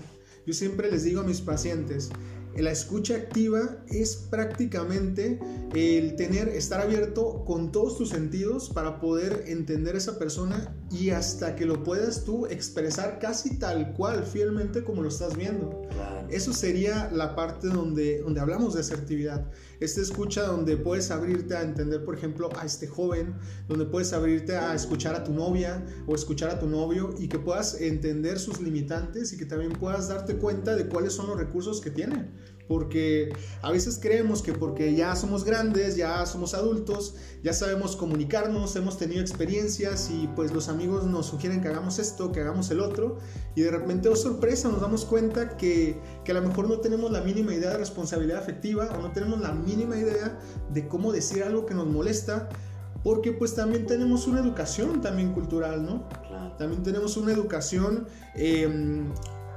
Yo 0.46 0.52
siempre 0.52 0.90
les 0.90 1.04
digo 1.04 1.20
a 1.20 1.24
mis 1.24 1.40
pacientes, 1.40 2.10
la 2.56 2.70
escucha 2.70 3.14
activa 3.14 3.82
es 3.88 4.14
prácticamente 4.30 5.40
el 5.74 6.16
tener, 6.16 6.48
estar 6.48 6.82
abierto 6.82 7.44
con 7.46 7.72
todos 7.72 7.96
tus 7.96 8.10
sentidos 8.10 8.68
para 8.68 9.00
poder 9.00 9.44
entender 9.46 9.94
a 9.94 9.98
esa 9.98 10.18
persona 10.18 10.76
y 10.90 11.10
hasta 11.10 11.56
que 11.56 11.64
lo 11.64 11.82
puedas 11.82 12.24
tú 12.24 12.46
expresar 12.46 13.18
casi 13.20 13.58
tal 13.58 13.94
cual, 13.94 14.24
fielmente 14.24 14.84
como 14.84 15.02
lo 15.02 15.08
estás 15.08 15.36
viendo. 15.36 15.82
Eso 16.28 16.52
sería 16.52 17.10
la 17.10 17.34
parte 17.34 17.68
donde, 17.68 18.20
donde 18.20 18.40
hablamos 18.40 18.74
de 18.74 18.80
asertividad. 18.80 19.46
Esta 19.82 20.00
escucha 20.00 20.44
donde 20.44 20.76
puedes 20.76 21.10
abrirte 21.10 21.56
a 21.56 21.62
entender, 21.62 22.04
por 22.04 22.14
ejemplo, 22.14 22.50
a 22.56 22.64
este 22.64 22.86
joven, 22.86 23.34
donde 23.66 23.84
puedes 23.84 24.12
abrirte 24.12 24.56
a 24.56 24.76
escuchar 24.76 25.16
a 25.16 25.24
tu 25.24 25.32
novia 25.32 25.84
o 26.06 26.14
escuchar 26.14 26.50
a 26.50 26.60
tu 26.60 26.68
novio 26.68 27.16
y 27.18 27.26
que 27.26 27.40
puedas 27.40 27.80
entender 27.80 28.38
sus 28.38 28.60
limitantes 28.60 29.32
y 29.32 29.36
que 29.36 29.44
también 29.44 29.72
puedas 29.72 30.06
darte 30.06 30.36
cuenta 30.36 30.76
de 30.76 30.86
cuáles 30.86 31.14
son 31.14 31.26
los 31.26 31.36
recursos 31.36 31.80
que 31.80 31.90
tiene. 31.90 32.30
Porque 32.68 33.32
a 33.60 33.70
veces 33.70 33.98
creemos 34.00 34.42
que 34.42 34.52
porque 34.52 34.94
ya 34.94 35.14
somos 35.16 35.44
grandes, 35.44 35.96
ya 35.96 36.24
somos 36.26 36.54
adultos, 36.54 37.16
ya 37.42 37.52
sabemos 37.52 37.96
comunicarnos, 37.96 38.76
hemos 38.76 38.98
tenido 38.98 39.20
experiencias 39.20 40.10
y 40.10 40.28
pues 40.34 40.52
los 40.52 40.68
amigos 40.68 41.04
nos 41.04 41.26
sugieren 41.26 41.60
que 41.60 41.68
hagamos 41.68 41.98
esto, 41.98 42.32
que 42.32 42.40
hagamos 42.40 42.70
el 42.70 42.80
otro 42.80 43.18
y 43.54 43.62
de 43.62 43.70
repente, 43.70 44.08
oh 44.08 44.16
sorpresa, 44.16 44.68
nos 44.68 44.80
damos 44.80 45.04
cuenta 45.04 45.56
que, 45.56 46.00
que 46.24 46.32
a 46.32 46.34
lo 46.34 46.42
mejor 46.42 46.68
no 46.68 46.78
tenemos 46.78 47.10
la 47.10 47.20
mínima 47.20 47.54
idea 47.54 47.70
de 47.70 47.78
responsabilidad 47.78 48.38
afectiva 48.38 48.90
o 48.96 49.02
no 49.02 49.12
tenemos 49.12 49.40
la 49.40 49.52
mínima 49.52 49.96
idea 49.96 50.38
de 50.72 50.88
cómo 50.88 51.12
decir 51.12 51.42
algo 51.42 51.66
que 51.66 51.74
nos 51.74 51.86
molesta 51.86 52.48
porque 53.02 53.32
pues 53.32 53.54
también 53.54 53.86
tenemos 53.86 54.26
una 54.26 54.40
educación 54.40 55.00
también 55.00 55.32
cultural, 55.32 55.84
¿no? 55.84 56.08
También 56.58 56.82
tenemos 56.82 57.16
una 57.16 57.32
educación 57.32 58.06
eh, 58.36 59.02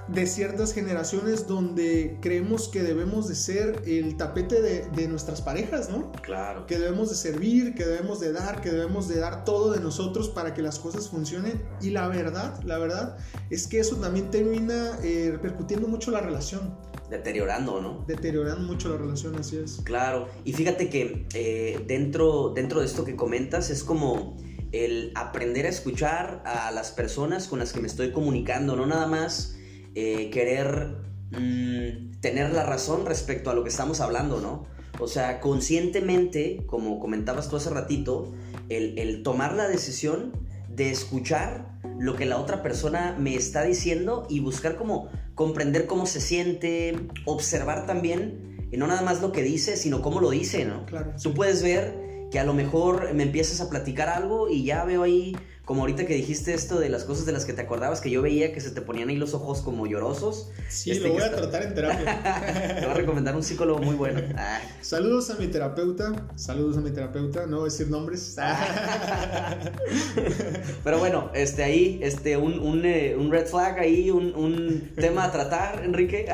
de 0.08 0.28
ciertas 0.28 0.74
generaciones 0.74 1.48
donde 1.48 2.18
creemos 2.22 2.68
que 2.68 2.84
debemos 2.84 3.28
de 3.28 3.36
ser 3.36 3.82
el 3.88 4.18
tapete 4.18 4.62
de, 4.62 5.08
nuestras 5.08 5.42
parejas, 5.42 5.90
¿no? 5.90 6.12
Claro. 6.22 6.66
Que 6.66 6.78
debemos 6.78 7.10
de 7.10 7.16
servir, 7.16 7.74
que 7.74 7.86
debemos 7.86 8.20
de 8.20 8.32
dar, 8.32 8.62
que 8.62 8.72
debemos 8.72 9.08
de 9.08 9.20
dar 9.20 9.46
todo 9.46 9.72
de 9.72 9.80
nosotros 9.80 10.30
para 10.30 10.54
que 10.54 10.62
las 10.62 10.80
cosas 10.80 11.10
funcionen. 11.10 11.64
Y 11.82 11.92
la 11.92 12.08
verdad, 12.08 12.62
la 12.64 12.78
verdad 12.78 13.18
es 13.50 13.68
que 13.68 13.80
eso 13.80 13.96
también 13.98 14.30
termina 14.32 14.98
eh, 15.04 15.30
repercutiendo 15.32 15.88
mucho 15.88 16.12
la 16.12 16.22
relación. 16.22 16.78
Deteriorando, 17.10 17.82
¿no? 17.82 18.04
Deteriorando 18.08 18.66
mucho 18.66 18.90
la 18.90 18.98
relación, 18.98 19.36
así 19.36 19.58
es. 19.58 19.82
Claro. 19.84 20.28
Y 20.44 20.54
fíjate 20.54 20.90
que 20.90 21.28
eh, 21.34 21.84
dentro, 21.88 22.52
dentro 22.56 22.80
de 22.80 22.88
esto 22.88 23.06
que 23.06 23.16
comentas 23.16 23.70
es 23.70 23.84
como 23.84 24.38
el 24.72 25.12
aprender 25.16 25.66
a 25.66 25.70
escuchar 25.70 26.42
a 26.46 26.72
las 26.72 26.92
personas 26.92 27.48
con 27.48 27.60
las 27.60 27.74
que 27.74 27.80
me 27.80 27.88
estoy 27.88 28.12
comunicando, 28.12 28.76
no 28.76 28.86
nada 28.86 29.08
más 29.08 29.56
eh, 29.96 30.30
querer 30.30 30.98
mm, 31.32 32.20
tener 32.20 32.52
la 32.54 32.64
razón 32.64 33.06
respecto 33.06 33.50
a 33.50 33.54
lo 33.54 33.64
que 33.64 33.70
estamos 33.70 34.02
hablando, 34.02 34.42
¿no? 34.42 34.66
O 35.00 35.08
sea, 35.08 35.40
conscientemente, 35.42 36.64
como 36.68 37.00
comentabas 37.00 37.50
tú 37.50 37.56
hace 37.56 37.70
ratito, 37.70 38.34
el, 38.70 39.24
tomar 39.24 39.56
la 39.56 39.68
decisión 39.68 40.34
de 40.70 40.90
escuchar 40.90 41.80
lo 41.98 42.16
que 42.16 42.26
la 42.26 42.38
otra 42.38 42.62
persona 42.62 43.16
me 43.18 43.36
está 43.36 43.64
diciendo 43.64 44.26
y 44.30 44.40
buscar 44.40 44.78
como 44.78 45.10
comprender 45.34 45.86
cómo 45.86 46.06
se 46.06 46.22
siente, 46.22 47.08
observar 47.26 47.86
también, 47.86 48.68
y 48.72 48.78
no 48.78 48.88
nada 48.88 49.02
más 49.02 49.22
lo 49.22 49.32
que 49.32 49.44
dice, 49.44 49.78
sino 49.78 50.02
cómo 50.02 50.20
lo 50.20 50.30
dice, 50.32 50.66
¿no? 50.66 50.86
Claro. 50.86 51.14
Tú 51.22 51.34
puedes 51.34 51.62
ver 51.62 52.05
que 52.32 52.40
a 52.40 52.44
lo 52.44 52.54
mejor 52.54 53.14
me 53.14 53.24
empiezas 53.24 53.62
a 53.62 53.70
platicar 53.70 54.10
algo 54.10 54.50
y 54.50 54.64
ya 54.64 54.84
veo 54.86 55.04
ahí 55.04 55.36
como 55.66 55.82
ahorita 55.82 56.06
que 56.06 56.14
dijiste 56.14 56.54
esto 56.54 56.80
de 56.80 56.90
las 56.90 57.06
cosas 57.06 57.26
de 57.26 57.32
las 57.32 57.46
que 57.46 57.54
te 57.54 57.64
acordabas, 57.64 58.00
que 58.00 58.12
yo 58.12 58.22
veía 58.22 58.54
que 58.54 58.62
se 58.62 58.70
te 58.70 58.82
ponían 58.82 59.10
ahí 59.10 59.16
los 59.16 59.34
ojos 59.34 59.62
como 59.62 59.88
llorosos. 59.88 60.52
Sí, 60.70 60.92
este, 60.92 61.08
lo 61.08 61.16
voy 61.16 61.24
a 61.24 61.36
tratar 61.36 61.64
en 61.64 61.74
terapia. 61.74 62.22
te 62.80 62.86
voy 62.86 62.92
a 62.92 62.94
recomendar 62.94 63.36
un 63.36 63.44
psicólogo 63.44 63.80
muy 63.80 63.96
bueno. 63.96 64.22
Ah. 64.38 64.60
Saludos 64.82 65.30
a 65.30 65.36
mi 65.36 65.48
terapeuta, 65.48 66.28
saludos 66.36 66.78
a 66.78 66.82
mi 66.82 66.92
terapeuta, 66.92 67.46
no 67.48 67.58
voy 67.58 67.70
a 67.70 67.72
decir 67.72 67.90
nombres. 67.90 68.36
Pero 70.84 71.00
bueno, 71.00 71.32
este 71.34 71.64
ahí, 71.64 72.00
este, 72.04 72.38
un, 72.38 72.60
un, 72.60 72.86
eh, 72.86 73.16
un 73.18 73.32
red 73.32 73.48
flag 73.48 73.80
ahí, 73.80 74.12
un, 74.12 74.36
un 74.36 74.92
tema 74.96 75.24
a 75.24 75.32
tratar, 75.32 75.84
Enrique. 75.84 76.28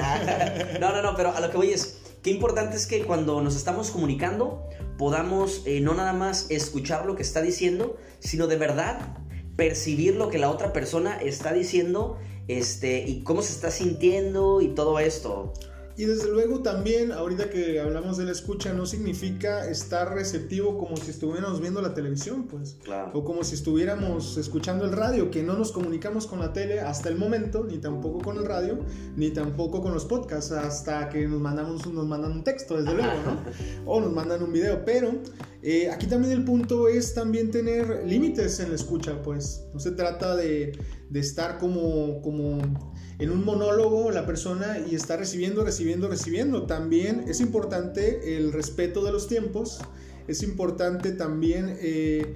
no, 0.79 0.91
no, 0.91 1.01
no, 1.01 1.15
pero 1.15 1.33
a 1.33 1.39
lo 1.39 1.51
que 1.51 1.57
voy 1.57 1.71
es, 1.71 1.99
qué 2.23 2.31
importante 2.31 2.75
es 2.75 2.87
que 2.87 3.03
cuando 3.03 3.41
nos 3.41 3.55
estamos 3.55 3.91
comunicando, 3.91 4.67
podamos 5.01 5.63
eh, 5.65 5.81
no 5.81 5.95
nada 5.95 6.13
más 6.13 6.45
escuchar 6.51 7.07
lo 7.07 7.15
que 7.15 7.23
está 7.23 7.41
diciendo, 7.41 7.97
sino 8.19 8.45
de 8.45 8.55
verdad 8.55 9.17
percibir 9.55 10.15
lo 10.15 10.29
que 10.29 10.37
la 10.37 10.51
otra 10.51 10.73
persona 10.73 11.19
está 11.19 11.53
diciendo 11.53 12.19
este, 12.47 13.03
y 13.07 13.23
cómo 13.23 13.41
se 13.41 13.51
está 13.51 13.71
sintiendo 13.71 14.61
y 14.61 14.67
todo 14.75 14.99
esto. 14.99 15.53
Y 15.97 16.05
desde 16.05 16.31
luego 16.31 16.61
también, 16.61 17.11
ahorita 17.11 17.49
que 17.49 17.79
hablamos 17.79 18.17
de 18.17 18.25
la 18.25 18.31
escucha, 18.31 18.73
no 18.73 18.85
significa 18.85 19.69
estar 19.69 20.13
receptivo 20.13 20.77
como 20.77 20.97
si 20.97 21.11
estuviéramos 21.11 21.61
viendo 21.61 21.81
la 21.81 21.93
televisión, 21.93 22.47
pues. 22.47 22.77
Claro. 22.83 23.11
O 23.13 23.23
como 23.23 23.43
si 23.43 23.55
estuviéramos 23.55 24.37
escuchando 24.37 24.85
el 24.85 24.91
radio, 24.91 25.29
que 25.29 25.43
no 25.43 25.53
nos 25.53 25.71
comunicamos 25.71 26.27
con 26.27 26.39
la 26.39 26.53
tele 26.53 26.79
hasta 26.79 27.09
el 27.09 27.17
momento, 27.17 27.63
ni 27.63 27.77
tampoco 27.77 28.19
con 28.19 28.37
el 28.37 28.45
radio, 28.45 28.79
ni 29.15 29.31
tampoco 29.31 29.81
con 29.81 29.93
los 29.93 30.05
podcasts, 30.05 30.51
hasta 30.51 31.09
que 31.09 31.27
nos, 31.27 31.41
mandamos, 31.41 31.85
nos 31.91 32.07
mandan 32.07 32.31
un 32.31 32.43
texto, 32.43 32.77
desde 32.77 32.93
luego, 32.93 33.13
¿no? 33.25 33.41
O 33.85 33.99
nos 33.99 34.13
mandan 34.13 34.43
un 34.43 34.53
video, 34.53 34.83
pero 34.85 35.11
eh, 35.61 35.89
aquí 35.89 36.07
también 36.07 36.33
el 36.33 36.45
punto 36.45 36.87
es 36.87 37.13
también 37.13 37.51
tener 37.51 38.03
límites 38.05 38.59
en 38.59 38.69
la 38.69 38.75
escucha, 38.75 39.21
pues. 39.21 39.65
No 39.73 39.79
se 39.79 39.91
trata 39.91 40.35
de, 40.35 40.71
de 41.09 41.19
estar 41.19 41.57
como, 41.57 42.21
como 42.21 42.59
en 43.21 43.29
un 43.29 43.45
monólogo 43.45 44.09
la 44.09 44.25
persona 44.25 44.79
y 44.89 44.95
está 44.95 45.15
recibiendo, 45.15 45.63
recibiendo, 45.63 46.07
recibiendo. 46.07 46.63
También 46.63 47.25
es 47.27 47.39
importante 47.39 48.35
el 48.35 48.51
respeto 48.51 49.03
de 49.03 49.11
los 49.11 49.27
tiempos, 49.27 49.79
es 50.27 50.41
importante 50.41 51.11
también 51.11 51.77
eh, 51.81 52.33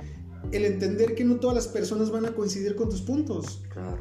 el 0.52 0.64
entender 0.64 1.16
que 1.16 1.24
no 1.24 1.38
todas 1.38 1.56
las 1.56 1.68
personas 1.68 2.12
van 2.12 2.28
a 2.28 2.36
coincidir 2.36 2.76
con 2.76 2.90
tus 2.90 3.02
puntos. 3.02 3.64
Claro. 3.74 3.98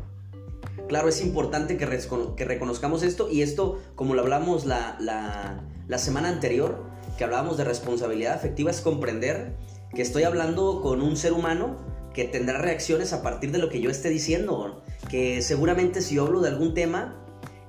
Claro, 0.86 1.08
es 1.08 1.22
importante 1.22 1.78
que, 1.78 1.88
que 2.36 2.44
reconozcamos 2.44 3.02
esto 3.02 3.30
y 3.30 3.40
esto, 3.40 3.80
como 3.94 4.14
lo 4.14 4.20
hablamos 4.20 4.66
la, 4.66 4.98
la, 5.00 5.66
la 5.88 5.98
semana 5.98 6.28
anterior, 6.28 6.84
que 7.16 7.24
hablábamos 7.24 7.56
de 7.56 7.64
responsabilidad 7.64 8.34
afectiva, 8.34 8.70
es 8.70 8.82
comprender 8.82 9.56
que 9.94 10.02
estoy 10.02 10.24
hablando 10.24 10.82
con 10.82 11.00
un 11.00 11.16
ser 11.16 11.32
humano 11.32 11.78
que 12.12 12.24
tendrá 12.24 12.58
reacciones 12.58 13.14
a 13.14 13.22
partir 13.22 13.52
de 13.52 13.58
lo 13.58 13.70
que 13.70 13.80
yo 13.80 13.88
esté 13.88 14.10
diciendo, 14.10 14.82
que 15.14 15.42
seguramente 15.42 16.02
si 16.02 16.16
yo 16.16 16.26
hablo 16.26 16.40
de 16.40 16.48
algún 16.48 16.74
tema, 16.74 17.14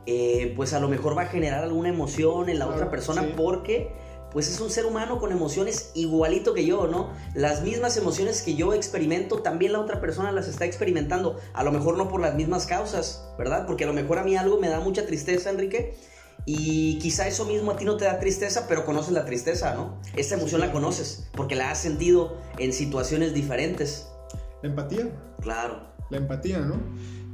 eh, 0.08 0.54
pues 0.56 0.74
a 0.74 0.80
lo 0.80 0.90
mejor 0.90 1.16
va 1.16 1.22
a 1.22 1.26
generar 1.28 1.64
alguna 1.64 1.90
emoción 1.90 2.50
en 2.50 2.58
la 2.58 2.68
otra 2.68 2.90
persona 2.90 3.36
porque 3.38 3.92
pues 4.32 4.50
es 4.50 4.60
un 4.62 4.72
ser 4.72 4.88
humano 4.88 5.20
con 5.20 5.32
emociones 5.32 5.92
igualito 5.94 6.56
que 6.56 6.66
yo, 6.66 6.88
¿no? 6.88 7.12
Las 7.36 7.62
mismas 7.62 7.98
emociones 7.98 8.42
que 8.42 8.56
yo 8.56 8.74
experimento, 8.74 9.44
también 9.44 9.74
la 9.74 9.80
otra 9.80 10.02
persona 10.02 10.32
las 10.32 10.48
está 10.48 10.66
experimentando, 10.66 11.38
a 11.54 11.64
lo 11.64 11.72
mejor 11.72 11.98
no 11.98 12.10
por 12.10 12.20
las 12.20 12.34
mismas 12.34 12.66
causas, 12.66 13.30
¿verdad? 13.38 13.68
Porque 13.68 13.84
a 13.84 13.88
lo 13.88 13.94
mejor 13.94 14.18
a 14.18 14.24
mí 14.24 14.36
algo 14.36 14.60
me 14.60 14.70
da 14.70 14.80
mucha 14.80 15.06
tristeza, 15.06 15.52
Enrique, 15.52 15.96
y 16.48 16.98
quizá 16.98 17.28
eso 17.28 17.46
mismo 17.46 17.70
a 17.70 17.78
ti 17.78 17.86
no 17.86 17.96
te 17.96 18.06
da 18.06 18.18
tristeza, 18.18 18.66
pero 18.68 18.86
conoces 18.86 19.14
la 19.14 19.24
tristeza, 19.24 19.76
¿no? 19.76 20.00
Esta 20.16 20.34
emoción 20.34 20.62
la 20.62 20.72
conoces 20.72 21.30
porque 21.34 21.54
la 21.54 21.70
has 21.70 21.78
sentido 21.78 22.40
en 22.58 22.74
situaciones 22.74 23.36
diferentes. 23.36 24.08
La 24.64 24.70
empatía. 24.70 25.12
Claro. 25.42 25.94
La 26.10 26.18
empatía, 26.18 26.60
¿no? 26.60 26.76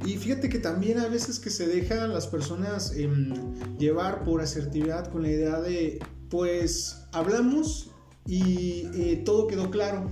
Y 0.04 0.16
fíjate 0.16 0.48
que 0.48 0.58
también 0.58 0.98
a 0.98 1.08
veces 1.08 1.38
que 1.38 1.50
se 1.50 1.66
dejan 1.66 2.12
las 2.12 2.26
personas 2.26 2.92
em, 2.96 3.32
llevar 3.78 4.24
por 4.24 4.40
asertividad 4.40 5.10
con 5.10 5.22
la 5.22 5.28
idea 5.28 5.60
de, 5.60 6.00
pues, 6.28 7.04
hablamos 7.12 7.90
y 8.26 8.88
eh, 8.94 9.22
todo 9.24 9.46
quedó 9.46 9.70
claro. 9.70 10.10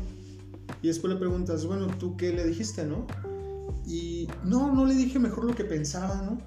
Y 0.83 0.89
después 0.89 1.13
le 1.13 1.19
preguntas, 1.19 1.67
bueno, 1.67 1.89
¿tú 1.99 2.17
qué 2.17 2.33
le 2.33 2.45
dijiste, 2.45 2.85
no? 2.85 3.07
Y 3.85 4.29
no, 4.45 4.73
no 4.73 4.87
le 4.87 4.95
dije 4.95 5.19
mejor 5.19 5.45
lo 5.45 5.55
que 5.55 5.65
pensaba, 5.65 6.23
¿no? 6.23 6.39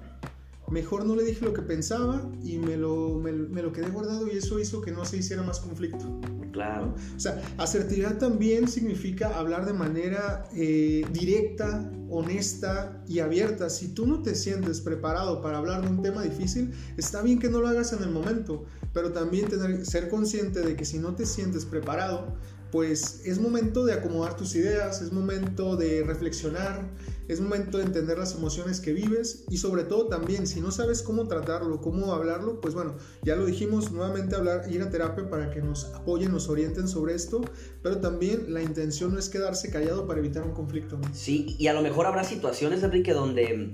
Mejor 0.70 1.04
no 1.04 1.14
le 1.14 1.24
dije 1.24 1.44
lo 1.44 1.52
que 1.52 1.60
pensaba 1.60 2.26
y 2.42 2.56
me 2.56 2.78
lo, 2.78 3.18
me, 3.18 3.32
me 3.32 3.60
lo 3.60 3.72
quedé 3.72 3.90
guardado 3.90 4.26
y 4.26 4.38
eso 4.38 4.58
hizo 4.58 4.80
que 4.80 4.92
no 4.92 5.04
se 5.04 5.18
hiciera 5.18 5.42
más 5.42 5.60
conflicto. 5.60 6.20
Claro. 6.54 6.94
O 7.16 7.18
sea, 7.18 7.42
asertividad 7.58 8.16
también 8.18 8.68
significa 8.68 9.36
hablar 9.36 9.66
de 9.66 9.72
manera 9.72 10.44
eh, 10.54 11.04
directa, 11.12 11.90
honesta 12.08 13.02
y 13.08 13.18
abierta. 13.18 13.68
Si 13.68 13.88
tú 13.88 14.06
no 14.06 14.22
te 14.22 14.36
sientes 14.36 14.80
preparado 14.80 15.42
para 15.42 15.58
hablar 15.58 15.82
de 15.82 15.88
un 15.88 16.00
tema 16.00 16.22
difícil, 16.22 16.72
está 16.96 17.22
bien 17.22 17.40
que 17.40 17.48
no 17.48 17.60
lo 17.60 17.66
hagas 17.66 17.92
en 17.92 18.04
el 18.04 18.10
momento, 18.10 18.66
pero 18.92 19.10
también 19.10 19.48
tener, 19.48 19.84
ser 19.84 20.08
consciente 20.08 20.60
de 20.60 20.76
que 20.76 20.84
si 20.84 21.00
no 21.00 21.16
te 21.16 21.26
sientes 21.26 21.64
preparado, 21.64 22.36
pues 22.74 23.22
es 23.24 23.38
momento 23.38 23.84
de 23.84 23.92
acomodar 23.92 24.36
tus 24.36 24.56
ideas, 24.56 25.00
es 25.00 25.12
momento 25.12 25.76
de 25.76 26.02
reflexionar, 26.02 26.90
es 27.28 27.40
momento 27.40 27.78
de 27.78 27.84
entender 27.84 28.18
las 28.18 28.34
emociones 28.34 28.80
que 28.80 28.92
vives 28.92 29.44
y 29.48 29.58
sobre 29.58 29.84
todo 29.84 30.08
también 30.08 30.48
si 30.48 30.60
no 30.60 30.72
sabes 30.72 31.00
cómo 31.00 31.28
tratarlo, 31.28 31.80
cómo 31.80 32.12
hablarlo, 32.12 32.60
pues 32.60 32.74
bueno, 32.74 32.96
ya 33.22 33.36
lo 33.36 33.46
dijimos, 33.46 33.92
nuevamente 33.92 34.34
hablar, 34.34 34.64
ir 34.72 34.82
a 34.82 34.90
terapia 34.90 35.30
para 35.30 35.50
que 35.50 35.62
nos 35.62 35.84
apoyen, 35.94 36.32
nos 36.32 36.48
orienten 36.48 36.88
sobre 36.88 37.14
esto, 37.14 37.42
pero 37.80 37.98
también 37.98 38.52
la 38.52 38.60
intención 38.60 39.12
no 39.12 39.20
es 39.20 39.28
quedarse 39.28 39.70
callado 39.70 40.08
para 40.08 40.18
evitar 40.18 40.42
un 40.42 40.52
conflicto. 40.52 40.98
Sí, 41.12 41.54
y 41.60 41.68
a 41.68 41.74
lo 41.74 41.80
mejor 41.80 42.06
habrá 42.06 42.24
situaciones, 42.24 42.82
Enrique, 42.82 43.12
donde, 43.12 43.70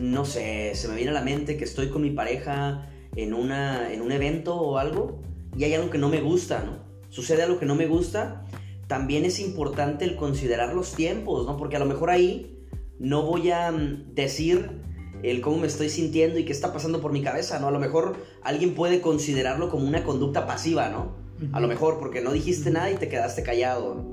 no 0.00 0.24
sé, 0.24 0.72
se 0.74 0.88
me 0.88 0.94
viene 0.94 1.10
a 1.10 1.14
la 1.14 1.22
mente 1.22 1.58
que 1.58 1.64
estoy 1.64 1.90
con 1.90 2.00
mi 2.00 2.12
pareja 2.12 2.88
en, 3.16 3.34
una, 3.34 3.92
en 3.92 4.00
un 4.00 4.12
evento 4.12 4.56
o 4.56 4.78
algo 4.78 5.20
y 5.58 5.64
hay 5.64 5.74
algo 5.74 5.90
que 5.90 5.98
no 5.98 6.08
me 6.08 6.22
gusta, 6.22 6.64
¿no? 6.64 6.83
Sucede 7.14 7.44
algo 7.44 7.60
que 7.60 7.66
no 7.66 7.76
me 7.76 7.86
gusta, 7.86 8.44
también 8.88 9.24
es 9.24 9.38
importante 9.38 10.04
el 10.04 10.16
considerar 10.16 10.74
los 10.74 10.94
tiempos, 10.94 11.46
¿no? 11.46 11.56
Porque 11.56 11.76
a 11.76 11.78
lo 11.78 11.86
mejor 11.86 12.10
ahí 12.10 12.58
no 12.98 13.22
voy 13.22 13.52
a 13.52 13.70
mm, 13.70 14.14
decir 14.14 14.82
el 15.22 15.40
cómo 15.40 15.58
me 15.58 15.68
estoy 15.68 15.90
sintiendo 15.90 16.40
y 16.40 16.44
qué 16.44 16.50
está 16.50 16.72
pasando 16.72 17.00
por 17.00 17.12
mi 17.12 17.22
cabeza, 17.22 17.60
¿no? 17.60 17.68
A 17.68 17.70
lo 17.70 17.78
mejor 17.78 18.16
alguien 18.42 18.74
puede 18.74 19.00
considerarlo 19.00 19.70
como 19.70 19.86
una 19.86 20.02
conducta 20.02 20.44
pasiva, 20.44 20.88
¿no? 20.88 21.14
A 21.52 21.60
lo 21.60 21.68
mejor 21.68 22.00
porque 22.00 22.20
no 22.20 22.32
dijiste 22.32 22.70
nada 22.70 22.90
y 22.90 22.96
te 22.96 23.08
quedaste 23.08 23.44
callado. 23.44 24.10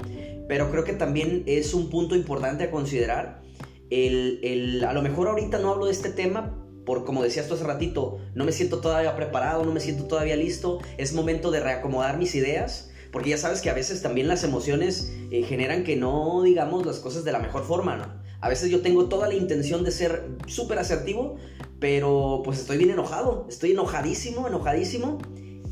Pero 0.47 0.69
creo 0.69 0.83
que 0.83 0.93
también 0.93 1.43
es 1.47 1.73
un 1.73 1.89
punto 1.89 2.15
importante 2.15 2.65
a 2.65 2.71
considerar. 2.71 3.41
El, 3.89 4.39
el, 4.43 4.83
a 4.85 4.93
lo 4.93 5.01
mejor 5.01 5.27
ahorita 5.27 5.57
no 5.57 5.71
hablo 5.71 5.85
de 5.85 5.91
este 5.91 6.09
tema 6.09 6.61
por 6.85 7.05
como 7.05 7.23
decías 7.23 7.47
tú 7.47 7.53
hace 7.53 7.63
ratito, 7.63 8.19
no 8.33 8.45
me 8.45 8.51
siento 8.51 8.79
todavía 8.79 9.15
preparado, 9.15 9.63
no 9.63 9.71
me 9.71 9.79
siento 9.79 10.05
todavía 10.05 10.35
listo, 10.35 10.79
es 10.97 11.13
momento 11.13 11.51
de 11.51 11.59
reacomodar 11.59 12.17
mis 12.17 12.35
ideas, 12.35 12.90
porque 13.11 13.31
ya 13.31 13.37
sabes 13.37 13.61
que 13.61 13.69
a 13.69 13.73
veces 13.73 14.01
también 14.01 14.27
las 14.27 14.43
emociones 14.43 15.13
eh, 15.31 15.43
generan 15.43 15.83
que 15.83 15.95
no 15.95 16.43
digamos 16.43 16.85
las 16.85 16.99
cosas 16.99 17.23
de 17.23 17.31
la 17.31 17.39
mejor 17.39 17.63
forma, 17.63 17.97
¿no? 17.97 18.21
A 18.39 18.49
veces 18.49 18.71
yo 18.71 18.81
tengo 18.81 19.05
toda 19.05 19.27
la 19.27 19.35
intención 19.35 19.83
de 19.83 19.91
ser 19.91 20.29
súper 20.47 20.79
asertivo, 20.79 21.35
pero 21.79 22.41
pues 22.43 22.59
estoy 22.59 22.77
bien 22.77 22.89
enojado, 22.89 23.45
estoy 23.49 23.71
enojadísimo, 23.71 24.47
enojadísimo, 24.47 25.19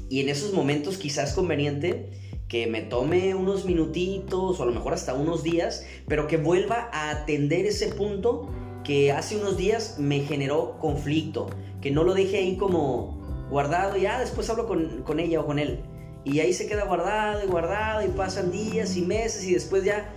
y 0.08 0.22
en 0.22 0.30
esos 0.30 0.54
momentos 0.54 0.98
quizás 0.98 1.30
es 1.30 1.36
conveniente 1.36 2.12
que 2.48 2.68
me 2.68 2.82
tome 2.82 3.36
unos 3.36 3.66
minutitos 3.66 4.60
o 4.60 4.64
a 4.64 4.66
lo 4.66 4.72
mejor 4.72 4.94
hasta 4.94 5.14
unos 5.14 5.44
días, 5.44 5.86
pero 6.08 6.28
que 6.28 6.38
vuelva 6.38 6.90
a 6.92 7.12
atender 7.12 7.66
ese 7.66 7.88
punto 7.90 8.50
que 8.84 9.12
hace 9.12 9.38
unos 9.38 9.56
días 9.56 9.98
me 10.00 10.22
generó 10.22 10.78
conflicto, 10.80 11.48
que 11.80 11.92
no 11.92 12.04
lo 12.04 12.14
deje 12.16 12.38
ahí 12.38 12.58
como 12.58 13.48
guardado 13.52 13.98
y 13.98 14.06
ah, 14.08 14.20
después 14.20 14.50
hablo 14.50 14.68
con, 14.68 15.04
con 15.04 15.20
ella 15.20 15.42
o 15.42 15.46
con 15.46 15.60
él. 15.60 15.80
Y 16.24 16.40
ahí 16.40 16.54
se 16.54 16.68
queda 16.68 16.86
guardado 16.86 17.44
y 17.44 17.48
guardado 17.48 18.06
y 18.06 18.10
pasan 18.10 18.52
días 18.52 18.96
y 18.98 19.02
meses 19.02 19.44
y 19.46 19.54
después 19.54 19.84
ya 19.84 20.10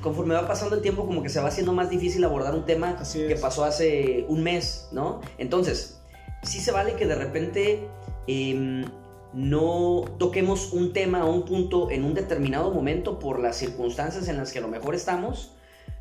conforme 0.00 0.34
va 0.34 0.46
pasando 0.46 0.76
el 0.76 0.82
tiempo 0.82 1.06
como 1.06 1.22
que 1.22 1.28
se 1.28 1.40
va 1.40 1.48
haciendo 1.48 1.72
más 1.72 1.88
difícil 1.88 2.24
abordar 2.24 2.54
un 2.54 2.66
tema 2.66 2.96
que 3.12 3.36
pasó 3.36 3.64
hace 3.64 4.26
un 4.28 4.42
mes, 4.42 4.88
¿no? 4.92 5.20
Entonces, 5.38 6.00
sí 6.42 6.60
se 6.60 6.72
vale 6.72 6.94
que 6.94 7.06
de 7.06 7.14
repente 7.14 7.88
em, 8.26 8.84
no 9.32 10.04
toquemos 10.18 10.72
un 10.72 10.92
tema 10.92 11.24
o 11.24 11.32
un 11.32 11.44
punto 11.44 11.90
en 11.90 12.04
un 12.04 12.14
determinado 12.14 12.70
momento 12.70 13.18
por 13.18 13.40
las 13.40 13.56
circunstancias 13.56 14.28
en 14.28 14.36
las 14.36 14.52
que 14.52 14.58
a 14.58 14.62
lo 14.62 14.68
mejor 14.68 14.94
estamos 14.94 15.54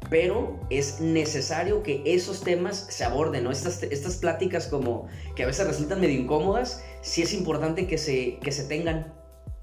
pero 0.09 0.59
es 0.69 0.99
necesario 0.99 1.83
que 1.83 2.01
esos 2.05 2.41
temas 2.41 2.87
se 2.89 3.03
aborden, 3.03 3.43
¿no? 3.43 3.51
Estas, 3.51 3.83
estas 3.83 4.17
pláticas 4.17 4.67
como 4.67 5.07
que 5.35 5.43
a 5.43 5.45
veces 5.45 5.65
resultan 5.67 6.01
medio 6.01 6.19
incómodas, 6.19 6.83
sí 7.01 7.21
es 7.21 7.33
importante 7.33 7.87
que 7.87 7.97
se, 7.97 8.37
que 8.39 8.51
se 8.51 8.65
tengan, 8.65 9.13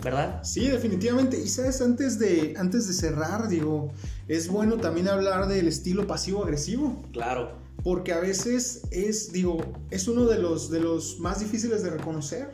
¿verdad? 0.02 0.42
Sí, 0.42 0.68
definitivamente. 0.68 1.38
Y 1.38 1.48
sabes, 1.48 1.80
antes 1.80 2.18
de, 2.18 2.54
antes 2.56 2.86
de 2.86 2.94
cerrar, 2.94 3.48
digo, 3.48 3.92
es 4.28 4.48
bueno 4.48 4.76
también 4.76 5.08
hablar 5.08 5.48
del 5.48 5.68
estilo 5.68 6.06
pasivo-agresivo. 6.06 7.02
Claro 7.12 7.60
porque 7.82 8.12
a 8.12 8.20
veces 8.20 8.82
es, 8.90 9.32
digo, 9.32 9.58
es 9.90 10.06
uno 10.08 10.26
de 10.26 10.38
los, 10.38 10.70
de 10.70 10.80
los 10.80 11.18
más 11.18 11.40
difíciles 11.40 11.82
de 11.82 11.90
reconocer. 11.90 12.50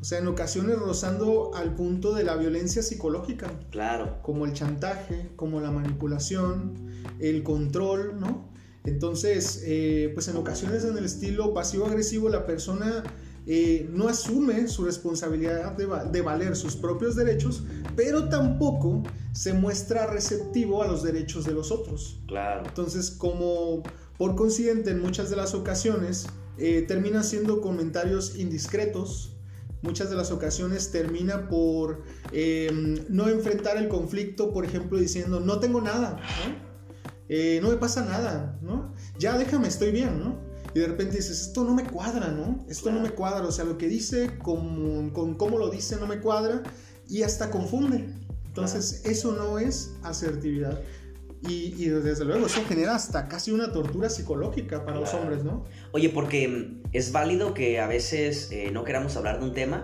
O 0.00 0.04
sea, 0.04 0.18
en 0.18 0.28
ocasiones 0.28 0.78
rozando 0.78 1.52
al 1.54 1.74
punto 1.74 2.14
de 2.14 2.24
la 2.24 2.36
violencia 2.36 2.82
psicológica. 2.82 3.50
Claro. 3.70 4.18
Como 4.22 4.46
el 4.46 4.52
chantaje, 4.52 5.30
como 5.36 5.60
la 5.60 5.70
manipulación, 5.70 6.74
el 7.18 7.42
control, 7.42 8.18
¿no? 8.18 8.48
Entonces, 8.84 9.62
eh, 9.64 10.10
pues 10.14 10.28
en 10.28 10.36
ocasiones 10.36 10.84
en 10.84 10.96
el 10.96 11.04
estilo 11.04 11.52
pasivo-agresivo 11.52 12.28
la 12.28 12.46
persona 12.46 13.02
eh, 13.46 13.88
no 13.92 14.08
asume 14.08 14.66
su 14.68 14.84
responsabilidad 14.84 15.72
de, 15.76 15.86
de, 16.10 16.20
valer 16.20 16.56
sus 16.56 16.76
propios 16.76 17.14
derechos, 17.14 17.62
pero 17.94 18.28
tampoco 18.28 19.02
se 19.32 19.52
muestra 19.52 20.06
receptivo 20.06 20.82
a 20.82 20.88
los 20.88 21.02
derechos 21.02 21.44
de 21.44 21.52
los 21.52 21.70
otros. 21.70 22.20
Claro. 22.26 22.64
Entonces, 22.66 23.10
como 23.10 23.82
por 24.18 24.34
consiguiente, 24.34 24.90
en 24.90 25.00
muchas 25.00 25.30
de 25.30 25.36
las 25.36 25.54
ocasiones 25.54 26.26
eh, 26.58 26.82
termina 26.88 27.22
siendo 27.22 27.60
comentarios 27.60 28.36
indiscretos. 28.36 29.32
Muchas 29.82 30.08
de 30.08 30.16
las 30.16 30.32
ocasiones 30.32 30.90
termina 30.90 31.48
por 31.48 32.02
em, 32.32 33.04
no 33.08 33.28
enfrentar 33.28 33.76
el 33.76 33.88
conflicto, 33.88 34.52
por 34.52 34.64
ejemplo, 34.64 34.98
diciendo, 34.98 35.38
no 35.38 35.60
tengo 35.60 35.80
nada, 35.80 36.16
¿no? 36.16 36.66
Eh, 37.28 37.60
no 37.62 37.68
me 37.70 37.76
pasa 37.76 38.04
nada, 38.04 38.58
¿no? 38.62 38.92
Ya 39.18 39.36
déjame, 39.36 39.68
estoy 39.68 39.92
bien, 39.92 40.18
¿no? 40.18 40.45
Y 40.76 40.80
de 40.80 40.88
repente 40.88 41.16
dices, 41.16 41.40
esto 41.40 41.64
no 41.64 41.72
me 41.72 41.84
cuadra, 41.84 42.28
¿no? 42.28 42.62
Esto 42.68 42.92
no 42.92 43.00
me 43.00 43.08
cuadra, 43.08 43.46
o 43.46 43.50
sea, 43.50 43.64
lo 43.64 43.78
que 43.78 43.88
dice, 43.88 44.36
con, 44.36 45.08
con 45.08 45.34
cómo 45.36 45.56
lo 45.56 45.70
dice, 45.70 45.96
no 45.96 46.06
me 46.06 46.20
cuadra 46.20 46.62
y 47.08 47.22
hasta 47.22 47.50
confunde. 47.50 48.04
Entonces, 48.48 49.00
eso 49.06 49.32
no 49.32 49.58
es 49.58 49.94
asertividad. 50.02 50.78
Y, 51.48 51.86
desde 51.86 52.26
luego 52.26 52.44
eso 52.44 52.62
genera 52.68 52.94
hasta 52.94 53.26
casi 53.26 53.52
una 53.52 53.72
tortura 53.72 54.10
psicológica 54.10 54.84
para 54.84 55.00
los 55.00 55.14
hombres, 55.14 55.44
¿no? 55.44 55.64
Oye, 55.92 56.10
porque 56.10 56.72
es 56.92 57.10
válido 57.10 57.54
que 57.54 57.80
a 57.80 57.86
veces 57.86 58.50
eh, 58.52 58.70
no 58.70 58.84
queramos 58.84 59.16
hablar 59.16 59.40
de 59.40 59.46
un 59.46 59.54
tema, 59.54 59.82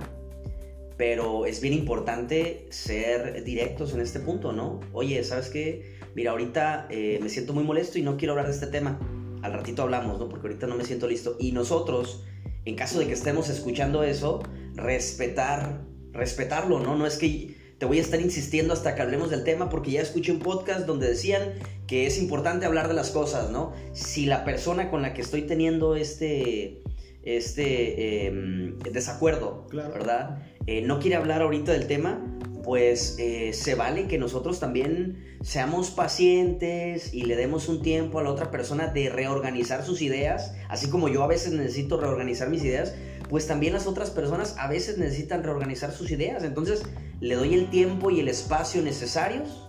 pero 0.98 1.46
es 1.46 1.62
bien 1.62 1.72
importante 1.72 2.66
ser 2.68 3.44
directos 3.44 3.94
en 3.94 4.02
este 4.02 4.20
punto, 4.20 4.52
¿no? 4.52 4.80
Oye, 4.92 5.24
¿sabes 5.24 5.48
qué? 5.48 5.98
Mira, 6.14 6.32
ahorita 6.32 6.86
eh, 6.90 7.18
me 7.22 7.30
siento 7.30 7.54
muy 7.54 7.64
molesto 7.64 7.98
y 7.98 8.02
no 8.02 8.18
quiero 8.18 8.34
hablar 8.34 8.48
de 8.48 8.52
este 8.52 8.66
tema. 8.66 8.98
Al 9.42 9.52
ratito 9.52 9.82
hablamos, 9.82 10.18
¿no? 10.18 10.28
Porque 10.28 10.48
ahorita 10.48 10.66
no 10.66 10.76
me 10.76 10.84
siento 10.84 11.08
listo. 11.08 11.36
Y 11.38 11.52
nosotros, 11.52 12.24
en 12.64 12.76
caso 12.76 12.98
de 12.98 13.06
que 13.06 13.12
estemos 13.12 13.48
escuchando 13.48 14.02
eso, 14.04 14.42
respetar, 14.74 15.82
respetarlo, 16.12 16.80
¿no? 16.80 16.96
No 16.96 17.06
es 17.06 17.18
que 17.18 17.56
te 17.78 17.86
voy 17.86 17.98
a 17.98 18.02
estar 18.02 18.20
insistiendo 18.20 18.72
hasta 18.72 18.94
que 18.94 19.02
hablemos 19.02 19.30
del 19.30 19.42
tema 19.42 19.68
porque 19.68 19.90
ya 19.90 20.02
escuché 20.02 20.30
un 20.30 20.38
podcast 20.38 20.86
donde 20.86 21.08
decían 21.08 21.54
que 21.88 22.06
es 22.06 22.16
importante 22.16 22.64
hablar 22.64 22.86
de 22.86 22.94
las 22.94 23.10
cosas, 23.10 23.50
¿no? 23.50 23.72
Si 23.92 24.26
la 24.26 24.44
persona 24.44 24.88
con 24.88 25.02
la 25.02 25.14
que 25.14 25.22
estoy 25.22 25.42
teniendo 25.42 25.96
este, 25.96 26.80
este 27.24 28.26
em, 28.26 28.78
desacuerdo, 28.78 29.66
¿verdad? 29.72 30.42
Eh, 30.66 30.82
no 30.82 31.00
quiere 31.00 31.16
hablar 31.16 31.42
ahorita 31.42 31.72
del 31.72 31.88
tema, 31.88 32.24
pues 32.62 33.16
eh, 33.18 33.52
se 33.52 33.74
vale 33.74 34.06
que 34.06 34.18
nosotros 34.18 34.60
también 34.60 35.36
seamos 35.42 35.90
pacientes 35.90 37.12
y 37.12 37.22
le 37.24 37.36
demos 37.36 37.68
un 37.68 37.82
tiempo 37.82 38.18
a 38.18 38.22
la 38.22 38.30
otra 38.30 38.50
persona 38.50 38.88
de 38.88 39.08
reorganizar 39.08 39.84
sus 39.84 40.02
ideas, 40.02 40.54
así 40.68 40.88
como 40.88 41.08
yo 41.08 41.22
a 41.22 41.26
veces 41.26 41.52
necesito 41.52 42.00
reorganizar 42.00 42.48
mis 42.48 42.62
ideas, 42.64 42.94
pues 43.28 43.46
también 43.46 43.72
las 43.72 43.86
otras 43.86 44.10
personas 44.10 44.56
a 44.58 44.68
veces 44.68 44.98
necesitan 44.98 45.42
reorganizar 45.42 45.92
sus 45.92 46.10
ideas. 46.10 46.44
Entonces 46.44 46.82
le 47.20 47.34
doy 47.34 47.54
el 47.54 47.70
tiempo 47.70 48.10
y 48.10 48.20
el 48.20 48.28
espacio 48.28 48.82
necesarios 48.82 49.68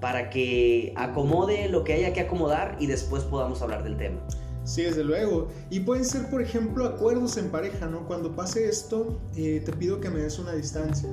para 0.00 0.30
que 0.30 0.92
acomode 0.96 1.68
lo 1.68 1.84
que 1.84 1.94
haya 1.94 2.12
que 2.12 2.20
acomodar 2.20 2.76
y 2.78 2.86
después 2.86 3.24
podamos 3.24 3.62
hablar 3.62 3.84
del 3.84 3.96
tema. 3.96 4.20
Sí, 4.64 4.82
desde 4.82 5.02
luego. 5.02 5.48
Y 5.70 5.80
pueden 5.80 6.04
ser, 6.04 6.28
por 6.30 6.42
ejemplo, 6.42 6.84
acuerdos 6.84 7.36
en 7.38 7.50
pareja, 7.50 7.86
¿no? 7.86 8.06
Cuando 8.06 8.36
pase 8.36 8.68
esto, 8.68 9.20
eh, 9.34 9.62
te 9.64 9.72
pido 9.72 10.00
que 10.00 10.10
me 10.10 10.20
des 10.20 10.38
una 10.38 10.52
distancia, 10.52 11.08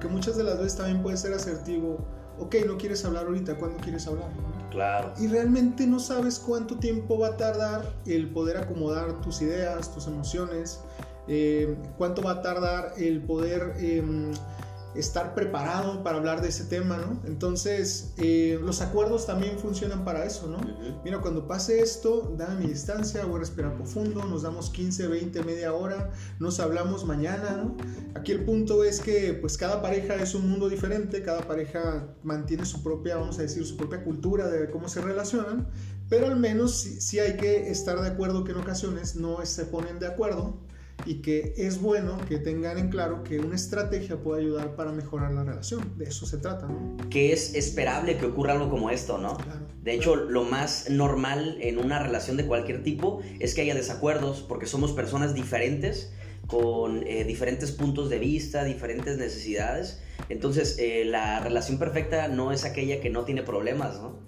Porque 0.00 0.14
muchas 0.14 0.38
de 0.38 0.44
las 0.44 0.56
veces 0.56 0.78
también 0.78 1.02
puede 1.02 1.18
ser 1.18 1.34
asertivo. 1.34 1.98
Ok, 2.38 2.56
no 2.66 2.78
quieres 2.78 3.04
hablar 3.04 3.26
ahorita, 3.26 3.56
¿cuándo 3.56 3.76
quieres 3.82 4.06
hablar? 4.06 4.30
Claro. 4.70 5.12
Y 5.20 5.26
realmente 5.26 5.86
no 5.86 6.00
sabes 6.00 6.38
cuánto 6.38 6.78
tiempo 6.78 7.18
va 7.18 7.28
a 7.28 7.36
tardar 7.36 7.82
el 8.06 8.30
poder 8.30 8.56
acomodar 8.56 9.20
tus 9.20 9.42
ideas, 9.42 9.92
tus 9.92 10.06
emociones, 10.06 10.80
eh, 11.28 11.76
cuánto 11.98 12.22
va 12.22 12.30
a 12.30 12.40
tardar 12.40 12.94
el 12.96 13.20
poder 13.20 13.74
em, 13.78 14.32
estar 14.94 15.34
preparado 15.34 16.02
para 16.02 16.18
hablar 16.18 16.42
de 16.42 16.48
ese 16.48 16.64
tema, 16.64 16.96
¿no? 16.96 17.20
Entonces, 17.26 18.12
eh, 18.16 18.58
los 18.62 18.80
acuerdos 18.80 19.26
también 19.26 19.58
funcionan 19.58 20.04
para 20.04 20.24
eso, 20.24 20.48
¿no? 20.48 20.58
Mira, 21.04 21.20
cuando 21.20 21.46
pase 21.46 21.80
esto, 21.80 22.34
dame 22.36 22.64
mi 22.64 22.66
distancia, 22.66 23.24
voy 23.24 23.36
a 23.36 23.38
respirar 23.40 23.74
profundo, 23.76 24.24
nos 24.24 24.42
damos 24.42 24.70
15, 24.70 25.06
20, 25.06 25.42
media 25.44 25.72
hora, 25.72 26.10
nos 26.38 26.58
hablamos 26.58 27.04
mañana, 27.04 27.62
¿no? 27.62 27.76
Aquí 28.14 28.32
el 28.32 28.44
punto 28.44 28.82
es 28.82 29.00
que, 29.00 29.34
pues, 29.34 29.56
cada 29.56 29.80
pareja 29.80 30.16
es 30.16 30.34
un 30.34 30.50
mundo 30.50 30.68
diferente, 30.68 31.22
cada 31.22 31.46
pareja 31.46 32.08
mantiene 32.24 32.64
su 32.66 32.82
propia, 32.82 33.16
vamos 33.16 33.38
a 33.38 33.42
decir, 33.42 33.64
su 33.64 33.76
propia 33.76 34.02
cultura 34.02 34.48
de 34.48 34.70
cómo 34.70 34.88
se 34.88 35.00
relacionan, 35.00 35.68
pero 36.08 36.26
al 36.26 36.36
menos 36.36 36.72
sí 36.72 37.20
hay 37.20 37.36
que 37.36 37.70
estar 37.70 38.00
de 38.00 38.08
acuerdo 38.08 38.42
que 38.42 38.50
en 38.50 38.58
ocasiones 38.58 39.14
no 39.14 39.44
se 39.46 39.64
ponen 39.66 40.00
de 40.00 40.08
acuerdo 40.08 40.58
y 41.06 41.22
que 41.22 41.54
es 41.56 41.80
bueno 41.80 42.18
que 42.28 42.38
tengan 42.38 42.78
en 42.78 42.88
claro 42.88 43.22
que 43.22 43.38
una 43.38 43.54
estrategia 43.54 44.16
puede 44.16 44.42
ayudar 44.42 44.76
para 44.76 44.92
mejorar 44.92 45.32
la 45.32 45.44
relación. 45.44 45.96
De 45.96 46.04
eso 46.04 46.26
se 46.26 46.38
trata, 46.38 46.66
¿no? 46.66 46.96
Que 47.08 47.32
es 47.32 47.54
esperable 47.54 48.16
que 48.18 48.26
ocurra 48.26 48.52
algo 48.52 48.70
como 48.70 48.90
esto, 48.90 49.18
¿no? 49.18 49.36
de 49.82 49.94
hecho, 49.94 50.14
lo 50.14 50.44
más 50.44 50.90
normal 50.90 51.56
en 51.60 51.78
una 51.78 51.98
relación 51.98 52.36
de 52.36 52.46
cualquier 52.46 52.82
tipo 52.82 53.22
es 53.38 53.54
que 53.54 53.62
haya 53.62 53.74
desacuerdos 53.74 54.44
porque 54.46 54.66
somos 54.66 54.92
personas 54.92 55.34
diferentes 55.34 56.12
con 56.46 57.06
eh, 57.06 57.24
diferentes 57.24 57.70
puntos 57.70 58.10
de 58.10 58.18
vista, 58.18 58.64
diferentes 58.64 59.16
necesidades. 59.16 60.02
Entonces, 60.28 60.76
eh, 60.78 61.04
la 61.06 61.40
relación 61.40 61.78
perfecta 61.78 62.28
no 62.28 62.52
es 62.52 62.64
aquella 62.64 63.00
que 63.00 63.08
no 63.08 63.24
tiene 63.24 63.42
problemas, 63.42 64.00
¿no? 64.00 64.18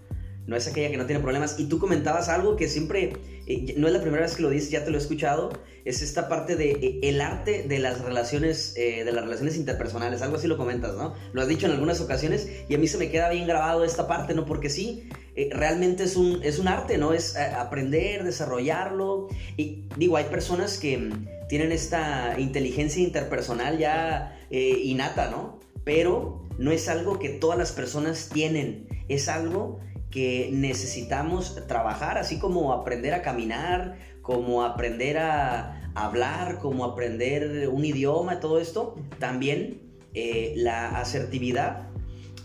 No 0.47 0.57
es 0.57 0.67
aquella 0.67 0.91
que 0.91 0.97
no 0.97 1.07
tiene 1.07 1.21
problemas. 1.21 1.59
Y 1.59 1.67
tú 1.67 1.79
comentabas 1.79 2.29
algo 2.29 2.57
que 2.57 2.69
siempre, 2.69 3.13
eh, 3.47 3.75
no 3.77 3.87
es 3.87 3.93
la 3.93 4.01
primera 4.01 4.23
vez 4.23 4.35
que 4.35 4.43
lo 4.43 4.51
dices, 4.51 4.71
ya 4.71 4.85
te 4.85 4.91
lo 4.91 4.99
he 4.99 5.01
escuchado, 5.01 5.53
es 5.85 6.03
esta 6.03 6.29
parte 6.29 6.57
de 6.57 6.73
eh, 6.73 7.01
el 7.03 7.21
arte 7.21 7.65
de 7.69 7.79
las 7.79 8.01
relaciones, 8.01 8.75
eh, 8.77 9.05
de 9.05 9.13
las 9.13 9.25
relaciones 9.25 9.57
interpersonales, 9.57 10.23
algo 10.23 10.37
así 10.37 10.49
lo 10.49 10.57
comentas, 10.57 10.97
¿no? 10.97 11.15
Lo 11.33 11.43
has 11.43 11.49
dicho 11.49 11.67
en 11.67 11.73
algunas 11.73 12.01
ocasiones 12.01 12.49
y 12.69 12.75
a 12.75 12.79
mí 12.79 12.89
se 12.89 12.99
me 12.99 13.11
queda 13.11 13.31
bien 13.31 13.47
grabado 13.47 13.85
esta 13.85 14.07
parte, 14.09 14.35
¿no? 14.35 14.45
Porque 14.45 14.69
sí, 14.69 15.09
realmente 15.51 16.05
es 16.05 16.17
un, 16.17 16.41
es 16.43 16.59
un 16.59 16.69
arte, 16.69 16.99
¿no? 16.99 17.13
Es 17.15 17.37
aprender, 17.37 18.25
desarrollarlo. 18.25 19.29
Y 19.57 19.85
digo, 19.97 20.17
hay 20.17 20.25
personas 20.25 20.79
que 20.79 20.99
mm, 20.99 21.49
tienen 21.49 21.73
esta 21.73 22.37
inteligencia 22.39 23.03
interpersonal 23.03 23.79
ya 23.79 24.39
innata, 24.51 25.31
¿no? 25.31 25.61
Pero 25.85 26.43
no 26.59 26.71
es 26.71 26.89
algo 26.89 27.19
que 27.19 27.29
todas 27.29 27.59
las 27.59 27.73
personas 27.73 28.29
tienen, 28.33 28.87
es 29.09 29.29
algo 29.29 29.81
que 30.13 30.51
necesitamos 30.53 31.67
trabajar, 31.67 32.19
así 32.19 32.39
como 32.39 32.73
aprender 32.73 33.15
a 33.15 33.23
caminar, 33.23 33.97
como 34.21 34.63
aprender 34.63 35.19
a 35.19 35.91
hablar, 35.95 36.59
como 36.59 36.85
aprender 36.85 37.69
un 37.69 37.85
idioma, 37.85 38.39
todo 38.39 38.61
esto, 38.61 38.95
también 39.19 39.81
eh, 40.15 40.53
la 40.57 41.01
asertividad 41.01 41.89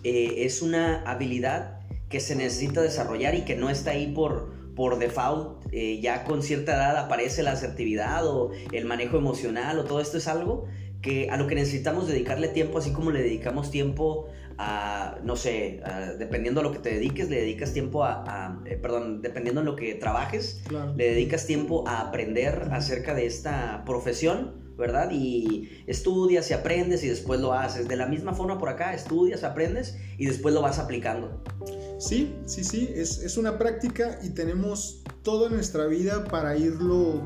eh, 0.04 0.46
es 0.46 0.62
una 0.62 1.02
habilidad 1.04 1.82
que 2.10 2.22
se 2.22 2.36
necesita 2.36 2.82
desarrollar 2.82 3.36
y 3.36 3.42
que 3.42 3.58
no 3.58 3.70
está 3.70 3.92
ahí 3.92 4.14
por, 4.14 4.54
por 4.74 4.98
default, 4.98 5.58
eh, 5.74 6.00
ya 6.00 6.24
con 6.24 6.42
cierta 6.44 6.74
edad 6.74 6.98
aparece 6.98 7.44
la 7.44 7.52
asertividad 7.52 8.26
o 8.26 8.52
el 8.72 8.86
manejo 8.86 9.18
emocional 9.18 9.78
o 9.80 9.84
todo 9.84 10.00
esto 10.00 10.18
es 10.18 10.30
algo 10.30 10.66
que 11.02 11.30
a 11.30 11.38
lo 11.38 11.48
que 11.48 11.56
necesitamos 11.56 12.08
dedicarle 12.08 12.48
tiempo, 12.48 12.78
así 12.78 12.92
como 12.92 13.12
le 13.12 13.22
dedicamos 13.22 13.70
tiempo 13.70 14.30
a, 14.58 15.20
no 15.24 15.36
sé, 15.36 15.82
dependiendo 16.18 16.62
a 16.62 16.64
lo 16.64 16.72
que 16.72 16.80
te 16.80 16.90
dediques, 16.90 17.30
le 17.30 17.38
dedicas 17.38 17.74
tiempo 17.74 18.04
a, 18.04 18.62
eh, 18.66 18.76
perdón, 18.76 19.22
dependiendo 19.22 19.62
en 19.62 19.66
lo 19.68 19.76
que 19.76 19.96
trabajes, 19.96 20.64
le 20.96 21.10
dedicas 21.12 21.46
tiempo 21.46 21.88
a 21.88 22.02
aprender 22.02 22.70
acerca 22.72 23.14
de 23.14 23.26
esta 23.26 23.84
profesión, 23.86 24.68
¿verdad? 24.78 25.10
Y 25.12 25.84
estudias 25.88 26.50
y 26.52 26.54
aprendes 26.54 27.04
y 27.04 27.08
después 27.08 27.40
lo 27.40 27.54
haces. 27.54 27.88
De 27.88 27.96
la 27.96 28.06
misma 28.06 28.34
forma 28.34 28.58
por 28.58 28.70
acá, 28.70 28.94
estudias, 28.94 29.44
aprendes 29.44 29.98
y 30.18 30.26
después 30.26 30.54
lo 30.54 30.62
vas 30.62 30.80
aplicando. 30.80 31.44
Sí, 32.00 32.36
sí, 32.46 32.64
sí, 32.64 32.92
es, 32.96 33.20
es 33.24 33.38
una 33.38 33.58
práctica 33.58 34.20
y 34.24 34.30
tenemos 34.30 35.04
toda 35.24 35.50
nuestra 35.50 35.86
vida 35.88 36.26
para 36.26 36.56
irlo 36.56 37.22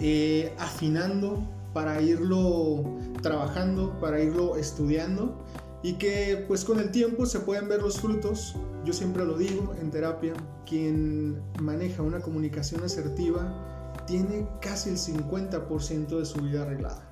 eh, 0.00 0.52
afinando, 0.58 1.48
para 1.74 2.00
irlo 2.00 2.98
trabajando, 3.20 3.98
para 4.00 4.20
irlo 4.20 4.56
estudiando 4.56 5.44
y 5.86 5.92
que 5.92 6.44
pues 6.48 6.64
con 6.64 6.80
el 6.80 6.90
tiempo 6.90 7.26
se 7.26 7.38
pueden 7.38 7.68
ver 7.68 7.80
los 7.80 8.00
frutos. 8.00 8.56
Yo 8.84 8.92
siempre 8.92 9.24
lo 9.24 9.38
digo 9.38 9.72
en 9.80 9.92
terapia, 9.92 10.32
quien 10.68 11.40
maneja 11.60 12.02
una 12.02 12.18
comunicación 12.18 12.82
asertiva 12.82 13.94
tiene 14.04 14.48
casi 14.60 14.90
el 14.90 14.96
50% 14.98 16.18
de 16.18 16.24
su 16.24 16.40
vida 16.40 16.62
arreglada. 16.62 17.08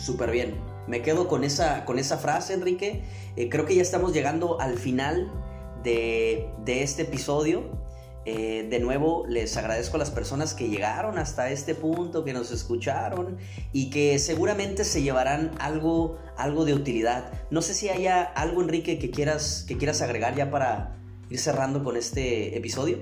Súper 0.00 0.30
bien. 0.30 0.54
Me 0.88 1.02
quedo 1.02 1.28
con 1.28 1.44
esa, 1.44 1.84
con 1.84 1.98
esa 1.98 2.16
frase, 2.16 2.54
Enrique. 2.54 3.04
Eh, 3.36 3.50
creo 3.50 3.66
que 3.66 3.74
ya 3.74 3.82
estamos 3.82 4.14
llegando 4.14 4.58
al 4.58 4.78
final 4.78 5.30
de, 5.82 6.48
de 6.64 6.82
este 6.82 7.02
episodio. 7.02 7.83
Eh, 8.26 8.66
de 8.70 8.80
nuevo, 8.80 9.26
les 9.28 9.56
agradezco 9.58 9.96
a 9.96 9.98
las 9.98 10.10
personas 10.10 10.54
que 10.54 10.68
llegaron 10.68 11.18
hasta 11.18 11.50
este 11.50 11.74
punto, 11.74 12.24
que 12.24 12.32
nos 12.32 12.50
escucharon 12.52 13.36
y 13.72 13.90
que 13.90 14.18
seguramente 14.18 14.84
se 14.84 15.02
llevarán 15.02 15.50
algo, 15.58 16.18
algo 16.38 16.64
de 16.64 16.72
utilidad. 16.72 17.32
No 17.50 17.60
sé 17.60 17.74
si 17.74 17.90
haya 17.90 18.22
algo, 18.22 18.62
Enrique, 18.62 18.98
que 18.98 19.10
quieras, 19.10 19.64
que 19.68 19.76
quieras 19.76 20.00
agregar 20.00 20.34
ya 20.34 20.50
para 20.50 20.96
ir 21.28 21.38
cerrando 21.38 21.84
con 21.84 21.96
este 21.96 22.56
episodio. 22.56 22.98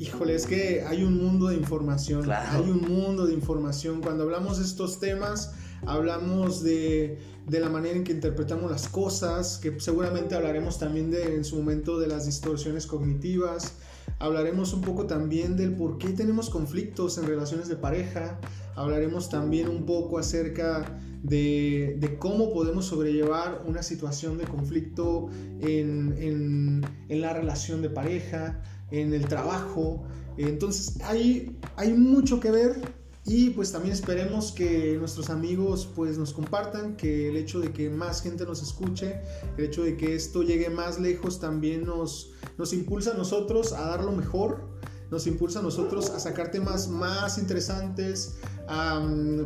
Híjole, 0.00 0.34
es 0.34 0.46
que 0.46 0.82
hay 0.84 1.04
un 1.04 1.22
mundo 1.22 1.48
de 1.48 1.56
información. 1.56 2.28
Hay 2.30 2.68
un 2.68 2.82
mundo 2.82 3.26
de 3.26 3.34
información. 3.34 4.00
Cuando 4.00 4.24
hablamos 4.24 4.58
de 4.58 4.64
estos 4.64 4.98
temas, 4.98 5.52
hablamos 5.86 6.64
de, 6.64 7.20
de, 7.46 7.60
la 7.60 7.68
manera 7.68 7.96
en 7.96 8.02
que 8.02 8.10
interpretamos 8.10 8.72
las 8.72 8.88
cosas, 8.88 9.58
que 9.58 9.78
seguramente 9.78 10.34
hablaremos 10.34 10.80
también 10.80 11.12
de, 11.12 11.36
en 11.36 11.44
su 11.44 11.56
momento 11.56 12.00
de 12.00 12.08
las 12.08 12.26
distorsiones 12.26 12.88
cognitivas 12.88 13.74
Hablaremos 14.24 14.72
un 14.72 14.80
poco 14.80 15.04
también 15.04 15.54
del 15.54 15.74
por 15.74 15.98
qué 15.98 16.08
tenemos 16.08 16.48
conflictos 16.48 17.18
en 17.18 17.26
relaciones 17.26 17.68
de 17.68 17.76
pareja. 17.76 18.40
Hablaremos 18.74 19.28
también 19.28 19.68
un 19.68 19.84
poco 19.84 20.18
acerca 20.18 20.98
de, 21.22 22.16
cómo 22.18 22.50
podemos 22.50 22.86
sobrellevar 22.86 23.62
una 23.66 23.82
situación 23.82 24.38
de 24.38 24.44
conflicto 24.44 25.28
en, 25.60 26.80
la 27.10 27.34
relación 27.34 27.82
de 27.82 27.90
pareja, 27.90 28.62
en 28.90 29.12
el 29.12 29.28
trabajo. 29.28 30.04
Entonces 30.38 30.98
hay, 31.02 31.58
hay 31.76 31.92
mucho 31.92 32.40
que 32.40 32.50
ver 32.50 33.03
y 33.26 33.50
pues 33.50 33.72
también 33.72 33.94
esperemos 33.94 34.52
que 34.52 34.96
nuestros 34.98 35.30
amigos 35.30 35.88
pues 35.94 36.18
nos 36.18 36.34
compartan, 36.34 36.96
que 36.96 37.30
el 37.30 37.36
hecho 37.36 37.60
de 37.60 37.72
que 37.72 37.88
más 37.88 38.20
gente 38.20 38.44
nos 38.44 38.62
escuche, 38.62 39.20
el 39.56 39.64
hecho 39.64 39.82
de 39.82 39.96
que 39.96 40.14
esto 40.14 40.42
llegue 40.42 40.68
más 40.68 41.00
lejos 41.00 41.40
también 41.40 41.86
nos, 41.86 42.32
nos 42.58 42.74
impulsa 42.74 43.12
a 43.12 43.14
nosotros 43.14 43.72
a 43.72 43.86
dar 43.86 44.04
lo 44.04 44.12
mejor, 44.12 44.68
nos 45.10 45.26
impulsa 45.26 45.60
a 45.60 45.62
nosotros 45.62 46.10
a 46.10 46.20
sacar 46.20 46.50
temas 46.50 46.88
más 46.88 47.38
interesantes, 47.38 48.36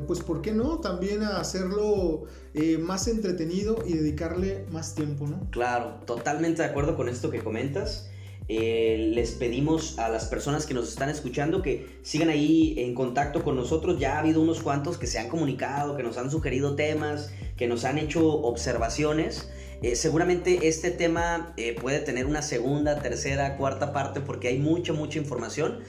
pues 0.06 0.20
por 0.20 0.42
qué 0.42 0.52
no, 0.52 0.78
también 0.80 1.22
a 1.22 1.38
hacerlo 1.38 2.24
eh, 2.54 2.78
más 2.78 3.06
entretenido 3.06 3.78
y 3.86 3.92
dedicarle 3.92 4.66
más 4.72 4.94
tiempo, 4.94 5.26
¿no? 5.28 5.48
Claro, 5.50 6.00
totalmente 6.04 6.62
de 6.62 6.68
acuerdo 6.68 6.96
con 6.96 7.08
esto 7.08 7.30
que 7.30 7.44
comentas. 7.44 8.08
Eh, 8.50 9.10
les 9.14 9.32
pedimos 9.32 9.98
a 9.98 10.08
las 10.08 10.24
personas 10.24 10.64
que 10.64 10.72
nos 10.72 10.88
están 10.88 11.10
escuchando 11.10 11.60
que 11.60 11.86
sigan 12.02 12.30
ahí 12.30 12.74
en 12.78 12.94
contacto 12.94 13.44
con 13.44 13.56
nosotros. 13.56 13.98
Ya 13.98 14.16
ha 14.16 14.20
habido 14.20 14.40
unos 14.40 14.62
cuantos 14.62 14.96
que 14.96 15.06
se 15.06 15.18
han 15.18 15.28
comunicado, 15.28 15.96
que 15.96 16.02
nos 16.02 16.16
han 16.16 16.30
sugerido 16.30 16.74
temas, 16.74 17.30
que 17.58 17.66
nos 17.66 17.84
han 17.84 17.98
hecho 17.98 18.26
observaciones. 18.26 19.50
Eh, 19.82 19.96
seguramente 19.96 20.66
este 20.66 20.90
tema 20.90 21.52
eh, 21.56 21.76
puede 21.78 22.00
tener 22.00 22.24
una 22.24 22.40
segunda, 22.40 23.00
tercera, 23.00 23.56
cuarta 23.58 23.92
parte 23.92 24.20
porque 24.20 24.48
hay 24.48 24.58
mucha, 24.58 24.92
mucha 24.92 25.18
información. 25.18 25.80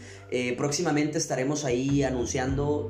próximamente 0.58 1.18
estaremos 1.18 1.66
ahí 1.66 2.04
anunciando 2.04 2.90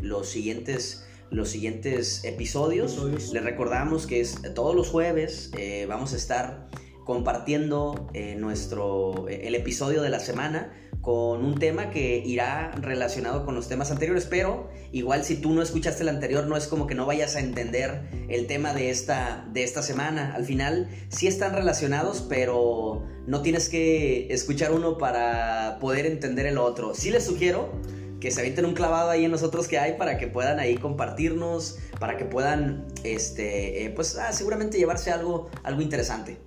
los 0.00 0.28
siguientes 0.28 1.06
los 1.30 1.48
siguientes 1.48 2.24
episodios. 2.24 2.92
episodios. 2.92 3.32
Les 3.32 3.44
recordamos 3.44 4.06
que 4.06 4.20
es 4.20 4.40
todos 4.54 4.74
los 4.74 4.88
jueves 4.88 5.50
vamos 5.88 6.14
a 6.14 6.16
estar 6.16 6.68
compartiendo 7.04 8.08
eh, 8.14 8.34
nuestro, 8.36 9.28
eh, 9.28 9.46
el 9.46 9.54
episodio 9.54 10.02
de 10.02 10.10
la 10.10 10.20
semana 10.20 10.72
con 11.04 11.44
un 11.44 11.58
tema 11.58 11.90
que 11.90 12.22
irá 12.24 12.72
relacionado 12.80 13.44
con 13.44 13.54
los 13.54 13.68
temas 13.68 13.90
anteriores, 13.90 14.24
pero 14.24 14.70
igual 14.90 15.22
si 15.22 15.36
tú 15.36 15.52
no 15.52 15.60
escuchaste 15.60 16.02
el 16.02 16.08
anterior, 16.08 16.46
no 16.46 16.56
es 16.56 16.66
como 16.66 16.86
que 16.86 16.94
no 16.94 17.04
vayas 17.04 17.36
a 17.36 17.40
entender 17.40 18.08
el 18.30 18.46
tema 18.46 18.72
de 18.72 18.88
esta, 18.88 19.46
de 19.52 19.64
esta 19.64 19.82
semana. 19.82 20.34
Al 20.34 20.46
final 20.46 20.88
sí 21.10 21.26
están 21.26 21.52
relacionados, 21.52 22.24
pero 22.26 23.04
no 23.26 23.42
tienes 23.42 23.68
que 23.68 24.32
escuchar 24.32 24.72
uno 24.72 24.96
para 24.96 25.76
poder 25.78 26.06
entender 26.06 26.46
el 26.46 26.56
otro. 26.56 26.94
Sí 26.94 27.10
les 27.10 27.26
sugiero 27.26 27.70
que 28.18 28.30
se 28.30 28.40
avienten 28.40 28.64
un 28.64 28.72
clavado 28.72 29.10
ahí 29.10 29.26
en 29.26 29.30
nosotros 29.30 29.68
que 29.68 29.78
hay 29.78 29.98
para 29.98 30.16
que 30.16 30.28
puedan 30.28 30.58
ahí 30.58 30.78
compartirnos, 30.78 31.78
para 32.00 32.16
que 32.16 32.24
puedan, 32.24 32.86
este, 33.02 33.84
eh, 33.84 33.90
pues 33.90 34.16
ah, 34.16 34.32
seguramente 34.32 34.78
llevarse 34.78 35.10
algo, 35.10 35.50
algo 35.62 35.82
interesante. 35.82 36.38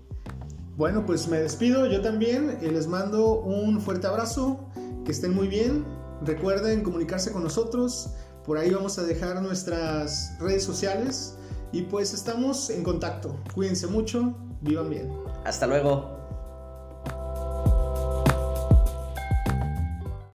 Bueno, 0.78 1.08
pues 1.08 1.28
me 1.28 1.40
despido 1.40 1.88
yo 1.88 2.02
también. 2.02 2.60
Eh, 2.62 2.72
les 2.72 2.86
mando 2.86 3.40
un 3.40 3.82
fuerte 3.82 4.06
abrazo. 4.06 4.70
Que 5.04 5.12
estén 5.12 5.34
muy 5.34 5.48
bien. 5.48 5.84
Recuerden 6.24 6.84
comunicarse 6.84 7.32
con 7.32 7.44
nosotros. 7.44 8.12
Por 8.46 8.60
ahí 8.60 8.70
vamos 8.70 9.00
a 9.00 9.04
dejar 9.04 9.42
nuestras 9.42 10.38
redes 10.40 10.64
sociales. 10.64 11.36
Y 11.72 11.82
pues 11.82 12.14
estamos 12.14 12.70
en 12.70 12.84
contacto. 12.84 13.36
Cuídense 13.56 13.88
mucho. 13.88 14.38
Vivan 14.62 14.92
bien. 14.92 15.12
Hasta 15.46 15.66
luego. 15.66 16.17